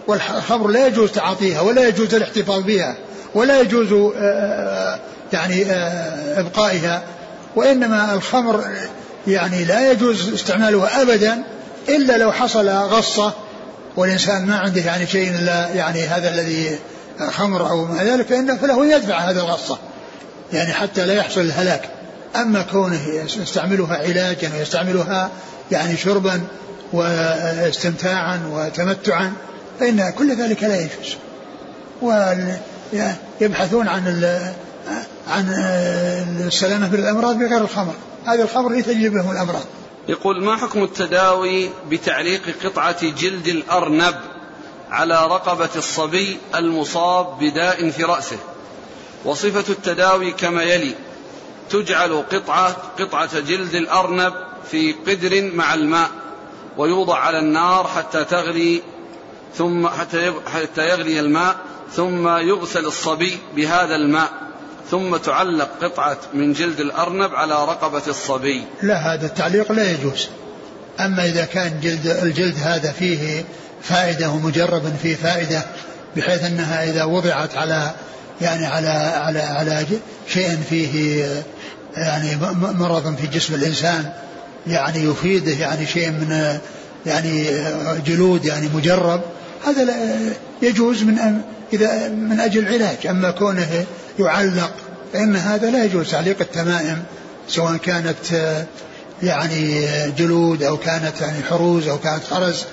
والخمر 0.08 0.68
لا 0.68 0.88
يجوز 0.88 1.12
تعاطيها 1.12 1.62
ولا 1.62 1.88
يجوز 1.88 2.16
الاحتفاظ 2.16 2.64
بها 2.64 2.98
ولا 3.36 3.62
يجوز 3.62 3.94
آه، 3.94 4.12
آه، 4.18 5.00
يعني 5.34 5.66
آه، 5.66 6.40
إبقائها. 6.40 7.04
وإنما 7.56 8.14
الخمر 8.14 8.64
يعني 9.28 9.64
لا 9.64 9.92
يجوز 9.92 10.34
استعمالها 10.34 11.02
ابدا 11.02 11.44
إلا 11.90 12.18
لو 12.18 12.32
حصل 12.32 12.70
غصة 12.70 13.34
والإنسان 13.96 14.46
ما 14.46 14.58
عنده 14.58 14.82
يعني 14.82 15.08
شيء 15.08 15.30
إلا 15.30 15.70
يعني 15.74 16.04
هذا 16.04 16.30
الذي 16.30 16.80
خمر 17.30 17.70
أو 17.70 17.86
ما 17.86 18.04
ذلك 18.04 18.28
فإنه 18.28 18.58
فله 18.58 18.86
يدفع 18.96 19.18
هذه 19.18 19.40
الغصة. 19.40 19.78
يعني 20.54 20.74
حتى 20.74 21.06
لا 21.06 21.14
يحصل 21.14 21.42
الهلاك. 21.42 21.90
أما 22.36 22.62
كونه 22.62 23.00
يستعملها 23.42 23.98
علاجا 23.98 24.52
ويستعملها 24.58 25.30
يعني 25.72 25.98
شربا 25.98 26.42
واستمتاعا 26.94 28.42
وتمتعا 28.52 29.34
فإن 29.80 30.10
كل 30.10 30.36
ذلك 30.36 30.64
لا 30.64 30.76
يجوز. 30.76 31.16
ويبحثون 33.42 33.88
عن 33.88 34.08
عن 35.30 35.50
السلامة 36.48 36.90
من 36.90 37.00
الأمراض 37.00 37.36
بغير 37.36 37.62
الخمر. 37.62 37.94
هذه 38.26 38.42
الخمر 38.42 38.72
لتجلب 38.74 39.14
لهم 39.16 39.32
الأمراض. 39.32 39.64
يقول 40.08 40.44
ما 40.44 40.56
حكم 40.58 40.84
التداوي 40.84 41.70
بتعليق 41.90 42.42
قطعة 42.64 43.10
جلد 43.10 43.48
الأرنب 43.48 44.16
على 44.90 45.28
رقبة 45.28 45.70
الصبي 45.76 46.38
المصاب 46.56 47.40
بداء 47.40 47.90
في 47.90 48.04
رأسه؟ 48.04 48.38
وصفة 49.26 49.74
التداوي 49.74 50.32
كما 50.32 50.64
يلي 50.64 50.96
تجعل 51.70 52.24
قطعة 52.32 52.76
قطعة 53.00 53.40
جلد 53.40 53.76
الأرنب 53.76 54.34
في 54.72 54.94
قدر 54.94 55.52
مع 55.54 55.74
الماء 55.74 56.10
ويوضع 56.78 57.18
على 57.18 57.40
النار 57.40 57.88
حتى 57.88 58.24
تغلي 58.24 58.82
ثم 59.58 59.88
حتى 60.54 60.88
يغلي 60.90 61.20
الماء 61.20 61.56
ثم 61.92 62.28
يغسل 62.28 62.86
الصبي 62.86 63.38
بهذا 63.56 63.96
الماء. 63.96 64.49
ثم 64.92 65.18
تعلق 65.18 65.70
قطعة 65.82 66.18
من 66.34 66.54
جلد 66.54 66.80
الأرنب 66.80 67.36
على 67.36 67.54
رقبة 67.54 68.02
الصبي. 68.08 68.64
لا 68.84 69.14
هذا 69.14 69.26
التعليق 69.26 69.72
لا 69.72 69.92
يجوز. 69.92 70.28
أما 71.00 71.26
إذا 71.26 71.46
كان 71.46 71.80
جلد 71.84 72.08
الجلد 72.08 72.56
هذا 72.64 72.92
فيه 72.92 73.46
فائدة 73.82 74.30
ومجرب 74.30 74.94
فيه 75.02 75.16
فائدة 75.16 75.66
بحيث 76.16 76.44
أنها 76.44 76.84
إذا 76.84 77.04
وضعت 77.04 77.56
على 77.56 77.92
يعني 78.42 78.66
على 78.66 78.90
على 78.90 79.40
على 79.40 79.86
شيء 80.28 80.58
فيه 80.70 81.26
يعني 81.96 82.38
مرض 82.62 83.16
في 83.16 83.28
جسم 83.28 83.56
الإنسان 83.56 84.12
يعني 84.68 85.04
يفيده 85.04 85.52
يعني 85.52 85.86
شيء 85.86 86.10
من 86.10 86.60
يعني 87.06 87.46
جلود 88.06 88.46
يعني 88.46 88.70
مجرب 88.76 89.22
هذا 89.66 89.84
لا 89.84 89.94
يجوز 90.62 91.04
من 91.04 91.20
أن 91.20 91.42
إذا 91.74 92.08
من 92.08 92.40
أجل 92.40 92.68
العلاج. 92.68 93.08
أما 93.08 93.32
كونه 93.32 93.86
يعلق 94.20 94.72
فإن 95.14 95.36
هذا 95.36 95.72
لا 95.72 95.84
يجوز 95.84 96.12
تعليق 96.12 96.38
التمائم 96.42 97.04
سواء 97.48 97.78
كانت 97.78 98.18
يعني 99.24 99.86
جلود 100.18 100.64
أو 100.64 100.78
كانت 100.78 101.22
يعني 101.22 101.44
حروز 101.44 101.88
أو 101.88 101.98
كانت 101.98 102.24
خرز 102.24 102.66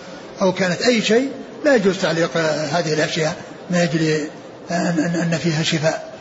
أو 0.42 0.52
كانت 0.52 0.82
أي 0.82 1.02
شيء 1.02 1.30
لا 1.64 1.74
يجوز 1.74 1.98
تعليق 1.98 2.36
هذه 2.72 2.92
الأشياء 2.92 3.36
من 3.70 3.76
أجل 3.76 4.28
أن 4.70 5.38
فيها 5.42 5.62
شفاء 5.62 6.14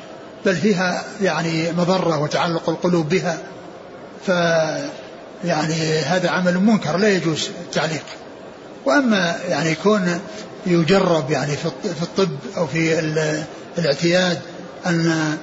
بل 0.45 0.55
فيها 0.55 1.03
يعني 1.21 1.71
مضرة 1.71 2.19
وتعلق 2.19 2.69
القلوب 2.69 3.09
بها. 3.09 3.37
ف 4.27 4.29
يعني 5.45 5.99
هذا 5.99 6.29
عمل 6.29 6.59
منكر 6.59 6.97
لا 6.97 7.09
يجوز 7.09 7.49
التعليق 7.65 8.03
وأما 8.85 9.35
يعني 9.49 9.69
يكون 9.71 10.19
يجرب 10.65 11.31
يعني 11.31 11.57
في 11.57 12.01
الطب 12.01 12.37
أو 12.57 12.67
في 12.67 12.99
الإعتياد 13.77 14.39
أن 14.85 15.37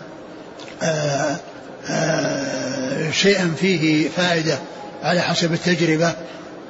آه، 0.82 1.36
آه، 1.90 3.10
شيئا 3.10 3.54
فيه 3.56 4.08
فائدة 4.08 4.58
على 5.02 5.20
حسب 5.20 5.52
التجربة 5.52 6.14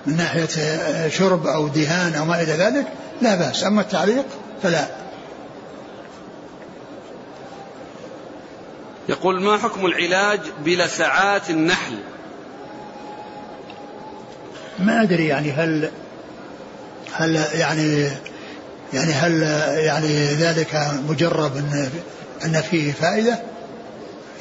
من 0.07 0.17
ناحية 0.17 0.49
آه، 0.59 1.09
شرب 1.09 1.47
أو 1.47 1.69
دهان 1.69 2.15
أو 2.15 2.25
ما 2.25 2.43
إلى 2.43 2.53
ذلك 2.53 2.87
لا 3.23 3.35
بأس. 3.35 3.65
أما 3.65 3.81
التعليق 3.81 4.25
فلا. 4.63 4.87
يقول 9.09 9.43
ما 9.43 9.59
حكم 9.59 9.87
العلاج 9.87 10.41
بلسعات 10.65 11.51
النحل؟ 11.51 11.99
ما 14.79 15.03
أدري 15.03 15.27
يعني 15.27 15.53
هل 15.53 15.91
هل 17.13 17.45
يعني 17.55 18.09
يعني 18.93 19.13
هل 19.13 19.43
يعني 19.77 20.25
ذلك 20.27 20.91
مجرب 21.09 21.57
أن 22.45 22.61
فيه 22.61 22.93
فائدة؟ 22.93 23.39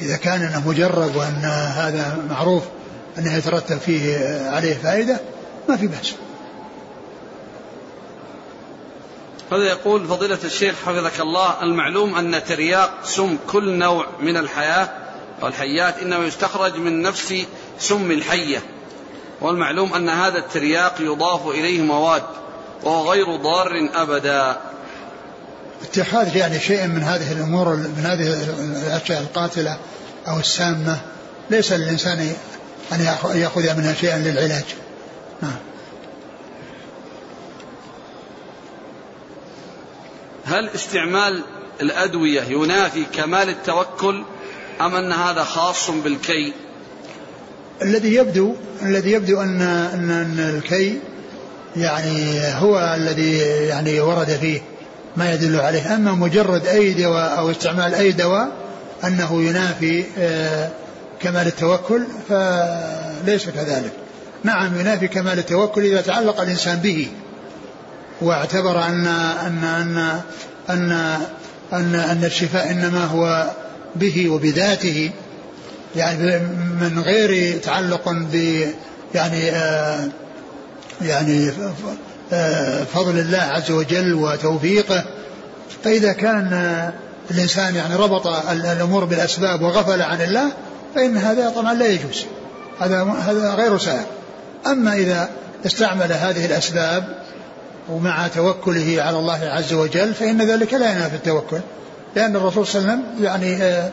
إذا 0.02 0.16
كان 0.16 0.42
أنه 0.42 0.68
مجرب 0.68 1.16
وأن 1.16 1.44
هذا 1.74 2.26
معروف 2.30 2.62
أنه 3.18 3.36
يترتب 3.36 3.78
فيه 3.78 4.16
عليه 4.50 4.74
فائدة 4.74 5.20
ما 5.68 5.76
في 5.76 5.86
بأس. 5.86 6.14
هذا 9.52 9.64
يقول 9.64 10.06
فضيلة 10.06 10.38
الشيخ 10.44 10.74
حفظك 10.86 11.20
الله 11.20 11.62
المعلوم 11.62 12.14
أن 12.14 12.44
ترياق 12.44 12.90
سم 13.04 13.36
كل 13.50 13.78
نوع 13.78 14.06
من 14.20 14.36
الحياة 14.36 14.88
والحيات 15.42 15.98
إنما 15.98 16.26
يستخرج 16.26 16.76
من 16.76 17.02
نفس 17.02 17.34
سم 17.78 18.10
الحية 18.10 18.62
والمعلوم 19.40 19.94
أن 19.94 20.08
هذا 20.08 20.38
الترياق 20.38 20.94
يضاف 21.00 21.48
إليه 21.48 21.82
مواد 21.82 22.22
وهو 22.82 23.10
غير 23.12 23.36
ضار 23.36 23.88
أبدا 23.94 24.60
اتخاذ 25.82 26.36
يعني 26.36 26.60
شيء 26.60 26.86
من 26.86 27.02
هذه 27.02 27.32
الأمور 27.32 27.76
من 27.76 28.06
هذه 28.06 28.44
الأشياء 28.86 29.20
القاتلة 29.20 29.76
أو 30.28 30.38
السامة 30.38 31.00
ليس 31.50 31.72
للإنسان 31.72 32.32
أن 32.92 33.00
يأخذ 33.34 33.76
منها 33.76 33.94
شيئا 33.94 34.18
للعلاج. 34.18 34.64
نعم. 35.42 35.56
هل 40.44 40.68
استعمال 40.68 41.42
الأدوية 41.80 42.42
ينافي 42.42 43.04
كمال 43.04 43.48
التوكل 43.48 44.24
أم 44.80 44.94
أن 44.94 45.12
هذا 45.12 45.44
خاص 45.44 45.90
بالكي؟ 45.90 46.52
الذي 47.82 48.14
يبدو 48.14 48.54
الذي 48.82 49.12
يبدو 49.12 49.40
أن, 49.40 49.62
أن 49.62 50.38
الكي 50.56 51.00
يعني 51.76 52.40
هو 52.40 52.94
الذي 52.96 53.38
يعني 53.68 54.00
ورد 54.00 54.30
فيه. 54.40 54.71
ما 55.16 55.32
يدل 55.32 55.56
عليه. 55.56 55.94
أما 55.94 56.12
مجرد 56.12 56.66
أي 56.66 56.92
دواء 56.92 57.38
أو 57.38 57.50
استعمال 57.50 57.94
أي 57.94 58.12
دواء 58.12 58.48
أنه 59.04 59.42
ينافي 59.42 60.04
آه، 60.18 60.70
كمال 61.20 61.46
التوكل 61.46 62.02
فليس 62.28 63.50
كذلك. 63.50 63.92
نعم 64.44 64.80
ينافي 64.80 65.08
كمال 65.08 65.38
التوكل 65.38 65.84
إذا 65.84 66.00
تعلق 66.00 66.40
الإنسان 66.40 66.78
به 66.78 67.08
واعتبر 68.20 68.84
أن 68.84 69.06
أن 69.06 69.64
أن 69.64 70.20
أن 70.70 70.92
أن, 71.72 71.94
أن 71.94 72.24
الشفاء 72.24 72.70
إنما 72.70 73.04
هو 73.04 73.50
به 73.96 74.30
وبذاته. 74.30 75.10
يعني 75.96 76.38
من 76.80 77.02
غير 77.04 77.58
تعلق 77.58 78.08
ب 78.08 78.64
يعني 79.14 79.50
آه 79.50 80.08
يعني 81.02 81.50
فضل 82.94 83.18
الله 83.18 83.38
عز 83.38 83.70
وجل 83.70 84.14
وتوفيقه. 84.14 85.04
فإذا 85.84 86.12
كان 86.12 86.90
الإنسان 87.30 87.74
يعني 87.74 87.96
ربط 87.96 88.26
الأمور 88.50 89.04
بالأسباب 89.04 89.62
وغفل 89.62 90.02
عن 90.02 90.20
الله 90.20 90.52
فإن 90.94 91.16
هذا 91.16 91.50
طبعا 91.50 91.74
لا 91.74 91.86
يجوز. 91.86 92.24
هذا 92.80 93.02
هذا 93.02 93.54
غير 93.54 93.78
سائر. 93.78 94.06
أما 94.66 94.94
إذا 94.94 95.28
استعمل 95.66 96.12
هذه 96.12 96.46
الأسباب 96.46 97.04
ومع 97.88 98.28
توكله 98.28 99.02
على 99.02 99.18
الله 99.18 99.40
عز 99.44 99.72
وجل 99.72 100.14
فإن 100.14 100.42
ذلك 100.42 100.74
لا 100.74 100.92
ينافي 100.92 101.16
التوكل. 101.16 101.60
لأن 102.16 102.36
الرسول 102.36 102.66
صلى 102.66 102.80
الله 102.80 102.92
عليه 102.92 103.02
وسلم 103.02 103.24
يعني 103.24 103.62
آه 103.62 103.90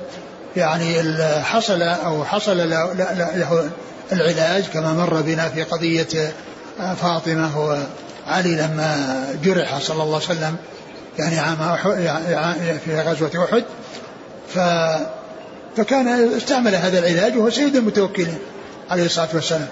يعني 0.55 1.13
حصل 1.43 1.81
أو 1.81 2.25
حصل 2.25 2.69
له 2.69 3.69
العلاج 4.11 4.63
كما 4.63 4.93
مر 4.93 5.21
بنا 5.21 5.49
في 5.49 5.63
قضية 5.63 6.33
فاطمة 7.01 7.77
وعلي 8.29 8.55
لما 8.55 9.25
جرح 9.43 9.79
صلى 9.79 10.03
الله 10.03 10.15
عليه 10.15 10.25
وسلم 10.25 10.55
يعني 11.19 11.39
عام 11.39 11.77
في 12.85 13.01
غزوة 13.01 13.45
أحد 13.45 13.63
ف 14.53 14.59
فكان 15.77 16.33
استعمل 16.37 16.75
هذا 16.75 16.99
العلاج 16.99 17.37
وهو 17.37 17.49
سيد 17.49 17.75
المتوكلين 17.75 18.37
عليه 18.89 19.05
الصلاة 19.05 19.27
والسلام 19.33 19.67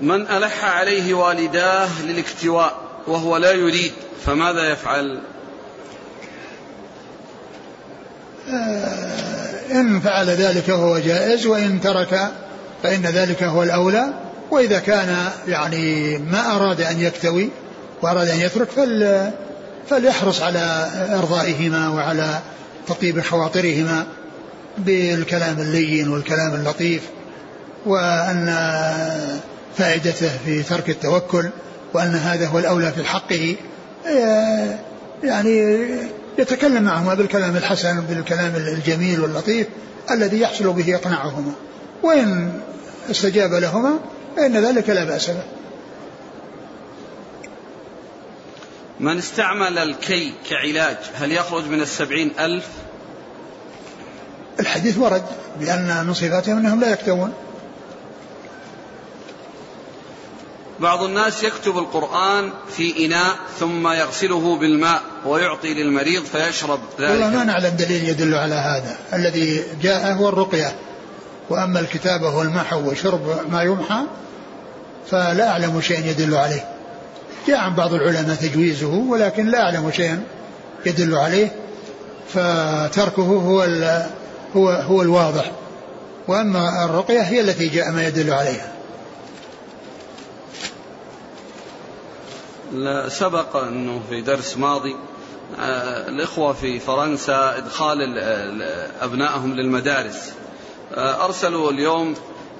من 0.00 0.26
ألح 0.26 0.64
عليه 0.64 1.14
والداه 1.14 1.88
للاكتواء 2.02 2.76
وهو 3.06 3.36
لا 3.36 3.52
يريد 3.52 3.92
فماذا 4.26 4.72
يفعل؟ 4.72 5.20
آه، 8.48 9.72
إن 9.72 10.00
فعل 10.00 10.26
ذلك 10.26 10.62
فهو 10.62 10.98
جائز 10.98 11.46
وإن 11.46 11.80
ترك 11.80 12.32
فإن 12.82 13.02
ذلك 13.02 13.42
هو 13.42 13.62
الأولى 13.62 14.27
وإذا 14.50 14.78
كان 14.78 15.28
يعني 15.48 16.18
ما 16.18 16.56
أراد 16.56 16.80
أن 16.80 17.00
يكتوي 17.00 17.48
وأراد 18.02 18.28
أن 18.28 18.40
يترك 18.40 18.70
فل 18.70 19.30
فليحرص 19.90 20.42
على 20.42 20.90
إرضائهما 21.18 21.88
وعلى 21.88 22.38
تطيب 22.86 23.20
خواطرهما 23.20 24.06
بالكلام 24.78 25.60
اللين 25.60 26.08
والكلام 26.08 26.54
اللطيف 26.54 27.02
وأن 27.86 28.46
فائدته 29.76 30.30
في 30.44 30.62
ترك 30.62 30.90
التوكل 30.90 31.50
وأن 31.94 32.14
هذا 32.14 32.46
هو 32.46 32.58
الأولى 32.58 32.92
في 32.92 33.04
حقه. 33.04 33.56
يعني 35.24 35.86
يتكلم 36.38 36.82
معهما 36.82 37.14
بالكلام 37.14 37.56
الحسن 37.56 38.00
بالكلام 38.00 38.56
الجميل 38.56 39.20
واللطيف 39.20 39.66
الذي 40.10 40.40
يحصل 40.40 40.72
به 40.72 40.94
إقناعهما 40.94 41.52
وإن 42.02 42.52
استجاب 43.10 43.54
لهما 43.54 43.98
فإن 44.38 44.56
ذلك 44.56 44.90
لا 44.90 45.04
بأس 45.04 45.30
به. 45.30 45.42
من 49.00 49.18
استعمل 49.18 49.78
الكي 49.78 50.32
كعلاج 50.50 50.96
هل 51.14 51.32
يخرج 51.32 51.64
من 51.64 51.80
السبعين 51.80 52.32
ألف؟ 52.40 52.68
الحديث 54.60 54.98
ورد 54.98 55.22
بأن 55.60 56.06
من 56.06 56.14
صفاتهم 56.14 56.58
أنهم 56.58 56.80
لا 56.80 56.90
يكتوون. 56.90 57.32
بعض 60.80 61.02
الناس 61.02 61.42
يكتب 61.42 61.78
القرآن 61.78 62.50
في 62.76 63.06
إناء 63.06 63.36
ثم 63.58 63.88
يغسله 63.88 64.56
بالماء 64.56 65.02
ويعطي 65.26 65.74
للمريض 65.74 66.24
فيشرب 66.24 66.80
ذلك. 67.00 67.10
والله 67.10 67.30
ما 67.30 67.44
نعلم 67.44 67.76
دليل 67.76 68.08
يدل 68.08 68.34
على 68.34 68.54
هذا. 68.54 68.98
الذي 69.12 69.64
جاء 69.82 70.12
هو 70.12 70.28
الرقية 70.28 70.76
وأما 71.50 71.80
الكتابة 71.80 72.36
والمحو 72.36 72.90
وشرب 72.90 73.50
ما 73.50 73.62
يمحى 73.62 74.04
فلا 75.10 75.50
أعلم 75.50 75.80
شيئا 75.80 76.10
يدل 76.10 76.34
عليه. 76.34 76.68
جاء 77.48 77.58
عن 77.58 77.74
بعض 77.74 77.94
العلماء 77.94 78.36
تجويزه 78.36 78.94
ولكن 78.94 79.46
لا 79.46 79.62
أعلم 79.62 79.90
شيئا 79.90 80.22
يدل 80.86 81.14
عليه. 81.14 81.52
فتركه 82.28 83.22
هو 83.22 83.62
هو 84.56 84.68
هو 84.70 85.02
الواضح. 85.02 85.52
وأما 86.28 86.84
الرقية 86.84 87.20
هي 87.20 87.40
التي 87.40 87.68
جاء 87.68 87.90
ما 87.90 88.06
يدل 88.06 88.32
عليها. 88.32 88.72
سبق 93.08 93.56
أنه 93.56 94.00
في 94.08 94.20
درس 94.20 94.56
ماضي 94.56 94.96
آه، 95.60 96.08
الإخوة 96.08 96.52
في 96.52 96.80
فرنسا 96.80 97.56
إدخال 97.56 98.18
أبنائهم 99.00 99.54
للمدارس. 99.54 100.32
آه، 100.94 101.24
أرسلوا 101.24 101.70
اليوم 101.70 102.14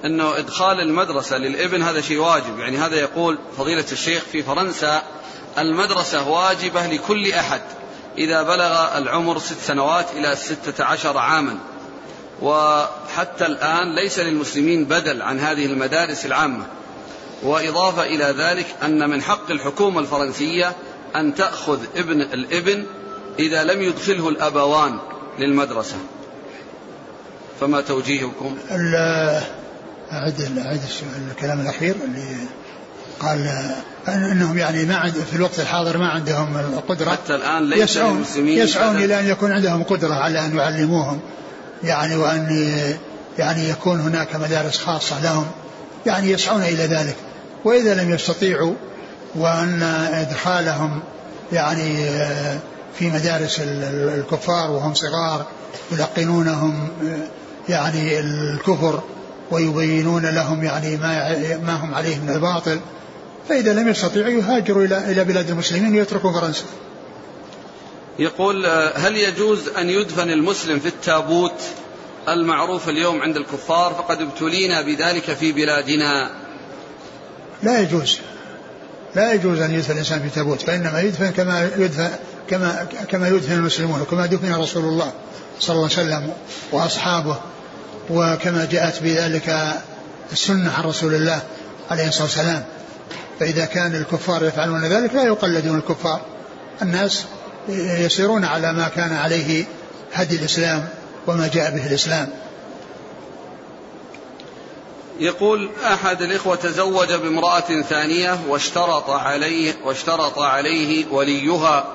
أنه 0.05 0.37
إدخال 0.37 0.79
المدرسة 0.81 1.37
للإبن 1.37 1.81
هذا 1.81 2.01
شيء 2.01 2.17
واجب. 2.17 2.59
يعني 2.59 2.77
هذا 2.77 2.95
يقول 2.95 3.39
فضيلة 3.57 3.85
الشيخ 3.91 4.23
في 4.31 4.43
فرنسا 4.43 5.01
المدرسة 5.57 6.29
واجبة 6.29 6.87
لكل 6.87 7.31
أحد 7.31 7.61
إذا 8.17 8.43
بلغ 8.43 8.97
العمر 8.97 9.39
ست 9.39 9.59
سنوات 9.67 10.05
إلى 10.11 10.35
ستة 10.35 10.83
عشر 10.83 11.17
عاما. 11.17 11.57
وحتى 12.41 13.45
الآن 13.45 13.95
ليس 13.95 14.19
للمسلمين 14.19 14.85
بدل 14.85 15.21
عن 15.21 15.39
هذه 15.39 15.65
المدارس 15.65 16.25
العامة. 16.25 16.65
وإضافة 17.43 18.03
إلى 18.03 18.35
ذلك 18.37 18.65
أن 18.83 19.09
من 19.09 19.21
حق 19.21 19.51
الحكومة 19.51 19.99
الفرنسية 19.99 20.75
أن 21.15 21.35
تأخذ 21.35 21.79
ابن 21.95 22.21
الإبن 22.21 22.85
إذا 23.39 23.63
لم 23.63 23.81
يدخله 23.81 24.29
الأبوان 24.29 24.99
للمدرسة. 25.39 25.97
فما 27.59 27.81
توجيهكم؟ 27.81 28.57
أعد 30.13 30.57
أعد 30.65 30.81
الكلام 31.31 31.61
الأخير 31.61 31.95
اللي 32.03 32.35
قال 33.19 33.51
أنهم 34.07 34.57
يعني 34.57 34.85
ما 34.85 34.95
عند 34.95 35.13
في 35.13 35.35
الوقت 35.35 35.59
الحاضر 35.59 35.97
ما 35.97 36.07
عندهم 36.07 36.57
القدرة. 36.57 37.09
حتى 37.09 37.35
الآن 37.35 37.69
ليس 37.69 37.79
يسعون 37.79 38.25
يسعون 38.37 38.95
إلى 38.95 39.19
أن 39.19 39.27
يكون 39.27 39.51
عندهم 39.51 39.83
قدرة 39.83 40.13
على 40.13 40.45
أن 40.45 40.57
يعلموهم 40.57 41.19
يعني 41.83 42.15
وأن 42.15 42.71
يعني 43.39 43.69
يكون 43.69 43.99
هناك 43.99 44.35
مدارس 44.35 44.77
خاصة 44.77 45.23
لهم 45.23 45.45
يعني 46.05 46.31
يسعون 46.31 46.61
إلى 46.61 46.85
ذلك. 46.85 47.15
وإذا 47.65 48.03
لم 48.03 48.13
يستطيعوا 48.13 48.73
وأن 49.35 49.83
إدخالهم 50.13 51.01
يعني 51.51 52.09
في 52.99 53.09
مدارس 53.09 53.59
الكفار 53.63 54.71
وهم 54.71 54.93
صغار 54.93 55.45
يلقنونهم 55.91 56.89
يعني 57.69 58.19
الكفر 58.19 59.01
ويبينون 59.51 60.25
لهم 60.25 60.63
يعني 60.63 60.97
ما 60.97 61.57
ما 61.57 61.75
هم 61.75 61.93
عليه 61.93 62.19
من 62.19 62.29
الباطل 62.29 62.79
فإذا 63.49 63.73
لم 63.73 63.87
يستطيعوا 63.87 64.29
يهاجروا 64.29 64.85
إلى 64.85 65.11
إلى 65.11 65.23
بلاد 65.23 65.49
المسلمين 65.49 65.97
ويتركوا 65.97 66.31
فرنسا. 66.31 66.65
يقول 68.19 68.65
هل 68.95 69.15
يجوز 69.15 69.67
أن 69.67 69.89
يدفن 69.89 70.29
المسلم 70.29 70.79
في 70.79 70.87
التابوت 70.87 71.61
المعروف 72.27 72.89
اليوم 72.89 73.21
عند 73.21 73.35
الكفار؟ 73.35 73.93
فقد 73.93 74.21
ابتلينا 74.21 74.81
بذلك 74.81 75.33
في 75.33 75.51
بلادنا. 75.51 76.29
لا 77.63 77.79
يجوز. 77.79 78.19
لا 79.15 79.33
يجوز 79.33 79.59
أن 79.59 79.73
يدفن 79.73 79.93
الإنسان 79.93 80.19
في 80.19 80.29
تابوت 80.29 80.61
فإنما 80.61 81.01
يدفن 81.01 81.31
كما 81.31 81.69
يدفن 81.77 82.09
كما 82.49 82.87
كما 83.09 83.27
يدفن 83.27 83.53
المسلمون 83.53 84.01
وكما 84.01 84.25
دفن 84.25 84.55
رسول 84.55 84.83
الله 84.83 85.11
صلى 85.59 85.75
الله 85.75 85.89
عليه 85.97 86.07
وسلم 86.07 86.33
وأصحابه. 86.71 87.37
وكما 88.09 88.67
جاءت 88.71 89.03
بذلك 89.03 89.73
السنة 90.31 90.73
عن 90.77 90.83
رسول 90.83 91.15
الله 91.15 91.41
عليه 91.91 92.07
الصلاة 92.07 92.23
والسلام. 92.23 92.65
فإذا 93.39 93.65
كان 93.65 93.95
الكفار 93.95 94.45
يفعلون 94.45 94.85
ذلك 94.85 95.13
لا 95.13 95.23
يقلدون 95.23 95.77
الكفار. 95.77 96.21
الناس 96.81 97.25
يسيرون 97.69 98.45
على 98.45 98.73
ما 98.73 98.87
كان 98.87 99.13
عليه 99.13 99.65
هدي 100.13 100.35
الإسلام 100.35 100.87
وما 101.27 101.49
جاء 101.53 101.71
به 101.71 101.87
الإسلام. 101.87 102.29
يقول 105.19 105.69
أحد 105.85 106.21
الإخوة 106.21 106.55
تزوج 106.55 107.13
بامرأة 107.13 107.81
ثانية 107.89 108.39
واشترط 108.47 109.09
عليه 109.09 109.73
واشترط 109.85 110.39
عليه 110.39 111.05
وليها 111.11 111.87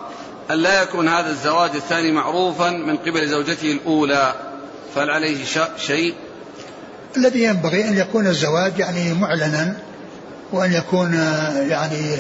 أن 0.51 0.57
لا 0.57 0.83
يكون 0.83 1.09
هذا 1.09 1.31
الزواج 1.31 1.71
الثاني 1.75 2.13
معروفا 2.13 2.71
من 2.71 2.97
قبل 2.97 3.29
زوجته 3.29 3.73
الأولى. 3.73 4.35
فهل 4.95 5.11
عليه 5.11 5.45
شيء؟ 5.79 6.15
الذي 7.17 7.43
ينبغي 7.43 7.89
أن 7.89 7.99
يكون 7.99 8.27
الزواج 8.27 8.79
يعني 8.79 9.13
معلنا 9.13 9.77
وأن 10.53 10.73
يكون 10.73 11.15
يعني 11.69 12.17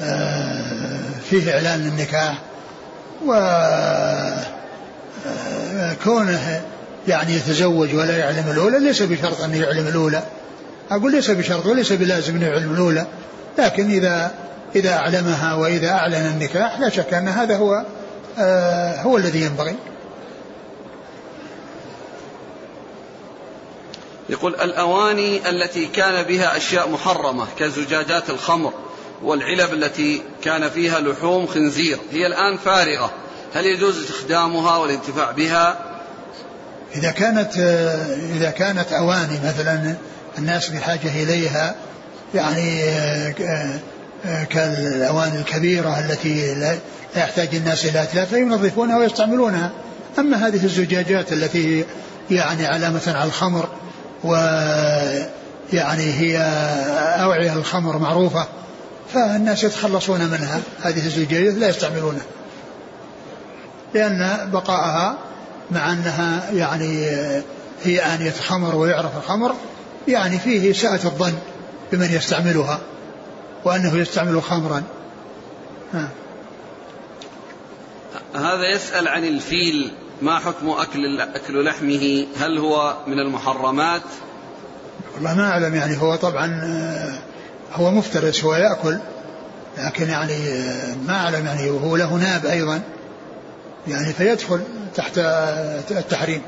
آه، 0.00 1.00
فيه 1.30 1.54
إعلان 1.54 1.80
للنكاح 1.80 2.38
وكونه 6.02 6.62
يعني 7.08 7.34
يتزوج 7.34 7.94
ولا 7.94 8.16
يعلم 8.16 8.50
الأولى 8.50 8.78
ليس 8.78 9.02
بشرط 9.02 9.40
أن 9.40 9.54
يعلم 9.54 9.86
الأولى 9.86 10.22
أقول 10.90 11.12
ليس 11.12 11.30
بشرط 11.30 11.66
وليس 11.66 11.92
بلازم 11.92 12.36
أن 12.36 12.42
يعلم 12.42 12.72
الأولى 12.72 13.06
لكن 13.58 13.90
إذا 13.90 14.30
إذا 14.76 14.92
أعلمها 14.92 15.54
وإذا 15.54 15.90
أعلن 15.90 16.26
النكاح 16.26 16.80
لا 16.80 16.88
شك 16.88 17.14
أن 17.14 17.28
هذا 17.28 17.56
هو 17.56 17.84
آه 18.38 19.02
هو 19.02 19.16
الذي 19.16 19.42
ينبغي 19.42 19.76
يقول 24.34 24.54
الأواني 24.54 25.50
التي 25.50 25.86
كان 25.86 26.22
بها 26.22 26.56
أشياء 26.56 26.88
محرمة 26.88 27.46
كزجاجات 27.58 28.30
الخمر 28.30 28.72
والعلب 29.22 29.72
التي 29.72 30.22
كان 30.44 30.70
فيها 30.70 31.00
لحوم 31.00 31.46
خنزير 31.46 31.98
هي 32.12 32.26
الآن 32.26 32.56
فارغة. 32.56 33.10
هل 33.54 33.66
يجوز 33.66 33.98
استخدامها 33.98 34.76
والانتفاع 34.76 35.30
بها؟ 35.30 35.78
إذا 36.94 37.10
كانت 37.10 37.56
إذا 38.36 38.50
كانت 38.50 38.92
أواني 38.92 39.38
مثلا 39.44 39.94
الناس 40.38 40.68
بحاجة 40.68 41.22
إليها 41.22 41.74
يعني 42.34 42.82
كالأواني 44.50 45.38
الكبيرة 45.38 45.98
التي 45.98 46.54
لا 46.54 46.78
يحتاج 47.16 47.54
الناس 47.54 47.84
إلى 47.84 48.02
أتلاف 48.02 48.28
فينظفونها 48.28 48.98
ويستعملونها. 48.98 49.70
أما 50.18 50.46
هذه 50.46 50.64
الزجاجات 50.64 51.32
التي 51.32 51.84
يعني 52.30 52.66
علامة 52.66 53.02
على 53.06 53.24
الخمر 53.24 53.68
ويعني 54.24 56.12
هي 56.12 56.38
أوعية 57.22 57.52
الخمر 57.52 57.98
معروفة 57.98 58.46
فالناس 59.14 59.64
يتخلصون 59.64 60.20
منها. 60.20 60.60
هذه 60.82 61.06
الزجاجات 61.06 61.54
لا 61.54 61.68
يستعملونها 61.68 62.24
لأن 63.94 64.50
بقاءها 64.52 65.18
مع 65.70 65.92
أنها 65.92 66.50
يعني 66.52 67.06
هي 67.84 68.00
آنية 68.00 68.30
خمر 68.30 68.76
ويعرف 68.76 69.16
الخمر 69.16 69.54
يعني 70.08 70.38
فيه 70.38 70.72
ساءة 70.72 71.06
الظن 71.06 71.34
بمن 71.92 72.08
يستعملها 72.12 72.80
وأنه 73.64 73.98
يستعمل 73.98 74.42
خمرا. 74.42 74.82
ها. 75.94 76.08
هذا 78.34 78.74
يسأل 78.74 79.08
عن 79.08 79.24
الفيل. 79.24 79.90
ما 80.22 80.38
حكم 80.38 80.68
أكل 80.68 81.20
أكل 81.20 81.64
لحمه؟ 81.64 82.26
هل 82.36 82.58
هو 82.58 82.96
من 83.06 83.18
المحرمات؟ 83.18 84.02
والله 85.14 85.34
ما 85.34 85.50
أعلم 85.50 85.74
يعني 85.74 85.96
هو 85.96 86.16
طبعا 86.16 86.60
آه، 86.64 87.18
هو 87.72 87.90
مفترس 87.90 88.44
هو 88.44 88.54
يأكل 88.54 88.98
لكن 89.78 90.08
يعني 90.08 90.48
آه، 90.48 90.94
ما 91.06 91.12
أعلم 91.12 91.46
يعني 91.46 91.70
هو 91.70 91.96
له 91.96 92.14
ناب 92.14 92.46
أيضا 92.46 92.82
يعني 93.88 94.12
فيدخل 94.12 94.60
تحت 94.96 95.18
التحريم. 95.90 96.42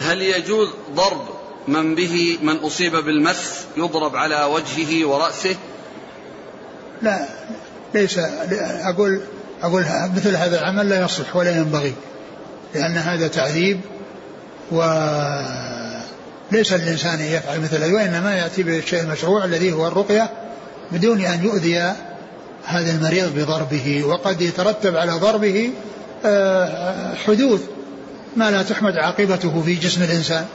هل 0.00 0.22
يجوز 0.22 0.68
ضرب 0.94 1.28
من 1.68 1.94
به 1.94 2.38
من 2.42 2.56
أصيب 2.56 2.96
بالمس 2.96 3.64
يضرب 3.76 4.16
على 4.16 4.44
وجهه 4.44 5.08
ورأسه؟ 5.08 5.56
لا 7.02 7.26
ليس 7.94 8.18
أقول 8.82 9.20
أقول 9.62 9.84
مثل 10.16 10.36
هذا 10.36 10.60
العمل 10.60 10.88
لا 10.88 11.04
يصلح 11.04 11.36
ولا 11.36 11.56
ينبغي 11.56 11.94
لأن 12.74 12.96
هذا 12.96 13.28
تعذيب 13.28 13.80
وليس 14.70 14.82
الإنسان 16.72 17.20
يفعل 17.20 17.60
مثل 17.60 17.76
هذا 17.82 17.94
وإنما 17.94 18.34
يأتي 18.34 18.62
بالشيء 18.62 19.00
المشروع 19.00 19.44
الذي 19.44 19.72
هو 19.72 19.88
الرقية 19.88 20.30
بدون 20.92 21.20
أن 21.20 21.44
يؤذي 21.44 21.94
هذا 22.64 22.90
المريض 22.90 23.34
بضربه 23.38 24.04
وقد 24.04 24.40
يترتب 24.40 24.96
على 24.96 25.12
ضربه 25.12 25.70
آه، 26.24 27.14
حدوث 27.14 27.60
ما 28.36 28.50
لا 28.50 28.62
تحمد 28.62 28.96
عاقبته 28.96 29.62
في 29.62 29.74
جسم 29.74 30.02
الإنسان. 30.02 30.46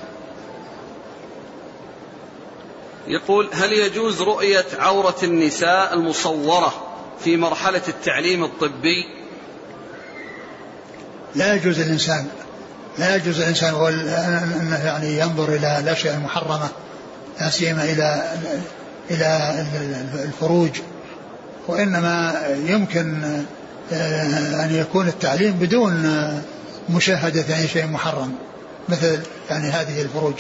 يقول 3.08 3.49
هل 3.53 3.74
يجوز 3.74 4.22
رؤية 4.22 4.66
عورة 4.80 5.16
النساء 5.24 5.93
المصورة 5.93 6.87
في 7.24 7.38
مرحلة 7.38 7.82
التعليم 7.88 8.43
الطبي؟ 8.43 9.05
لا 11.36 11.53
يجوز 11.53 11.80
الإنسان 11.80 12.28
لا 12.97 13.15
يجوز 13.15 13.39
الإنسان 13.39 13.74
أنه 14.61 14.86
يعني 14.86 15.20
ينظر 15.20 15.53
إلى 15.53 15.80
الأشياء 15.80 16.15
المحرمة 16.15 16.70
لا 17.39 17.49
سيما 17.49 17.84
إلى 17.84 18.34
إلى 19.11 19.65
الفروج. 20.24 20.70
وإنما 21.68 22.43
يمكن 22.65 23.24
آه، 23.93 24.65
أن 24.65 24.76
يكون 24.76 25.07
التعليم 25.07 25.51
بدون 25.51 26.03
مشاهدة 26.89 27.57
أي 27.57 27.68
شيء 27.68 27.88
محرم 27.88 28.36
مثل 28.89 29.20
يعني 29.49 29.70
هذه 29.70 30.01
الفروج. 30.01 30.36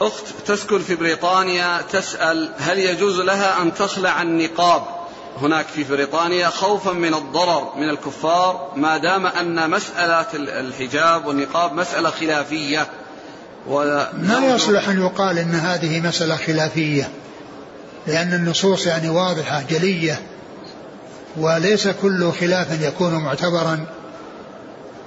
أخت 0.00 0.24
تسكن 0.46 0.78
في 0.78 0.94
بريطانيا 0.94 1.82
تسأل 1.92 2.50
هل 2.58 2.78
يجوز 2.78 3.20
لها 3.20 3.62
أن 3.62 3.74
تخلع 3.74 4.22
النقاب. 4.22 4.82
هناك 5.42 5.66
في 5.66 5.84
بريطانيا 5.84 6.48
خوفا 6.48 6.92
من 6.92 7.14
الضرر 7.14 7.72
من 7.76 7.88
الكفار 7.88 8.72
ما 8.76 8.98
دام 8.98 9.26
أن 9.26 9.70
مسألة 9.70 10.26
الحجاب 10.34 11.26
والنقاب 11.26 11.72
مسألة 11.72 12.10
خلافية. 12.10 12.86
ما 13.68 14.46
يصلح 14.54 14.88
أن 14.88 15.00
يقال 15.00 15.38
أن 15.38 15.54
هذه 15.54 16.00
مسألة 16.00 16.36
خلافية؟ 16.36 17.10
لأن 18.06 18.32
النصوص 18.32 18.86
يعني 18.86 19.10
واضحة 19.10 19.62
جلية. 19.70 20.20
وليس 21.36 21.88
كل 21.88 22.32
خلاف 22.32 22.82
يكون 22.82 23.14
معتبرا. 23.14 23.86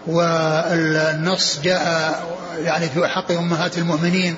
والنص 0.08 1.60
جاء 1.64 2.24
يعني 2.64 2.90
في 2.90 3.08
حق 3.08 3.32
أمهات 3.32 3.78
المؤمنين. 3.78 4.36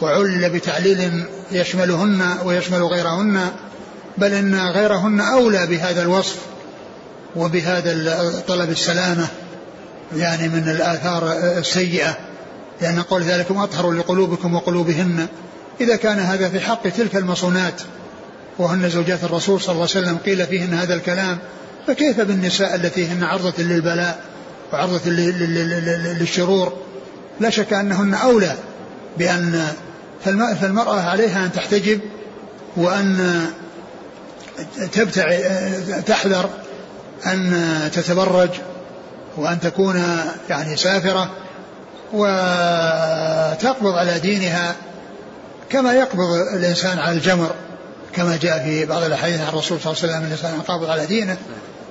وعلل 0.00 0.50
بتعليل 0.50 1.24
يشملهن 1.52 2.36
ويشمل 2.44 2.82
غيرهن 2.82 3.50
بل 4.18 4.32
إن 4.32 4.54
غيرهن 4.54 5.20
أولى 5.20 5.66
بهذا 5.66 6.02
الوصف 6.02 6.36
وبهذا 7.36 8.42
طلب 8.48 8.70
السلامة 8.70 9.26
يعني 10.16 10.48
من 10.48 10.68
الآثار 10.68 11.32
السيئة. 11.58 12.16
لأن 12.80 13.02
قول 13.02 13.22
ذلكم 13.22 13.58
أطهر 13.58 13.92
لقلوبكم 13.92 14.54
وقلوبهن. 14.54 15.26
إذا 15.80 15.96
كان 15.96 16.18
هذا 16.18 16.48
في 16.48 16.60
حق 16.60 16.88
تلك 16.88 17.16
المصونات 17.16 17.82
وهن 18.58 18.90
زوجات 18.90 19.24
الرسول 19.24 19.60
صلى 19.60 19.72
الله 19.72 19.88
عليه 19.94 20.06
وسلم 20.06 20.16
قيل 20.16 20.46
فيهن 20.46 20.74
هذا 20.74 20.94
الكلام 20.94 21.38
فكيف 21.86 22.20
بالنساء 22.20 22.74
التي 22.74 23.06
هن 23.06 23.24
عرضة 23.24 23.62
للبلاء 23.62 24.20
وعرضة 24.72 25.10
للشرور؟ 25.10 26.72
لا 27.40 27.50
شك 27.50 27.72
أنهن 27.72 28.14
أولى 28.14 28.56
بأن 29.18 29.66
فالمرأة 30.60 31.00
عليها 31.00 31.44
أن 31.44 31.52
تحتجب 31.52 32.00
وأن 32.76 33.40
تبتع 34.92 35.38
تحذر 36.06 36.50
أن 37.26 37.90
تتبرج 37.94 38.50
وأن 39.36 39.60
تكون 39.60 40.02
يعني 40.50 40.76
سافرة 40.76 41.30
وتقبض 42.12 43.94
على 43.94 44.18
دينها 44.18 44.74
كما 45.70 45.92
يقبض 45.92 46.32
الإنسان 46.54 46.98
على 46.98 47.16
الجمر 47.16 47.50
كما 48.12 48.38
جاء 48.42 48.64
في 48.64 48.84
بعض 48.86 49.02
الأحاديث 49.02 49.40
عن 49.40 49.48
الرسول 49.48 49.80
صلى 49.80 49.92
الله 49.92 50.02
عليه 50.02 50.12
وسلم 50.12 50.26
الإنسان 50.26 50.60
قابض 50.60 50.90
على 50.90 51.06
دينه. 51.06 51.36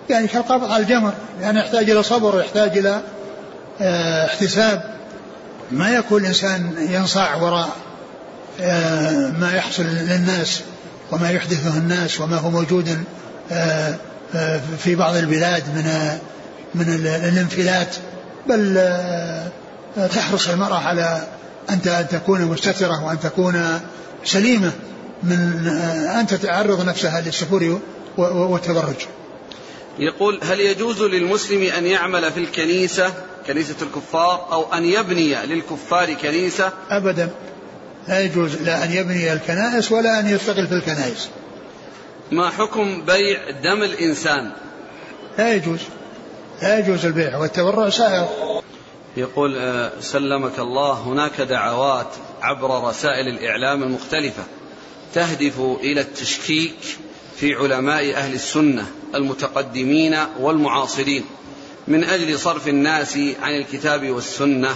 يعني 0.10 0.28
كالقابض 0.28 0.72
على 0.72 0.84
الجمر 0.84 1.14
يعني 1.42 1.60
يحتاج 1.60 1.90
إلى 1.90 2.04
صبر 2.04 2.36
ويحتاج 2.36 2.78
إلى 2.78 3.02
آه 3.82 4.26
احتساب. 4.26 4.96
ما 5.72 5.90
يكون 5.90 6.22
الإنسان 6.22 6.76
ينصاع 6.90 7.36
وراء 7.36 7.70
ما 9.40 9.52
يحصل 9.56 9.84
للناس 9.84 10.62
وما 11.12 11.32
يحدثه 11.32 11.78
الناس 11.78 12.22
وما 12.22 12.38
هو 12.38 12.50
موجود 12.50 13.04
آه 13.52 13.96
في 14.84 14.96
بعض 14.96 15.16
البلاد 15.16 15.64
من 15.76 16.18
من 16.76 16.94
الانفلات 17.06 17.96
بل 18.48 18.82
تحرص 19.96 20.50
المرأة 20.50 20.78
على 20.78 21.28
أن 21.70 22.08
تكون 22.12 22.42
مستترة 22.42 23.04
وأن 23.06 23.20
تكون 23.20 23.80
سليمة 24.26 24.72
من 25.24 25.68
أن 26.20 26.28
تتعرض 26.28 26.86
نفسها 26.86 27.22
للسفور 27.22 27.80
والتبرج. 28.18 28.96
يقول 30.00 30.40
هل 30.44 30.60
يجوز 30.60 31.02
للمسلم 31.02 31.62
أن 31.62 31.86
يعمل 31.86 32.32
في 32.32 32.40
الكنيسة 32.40 33.14
كنيسة 33.48 33.76
الكفار 33.82 34.48
أو 34.52 34.74
أن 34.74 34.86
يبني 34.86 35.46
للكفار 35.46 36.14
كنيسة؟ 36.14 36.72
أبدا. 36.90 37.30
لا 38.08 38.22
يجوز 38.22 38.56
لا 38.56 38.84
أن 38.84 38.92
يبني 38.92 39.34
الكنائس 39.34 39.92
ولا 39.92 40.20
أن 40.20 40.28
يشتغل 40.28 40.68
في 40.68 40.74
الكنائس. 40.74 41.30
ما 42.32 42.50
حكم 42.50 43.02
بيع 43.06 43.50
دم 43.64 43.84
الإنسان؟ 43.84 44.52
لا 45.38 45.54
يجوز. 45.54 45.80
لا 46.62 46.80
يجوز 46.80 47.06
البيع 47.06 47.38
والتبرع 47.38 47.90
سائر. 47.90 48.28
يقول 49.18 49.60
سلمك 50.02 50.60
الله 50.60 50.94
هناك 50.94 51.42
دعوات 51.42 52.08
عبر 52.42 52.88
رسائل 52.90 53.28
الإعلام 53.28 53.84
المختلفة 53.84 54.44
تهدف 55.14 55.60
إلى 55.60 56.02
التشكيك 56.02 56.78
في 57.38 57.54
علماء 57.54 58.16
أهل 58.16 58.34
السنة 58.34 58.86
المتقدمين 59.16 60.18
والمعاصرين. 60.40 61.26
من 61.88 62.04
أجل 62.04 62.40
صرف 62.40 62.68
الناس 62.68 63.18
عن 63.42 63.56
الكتاب 63.56 64.10
والسنة 64.10 64.76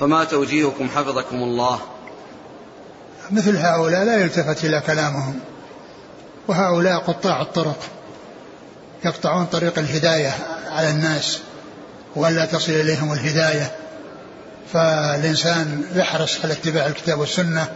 فما 0.00 0.24
توجيهكم 0.24 0.88
حفظكم 0.88 1.36
الله. 1.36 1.80
مثل 3.32 3.56
هؤلاء 3.56 4.04
لا 4.04 4.16
يلتفت 4.16 4.64
إلى 4.64 4.80
كلامهم. 4.80 5.40
وهؤلاء 6.48 6.98
قطاع 6.98 7.42
الطرق. 7.42 7.78
يقطعون 9.04 9.44
طريق 9.46 9.78
الهداية 9.78 10.32
على 10.70 10.90
الناس. 10.90 11.40
وألا 12.16 12.44
تصل 12.44 12.72
إليهم 12.72 13.12
الهداية. 13.12 13.72
فالإنسان 14.72 15.84
يحرص 15.94 16.38
على 16.44 16.52
اتباع 16.52 16.86
الكتاب 16.86 17.18
والسنة. 17.18 17.68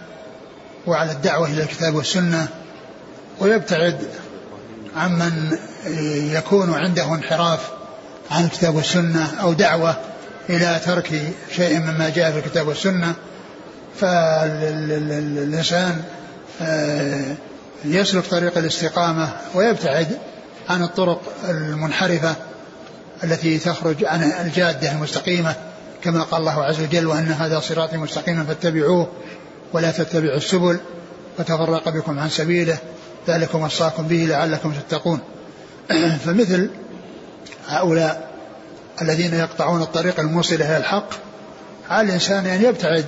وعلى 0.86 1.12
الدعوة 1.12 1.46
إلى 1.46 1.62
الكتاب 1.62 1.94
والسنة. 1.94 2.48
ويبتعد 3.40 3.98
عمن 4.96 5.58
يكون 6.32 6.74
عنده 6.74 7.14
انحراف 7.14 7.60
عن 8.30 8.44
الكتاب 8.44 8.74
والسنة. 8.74 9.40
أو 9.40 9.52
دعوة 9.52 9.96
إلى 10.50 10.80
ترك 10.84 11.22
شيء 11.56 11.78
مما 11.78 12.08
جاء 12.08 12.30
في 12.32 12.38
الكتاب 12.38 12.68
والسنة. 12.68 13.14
فالإنسان 14.00 16.02
يسلك 17.84 18.26
طريق 18.26 18.58
الاستقامة 18.58 19.28
ويبتعد 19.54 20.18
عن 20.68 20.82
الطرق 20.82 21.20
المنحرفة 21.48 22.34
التي 23.24 23.58
تخرج 23.58 24.04
عن 24.04 24.22
الجادة 24.22 24.92
المستقيمة 24.92 25.54
كما 26.02 26.22
قال 26.22 26.40
الله 26.40 26.64
عز 26.64 26.80
وجل 26.80 27.06
وأن 27.06 27.32
هذا 27.32 27.60
صراطي 27.60 27.96
مستقيما 27.96 28.44
فاتبعوه 28.44 29.08
ولا 29.72 29.90
تتبعوا 29.90 30.36
السبل 30.36 30.80
فتفرق 31.38 31.88
بكم 31.88 32.18
عن 32.18 32.28
سبيله 32.28 32.78
ذلكم 33.28 33.62
وصاكم 33.62 34.08
به 34.08 34.26
لعلكم 34.28 34.72
تتقون. 34.72 35.20
فمثل 36.24 36.70
هؤلاء 37.68 38.30
الذين 39.02 39.34
يقطعون 39.34 39.82
الطريق 39.82 40.20
الموصل 40.20 40.54
إلى 40.54 40.76
الحق 40.76 41.08
على 41.90 42.08
الإنسان 42.08 42.46
أن 42.46 42.64
يبتعد 42.64 43.04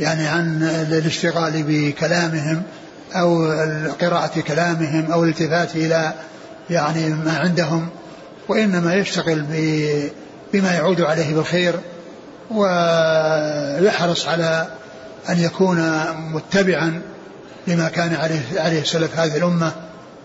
يعني 0.00 0.28
عن 0.28 0.62
الاشتغال 0.92 1.62
بكلامهم 1.62 2.62
أو 3.14 3.52
قراءة 4.00 4.40
كلامهم 4.40 5.12
أو 5.12 5.24
الالتفات 5.24 5.76
إلى 5.76 6.14
يعني 6.70 7.08
ما 7.08 7.38
عندهم 7.38 7.88
وإنما 8.48 8.94
يشتغل 8.94 9.44
بما 10.52 10.74
يعود 10.74 11.00
عليه 11.00 11.34
بالخير 11.34 11.74
ويحرص 12.50 14.28
على 14.28 14.66
أن 15.28 15.38
يكون 15.38 16.04
متبعا 16.32 17.02
لما 17.66 17.88
كان 17.88 18.14
عليه 18.14 18.40
عليه 18.56 18.84
سلف 18.84 19.18
هذه 19.18 19.36
الأمة 19.36 19.72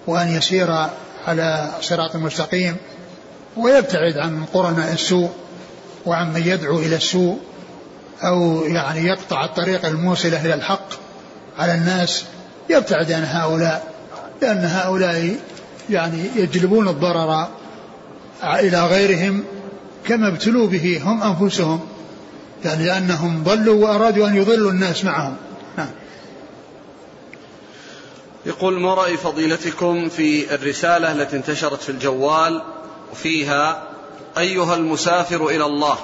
وأن 0.07 0.27
يسير 0.27 0.87
على 1.27 1.69
صراط 1.81 2.15
مستقيم 2.15 2.75
ويبتعد 3.57 4.17
عن 4.17 4.45
قرناء 4.53 4.93
السوء 4.93 5.29
وعن 6.05 6.33
من 6.33 6.41
يدعو 6.45 6.79
إلى 6.79 6.95
السوء 6.95 7.39
أو 8.23 8.65
يعني 8.65 9.05
يقطع 9.05 9.45
الطريق 9.45 9.85
الموصلة 9.85 10.45
إلى 10.45 10.53
الحق 10.53 10.87
على 11.59 11.73
الناس 11.73 12.25
يبتعد 12.69 13.11
عن 13.11 13.23
هؤلاء 13.23 13.93
لأن 14.41 14.65
هؤلاء 14.65 15.35
يعني 15.89 16.29
يجلبون 16.35 16.87
الضرر 16.87 17.47
إلى 18.43 18.85
غيرهم 18.85 19.43
كما 20.07 20.27
ابتلوا 20.27 20.67
به 20.67 21.01
هم 21.03 21.23
أنفسهم 21.23 21.79
يعني 22.65 22.85
لأنهم 22.85 23.43
ضلوا 23.43 23.83
وأرادوا 23.83 24.27
أن 24.27 24.35
يضلوا 24.35 24.71
الناس 24.71 25.05
معهم. 25.05 25.35
نعم. 25.77 25.89
يقول 28.45 28.79
ما 28.79 28.93
رأي 28.93 29.17
فضيلتكم 29.17 30.09
في 30.09 30.55
الرسالة 30.55 31.11
التي 31.11 31.37
انتشرت 31.37 31.81
في 31.81 31.89
الجوال 31.89 32.61
وفيها 33.11 33.83
أيها 34.37 34.75
المسافر 34.75 35.47
إلى 35.47 35.65
الله؟ 35.65 35.97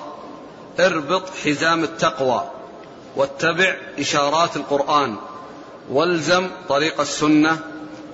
اربط 0.79 1.23
حزام 1.45 1.83
التقوى 1.83 2.51
واتبع 3.15 3.75
إشارات 3.99 4.55
القرآن 4.55 5.15
والزم 5.89 6.47
طريق 6.69 7.01
السنة 7.01 7.59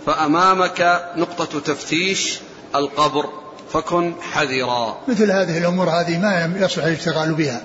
فأمامك 0.05 1.11
نقطة 1.15 1.59
تفتيش 1.59 2.39
القبر 2.75 3.29
فكن 3.73 4.13
حذرا. 4.31 4.97
مثل 5.07 5.31
هذه 5.31 5.57
الأمور 5.57 5.89
هذه 5.89 6.17
ما 6.17 6.53
يصلح 6.59 6.85
الاشتغال 6.85 7.33
بها. 7.33 7.61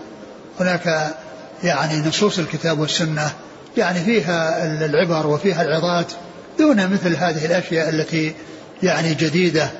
هناك 0.60 1.14
يعني 1.62 2.08
نصوص 2.08 2.38
الكتاب 2.38 2.78
والسنة 2.78 3.32
يعني 3.76 4.00
فيها 4.00 4.64
العبر 4.84 5.26
وفيها 5.26 5.62
العظات 5.62 6.12
دون 6.58 6.88
مثل 6.88 7.16
هذه 7.16 7.46
الأشياء 7.46 7.88
التي 7.88 8.34
يعني 8.82 9.14
جديدة 9.14 9.70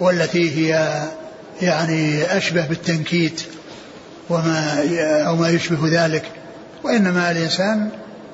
والتي 0.00 0.56
هي 0.56 1.02
يعني 1.62 2.24
أشبه 2.36 2.66
بالتنكيت. 2.66 3.42
وما 4.30 4.84
أو 5.26 5.36
ما 5.36 5.48
يشبه 5.48 6.04
ذلك. 6.04 6.24
وإنما 6.84 7.30
الإنسان 7.30 7.90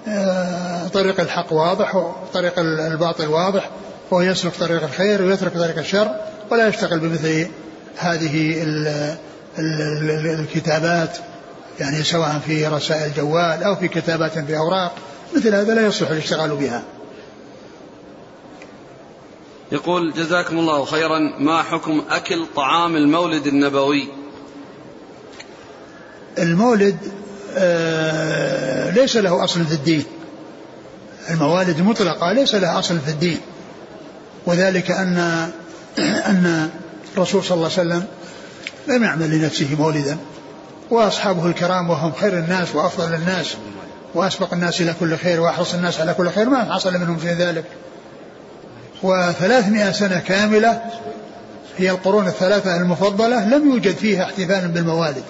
آه، 0.08 0.88
طريق 0.88 1.20
الحق 1.20 1.52
واضح 1.52 1.94
وطريق 1.94 2.58
الباطل 2.58 3.26
واضح 3.26 3.70
وهو 4.10 4.22
يسلك 4.22 4.52
طريق 4.54 4.82
الخير 4.82 5.22
ويترك 5.22 5.52
طريق 5.52 5.78
الشر 5.78 6.16
ولا 6.50 6.68
يشتغل 6.68 6.98
بمثل 6.98 7.46
هذه 7.96 8.62
الكتابات 10.40 11.18
يعني 11.80 12.02
سواء 12.02 12.40
في 12.46 12.66
رسائل 12.66 13.14
جوال 13.14 13.62
أو 13.62 13.76
في 13.76 13.88
كتابات 13.88 14.38
في 14.38 14.56
أوراق 14.56 14.94
مثل 15.36 15.54
هذا 15.54 15.74
لا 15.74 15.86
يصلح 15.86 16.10
الاشتغال 16.10 16.56
بها. 16.56 16.82
يقول 19.72 20.12
جزاكم 20.12 20.58
الله 20.58 20.84
خيرا. 20.84 21.18
ما 21.38 21.62
حكم 21.62 22.02
أكل 22.10 22.46
طعام 22.56 22.96
المولد 22.96 23.46
النبوي؟ 23.46 24.08
المولد 26.38 26.96
آه 27.56 28.90
ليس 28.90 29.16
له 29.16 29.44
أصل 29.44 29.64
في 29.64 29.74
الدين. 29.74 30.04
الموالد 31.30 31.78
المطلقة 31.78 32.32
ليس 32.32 32.54
لها 32.54 32.78
أصل 32.78 32.98
في 33.00 33.10
الدين. 33.10 33.38
وذلك 34.46 34.90
أن 34.90 35.18
أن 35.98 36.70
الرسول 37.14 37.44
صلى 37.44 37.56
الله 37.56 37.70
عليه 37.78 37.88
وسلم 37.88 38.04
لم 38.88 39.04
يعمل 39.04 39.38
لنفسه 39.38 39.76
مولدا. 39.78 40.16
وأصحابه 40.90 41.46
الكرام 41.46 41.90
وهم 41.90 42.12
خير 42.12 42.38
الناس 42.38 42.74
وأفضل 42.74 43.14
الناس 43.14 43.54
وأسبق 44.14 44.52
الناس 44.52 44.80
إلى 44.80 44.94
كل 45.00 45.16
خير 45.16 45.40
وأحرص 45.40 45.74
الناس 45.74 46.00
على 46.00 46.14
كل 46.14 46.30
خير 46.30 46.48
ما 46.48 46.74
حصل 46.74 46.94
منهم 46.94 47.16
في 47.16 47.32
ذلك. 47.32 47.64
وثلاثمائة 49.02 49.92
سنة 49.92 50.18
كاملة 50.18 50.82
هي 51.78 51.90
القرون 51.90 52.26
الثلاثة 52.26 52.76
المفضلة 52.76 53.48
لم 53.48 53.70
يوجد 53.70 53.96
فيها 53.96 54.24
احتفال 54.24 54.68
بالموالد. 54.68 55.22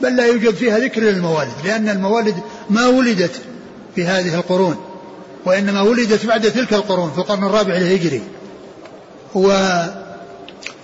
بل 0.00 0.16
لا 0.16 0.26
يوجد 0.26 0.54
فيها 0.54 0.78
ذكر 0.78 1.00
للموالد 1.00 1.52
لأن 1.64 1.88
الموالد 1.88 2.34
ما 2.70 2.86
ولدت 2.86 3.40
في 3.94 4.04
هذه 4.04 4.34
القرون 4.34 4.76
وإنما 5.44 5.80
ولدت 5.80 6.26
بعد 6.26 6.50
تلك 6.50 6.72
القرون 6.72 7.10
في 7.10 7.18
القرن 7.18 7.44
الرابع 7.44 7.76
الهجري 7.76 8.22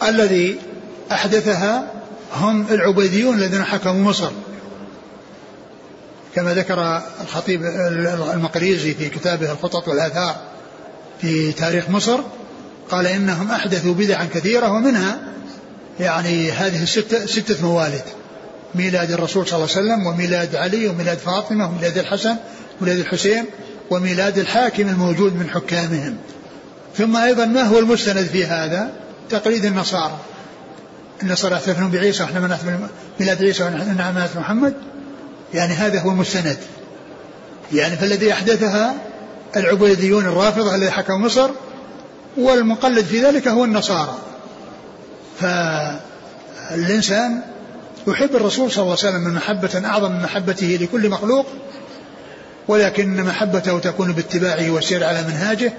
والذي 0.01 0.59
أحدثها 1.13 1.93
هم 2.35 2.67
العبيديون 2.71 3.35
الذين 3.35 3.65
حكموا 3.65 4.11
مصر. 4.11 4.31
كما 6.35 6.55
ذكر 6.55 7.03
الخطيب 7.21 7.65
المقريزي 8.35 8.95
في 8.95 9.09
كتابه 9.09 9.53
الخطط 9.53 9.89
والآثار 9.89 10.37
في 11.21 11.53
تاريخ 11.53 11.91
مصر 11.91 12.21
قال 12.91 13.07
إنهم 13.07 13.51
أحدثوا 13.51 13.95
بدعا 13.95 14.25
كثيرة 14.25 14.73
ومنها 14.73 15.19
يعني 16.01 16.51
هذه 16.51 16.83
الستة 16.83 17.27
ستة 17.27 17.67
موالد. 17.67 18.03
ميلاد 18.75 19.11
الرسول 19.11 19.47
صلى 19.47 19.57
الله 19.57 19.77
عليه 19.77 19.87
وسلم 19.87 20.07
وميلاد 20.07 20.57
علي 20.57 20.89
وميلاد 20.89 21.19
فاطمة 21.19 21.67
وميلاد 21.67 21.99
الحسن 21.99 22.37
وميلاد 22.81 22.99
الحسين 22.99 23.45
وميلاد 23.91 24.39
الحاكم 24.39 24.89
الموجود 24.89 25.37
من 25.37 25.51
حكامهم. 25.51 26.17
ثم 26.97 27.17
أيضا 27.17 27.45
ما 27.45 27.63
هو 27.63 27.79
المستند 27.79 28.27
في 28.27 28.45
هذا؟ 28.45 28.93
تقليد 29.31 29.65
النصارى. 29.65 30.19
النصارى 31.23 31.55
يحتفلون 31.55 31.91
بعيسى 31.91 32.23
ونحن 32.23 32.45
نحتفل 32.45 32.79
ميلاد 33.21 33.45
عيسى 33.45 33.65
ونحن 33.65 33.89
ميلاد 33.89 34.31
محمد. 34.37 34.75
يعني 35.55 35.75
هذا 35.75 36.01
هو 36.01 36.11
المستند. 36.11 36.59
يعني 37.73 37.97
فالذي 37.97 38.33
أحدثها 38.33 38.95
العبيديون 39.57 40.27
الرافضة 40.27 40.75
الذي 40.75 40.91
حكموا 40.91 41.19
مصر 41.19 41.51
والمقلد 42.37 43.05
في 43.05 43.25
ذلك 43.25 43.49
هو 43.49 43.65
النصارى. 43.65 44.19
فالإنسان 45.41 47.41
يحب 48.07 48.37
الرسول 48.37 48.71
صلى 48.71 48.83
الله 48.83 48.97
عليه 48.99 49.09
وسلم 49.09 49.25
من 49.25 49.35
محبة 49.35 49.83
أعظم 49.85 50.13
من 50.13 50.23
محبته 50.23 50.79
لكل 50.81 51.09
مخلوق 51.09 51.47
ولكن 52.69 53.23
محبته 53.23 53.79
تكون 53.79 54.13
باتباعه 54.13 54.71
والسير 54.71 55.05
على 55.05 55.23
منهاجه 55.23 55.73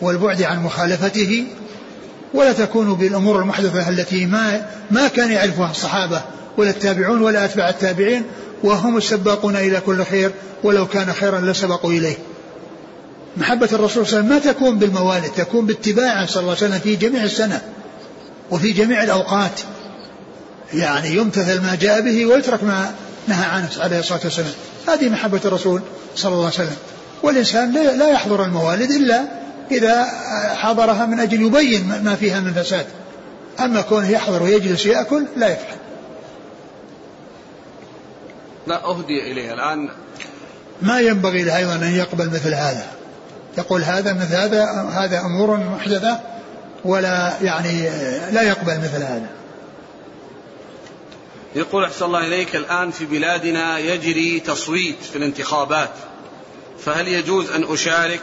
والبعد 0.00 0.42
عن 0.42 0.62
مخالفته 0.62 1.44
ولا 2.34 2.52
تكون 2.52 2.94
بالأمور 2.94 3.40
المحدثة 3.40 3.88
التي 3.88 4.26
ما 4.26 4.66
ما 4.90 5.08
كان 5.08 5.32
يعرفها 5.32 5.70
الصحابة 5.70 6.22
ولا 6.56 6.70
التابعون 6.70 7.22
ولا 7.22 7.44
أتباع 7.44 7.68
التابعين 7.68 8.22
وهم 8.62 8.96
السباقون 8.96 9.56
إلى 9.56 9.80
كل 9.80 10.04
خير 10.04 10.30
ولو 10.64 10.86
كان 10.86 11.12
خيرا 11.12 11.40
لسبقوا 11.40 11.92
إليه. 11.92 12.16
محبة 13.36 13.68
الرسول 13.72 14.06
صلى 14.06 14.20
الله 14.20 14.34
عليه 14.34 14.36
وسلم 14.38 14.52
ما 14.52 14.52
تكون 14.52 14.78
بالموالد 14.78 15.30
تكون 15.36 15.66
باتباعه 15.66 16.26
صلى 16.26 16.40
الله 16.40 16.56
عليه 16.56 16.66
وسلم 16.66 16.78
في 16.78 16.96
جميع 16.96 17.24
السنة 17.24 17.60
وفي 18.50 18.72
جميع 18.72 19.02
الأوقات 19.02 19.60
يعني 20.74 21.08
يمتثل 21.08 21.60
ما 21.60 21.74
جاء 21.74 22.00
به 22.00 22.26
ويترك 22.26 22.64
ما 22.64 22.94
نهى 23.28 23.44
عنه 23.44 23.68
عليه 23.78 23.98
الصلاة 23.98 24.20
والسلام. 24.24 24.52
هذه 24.88 25.08
محبة 25.08 25.40
الرسول 25.44 25.82
صلى 26.16 26.32
الله 26.32 26.44
عليه 26.44 26.54
وسلم. 26.54 26.76
والإنسان 27.22 27.72
لا 27.72 28.08
يحضر 28.08 28.44
الموالد 28.44 28.90
إلا 28.90 29.24
إذا 29.70 30.04
حضرها 30.54 31.06
من 31.06 31.20
أجل 31.20 31.42
يبين 31.42 32.02
ما 32.04 32.14
فيها 32.14 32.40
من 32.40 32.52
فساد. 32.52 32.86
أما 33.60 33.80
كونه 33.80 34.10
يحضر 34.10 34.42
ويجلس 34.42 34.86
يأكل 34.86 35.24
لا 35.36 35.48
يفعل. 35.48 35.76
لا 38.66 38.84
أهدي 38.84 39.32
إليه 39.32 39.52
الآن. 39.52 39.88
ما 40.82 41.00
ينبغي 41.00 41.42
له 41.42 41.56
أيضا 41.56 41.74
أن 41.74 41.94
يقبل 41.94 42.26
مثل 42.26 42.54
هذا. 42.54 42.86
يقول 43.58 43.82
هذا 43.82 44.12
مثل 44.12 44.34
هذا 44.34 44.64
هذا 44.92 45.20
أمور 45.20 45.56
محدثة 45.56 46.20
ولا 46.84 47.32
يعني 47.42 47.88
لا 48.32 48.42
يقبل 48.42 48.78
مثل 48.78 49.02
هذا. 49.02 49.37
يقول 51.58 51.84
أحسن 51.84 52.04
الله 52.04 52.26
إليك 52.26 52.56
الآن 52.56 52.90
في 52.90 53.04
بلادنا 53.04 53.78
يجري 53.78 54.40
تصويت 54.40 54.96
في 55.12 55.16
الانتخابات 55.16 55.90
فهل 56.84 57.08
يجوز 57.08 57.50
أن 57.50 57.64
أشارك؟ 57.72 58.22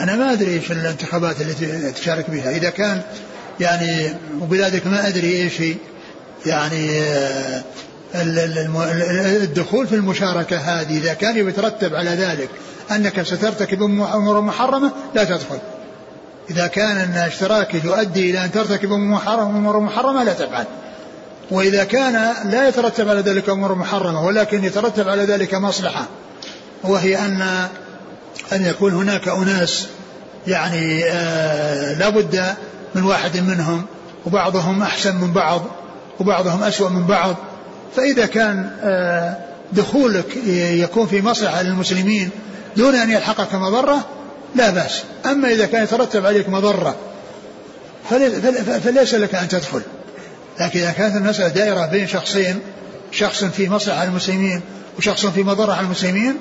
أنا 0.00 0.16
ما 0.16 0.32
أدري 0.32 0.54
إيش 0.54 0.72
الانتخابات 0.72 1.40
التي 1.40 1.92
تشارك 1.92 2.30
بها. 2.30 2.50
إذا 2.50 2.70
كان 2.70 3.02
يعني 3.60 4.14
وبلادك 4.40 4.86
ما 4.86 5.08
أدري 5.08 5.42
إيش 5.42 5.62
يعني 6.46 7.00
آه، 7.00 7.62
الدخول 9.42 9.86
في 9.86 9.94
المشاركة 9.94 10.56
هذه. 10.56 10.98
إذا 10.98 11.14
كان 11.14 11.48
يترتب 11.48 11.94
على 11.94 12.10
ذلك 12.10 12.48
أنك 12.90 13.22
سترتكب 13.22 13.82
أمور 13.82 14.40
محرمة 14.40 14.92
لا 15.14 15.24
تدخل. 15.24 15.58
إذا 16.50 16.66
كان 16.66 16.96
أن 16.96 17.16
اشتراكك 17.16 17.84
يؤدي 17.84 18.30
إلى 18.30 18.44
أن 18.44 18.52
ترتكب 18.52 18.92
أمور 18.92 19.80
محرمة 19.80 20.24
لا 20.24 20.32
تفعل. 20.32 20.66
وإذا 21.50 21.84
كان 21.84 22.34
لا 22.50 22.68
يترتب 22.68 23.08
على 23.08 23.20
ذلك 23.20 23.48
أمور 23.48 23.74
محرمة 23.74 24.24
ولكن 24.26 24.64
يترتب 24.64 25.08
على 25.08 25.22
ذلك 25.22 25.54
مصلحة 25.54 26.06
وهي 26.82 27.18
أن 27.18 27.42
أن 28.52 28.64
يكون 28.64 28.92
هناك 28.92 29.28
أناس 29.28 29.86
يعني 30.46 31.04
آه 31.04 31.94
لابد 31.94 32.44
من 32.94 33.02
واحد 33.02 33.36
منهم 33.36 33.84
وبعضهم 34.26 34.82
أحسن 34.82 35.16
من 35.16 35.32
بعض 35.32 35.62
وبعضهم 36.20 36.62
أسوأ 36.62 36.88
من 36.88 37.06
بعض. 37.06 37.36
فإذا 37.96 38.26
كان 38.26 38.70
آه 38.82 39.36
دخولك 39.72 40.36
يكون 40.56 41.06
في 41.06 41.22
مصلحة 41.22 41.62
للمسلمين 41.62 42.30
دون 42.76 42.94
أن 42.94 43.10
يلحقك 43.10 43.54
مضرة 43.54 44.04
لا 44.54 44.70
بأس. 44.70 45.02
أما 45.26 45.48
إذا 45.48 45.66
كان 45.66 45.82
يترتب 45.84 46.26
عليك 46.26 46.48
مضرة 46.48 46.96
فليس 48.84 49.14
لك 49.14 49.34
أن 49.34 49.48
تدخل. 49.48 49.82
لكن 50.60 50.80
إذا 50.80 50.90
كانت 50.90 51.16
المسألة 51.16 51.48
دائرة 51.48 51.86
بين 51.86 52.06
شخصين 52.06 52.60
شخص 53.12 53.44
في 53.44 53.68
مصلحة 53.68 54.04
المسلمين 54.04 54.60
وشخص 54.98 55.26
في 55.26 55.42
مضرة 55.42 55.72
على 55.72 55.86
المسلمين 55.86 56.36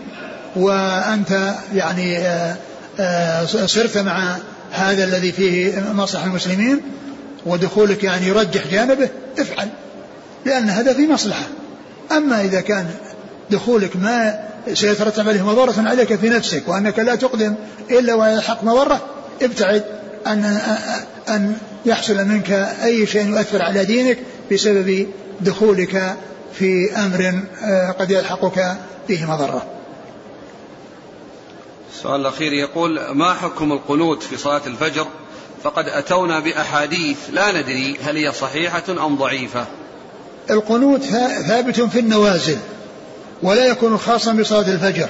وأنت 0.56 1.54
يعني 1.74 2.18
آه، 2.18 2.56
آه، 3.00 3.46
صرت 3.46 3.98
مع 3.98 4.38
هذا 4.72 5.04
الذي 5.04 5.32
فيه 5.32 5.84
مصلحة 5.94 6.26
المسلمين 6.26 6.82
ودخولك 7.46 8.04
يعني 8.04 8.28
يرجح 8.28 8.68
جانبه 8.68 9.10
افعل 9.40 9.70
لأن 10.46 10.70
هذا 10.70 10.94
في 10.94 11.08
مصلحة. 11.08 11.44
أما 12.12 12.42
إذا 12.42 12.62
كان 12.62 12.88
دخولك 13.52 13.96
ما 13.96 14.40
سيترتب 14.74 15.30
عليه 15.30 15.46
مضرة 15.46 15.74
عليك 15.78 16.16
في 16.16 16.30
نفسك 16.30 16.64
وأنك 16.68 17.00
لا 17.00 17.16
تقدم 17.16 17.56
إلا 17.92 18.14
ويلحق 18.14 18.64
مضرة 18.64 19.02
ابتعد. 19.42 19.84
أن 20.28 20.60
أن 21.30 21.58
يحصل 21.86 22.26
منك 22.26 22.52
أي 22.84 23.08
شيء 23.08 23.28
يؤثر 23.28 23.62
على 23.62 23.86
دينك 23.86 24.18
بسبب 24.52 25.08
دخولك 25.42 26.16
في 26.54 26.96
أمر 26.98 27.42
آه، 27.64 27.92
قد 27.92 28.12
يلحقك 28.12 28.78
فيه 29.08 29.26
مضرة. 29.26 29.66
السؤال 31.94 32.22
الأخير 32.22 32.54
يقول 32.54 33.00
ما 33.14 33.34
حكم 33.34 33.72
القنوت 33.72 34.24
في 34.24 34.38
صلاة 34.38 34.62
الفجر؟ 34.68 35.08
فقد 35.64 35.90
أتونا 35.90 36.40
بأحاديث 36.40 37.18
لا 37.34 37.62
ندري 37.62 37.98
هل 38.04 38.18
هي 38.18 38.32
صحيحة 38.32 38.84
أم 38.90 39.16
ضعيفة. 39.16 39.66
القنوت 40.50 41.02
ثابت 41.48 41.82
في 41.82 42.00
النوازل 42.00 42.58
ولا 43.44 43.66
يكون 43.66 43.98
خاصا 43.98 44.34
بصلاة 44.34 44.74
الفجر. 44.74 45.10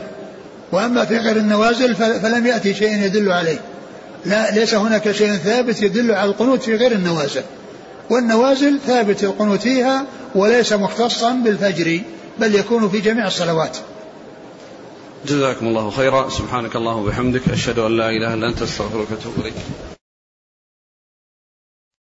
وأما 0.72 1.06
في 1.06 1.18
غير 1.18 1.38
النوازل 1.38 1.96
فلم 1.96 2.48
يأتي 2.48 2.74
شيء 2.74 3.04
يدل 3.04 3.32
عليه. 3.32 3.60
لا 4.26 4.52
ليس 4.52 4.74
هناك 4.74 5.12
شيء 5.12 5.34
ثابت 5.34 5.82
يدل 5.82 6.12
على 6.12 6.30
القنوت 6.30 6.64
في 6.64 6.76
غير 6.76 6.92
النوازل. 6.92 7.44
والنوازل 8.10 8.80
ثابت 8.88 9.24
القنوت 9.24 9.62
فيها 9.62 10.06
وليس 10.36 10.74
مختصا 10.74 11.32
بالفجر 11.32 12.02
بل 12.40 12.56
يكون 12.56 12.90
في 12.90 13.00
جميع 13.00 13.28
الصلوات. 13.28 13.78
جزاكم 15.26 15.68
الله 15.68 15.90
خيرا. 15.90 16.30
سبحانك 16.30 16.76
اللهم 16.76 17.04
وبحمدك 17.04 17.50
أشهد 17.50 17.80
أن 17.80 17.98
لا 17.98 18.10
إله 18.10 18.34
إلا 18.34 18.50
أنت 18.50 18.62
أستغفرك 18.62 19.08
وأتوب 19.12 19.34
إليك. 19.42 19.54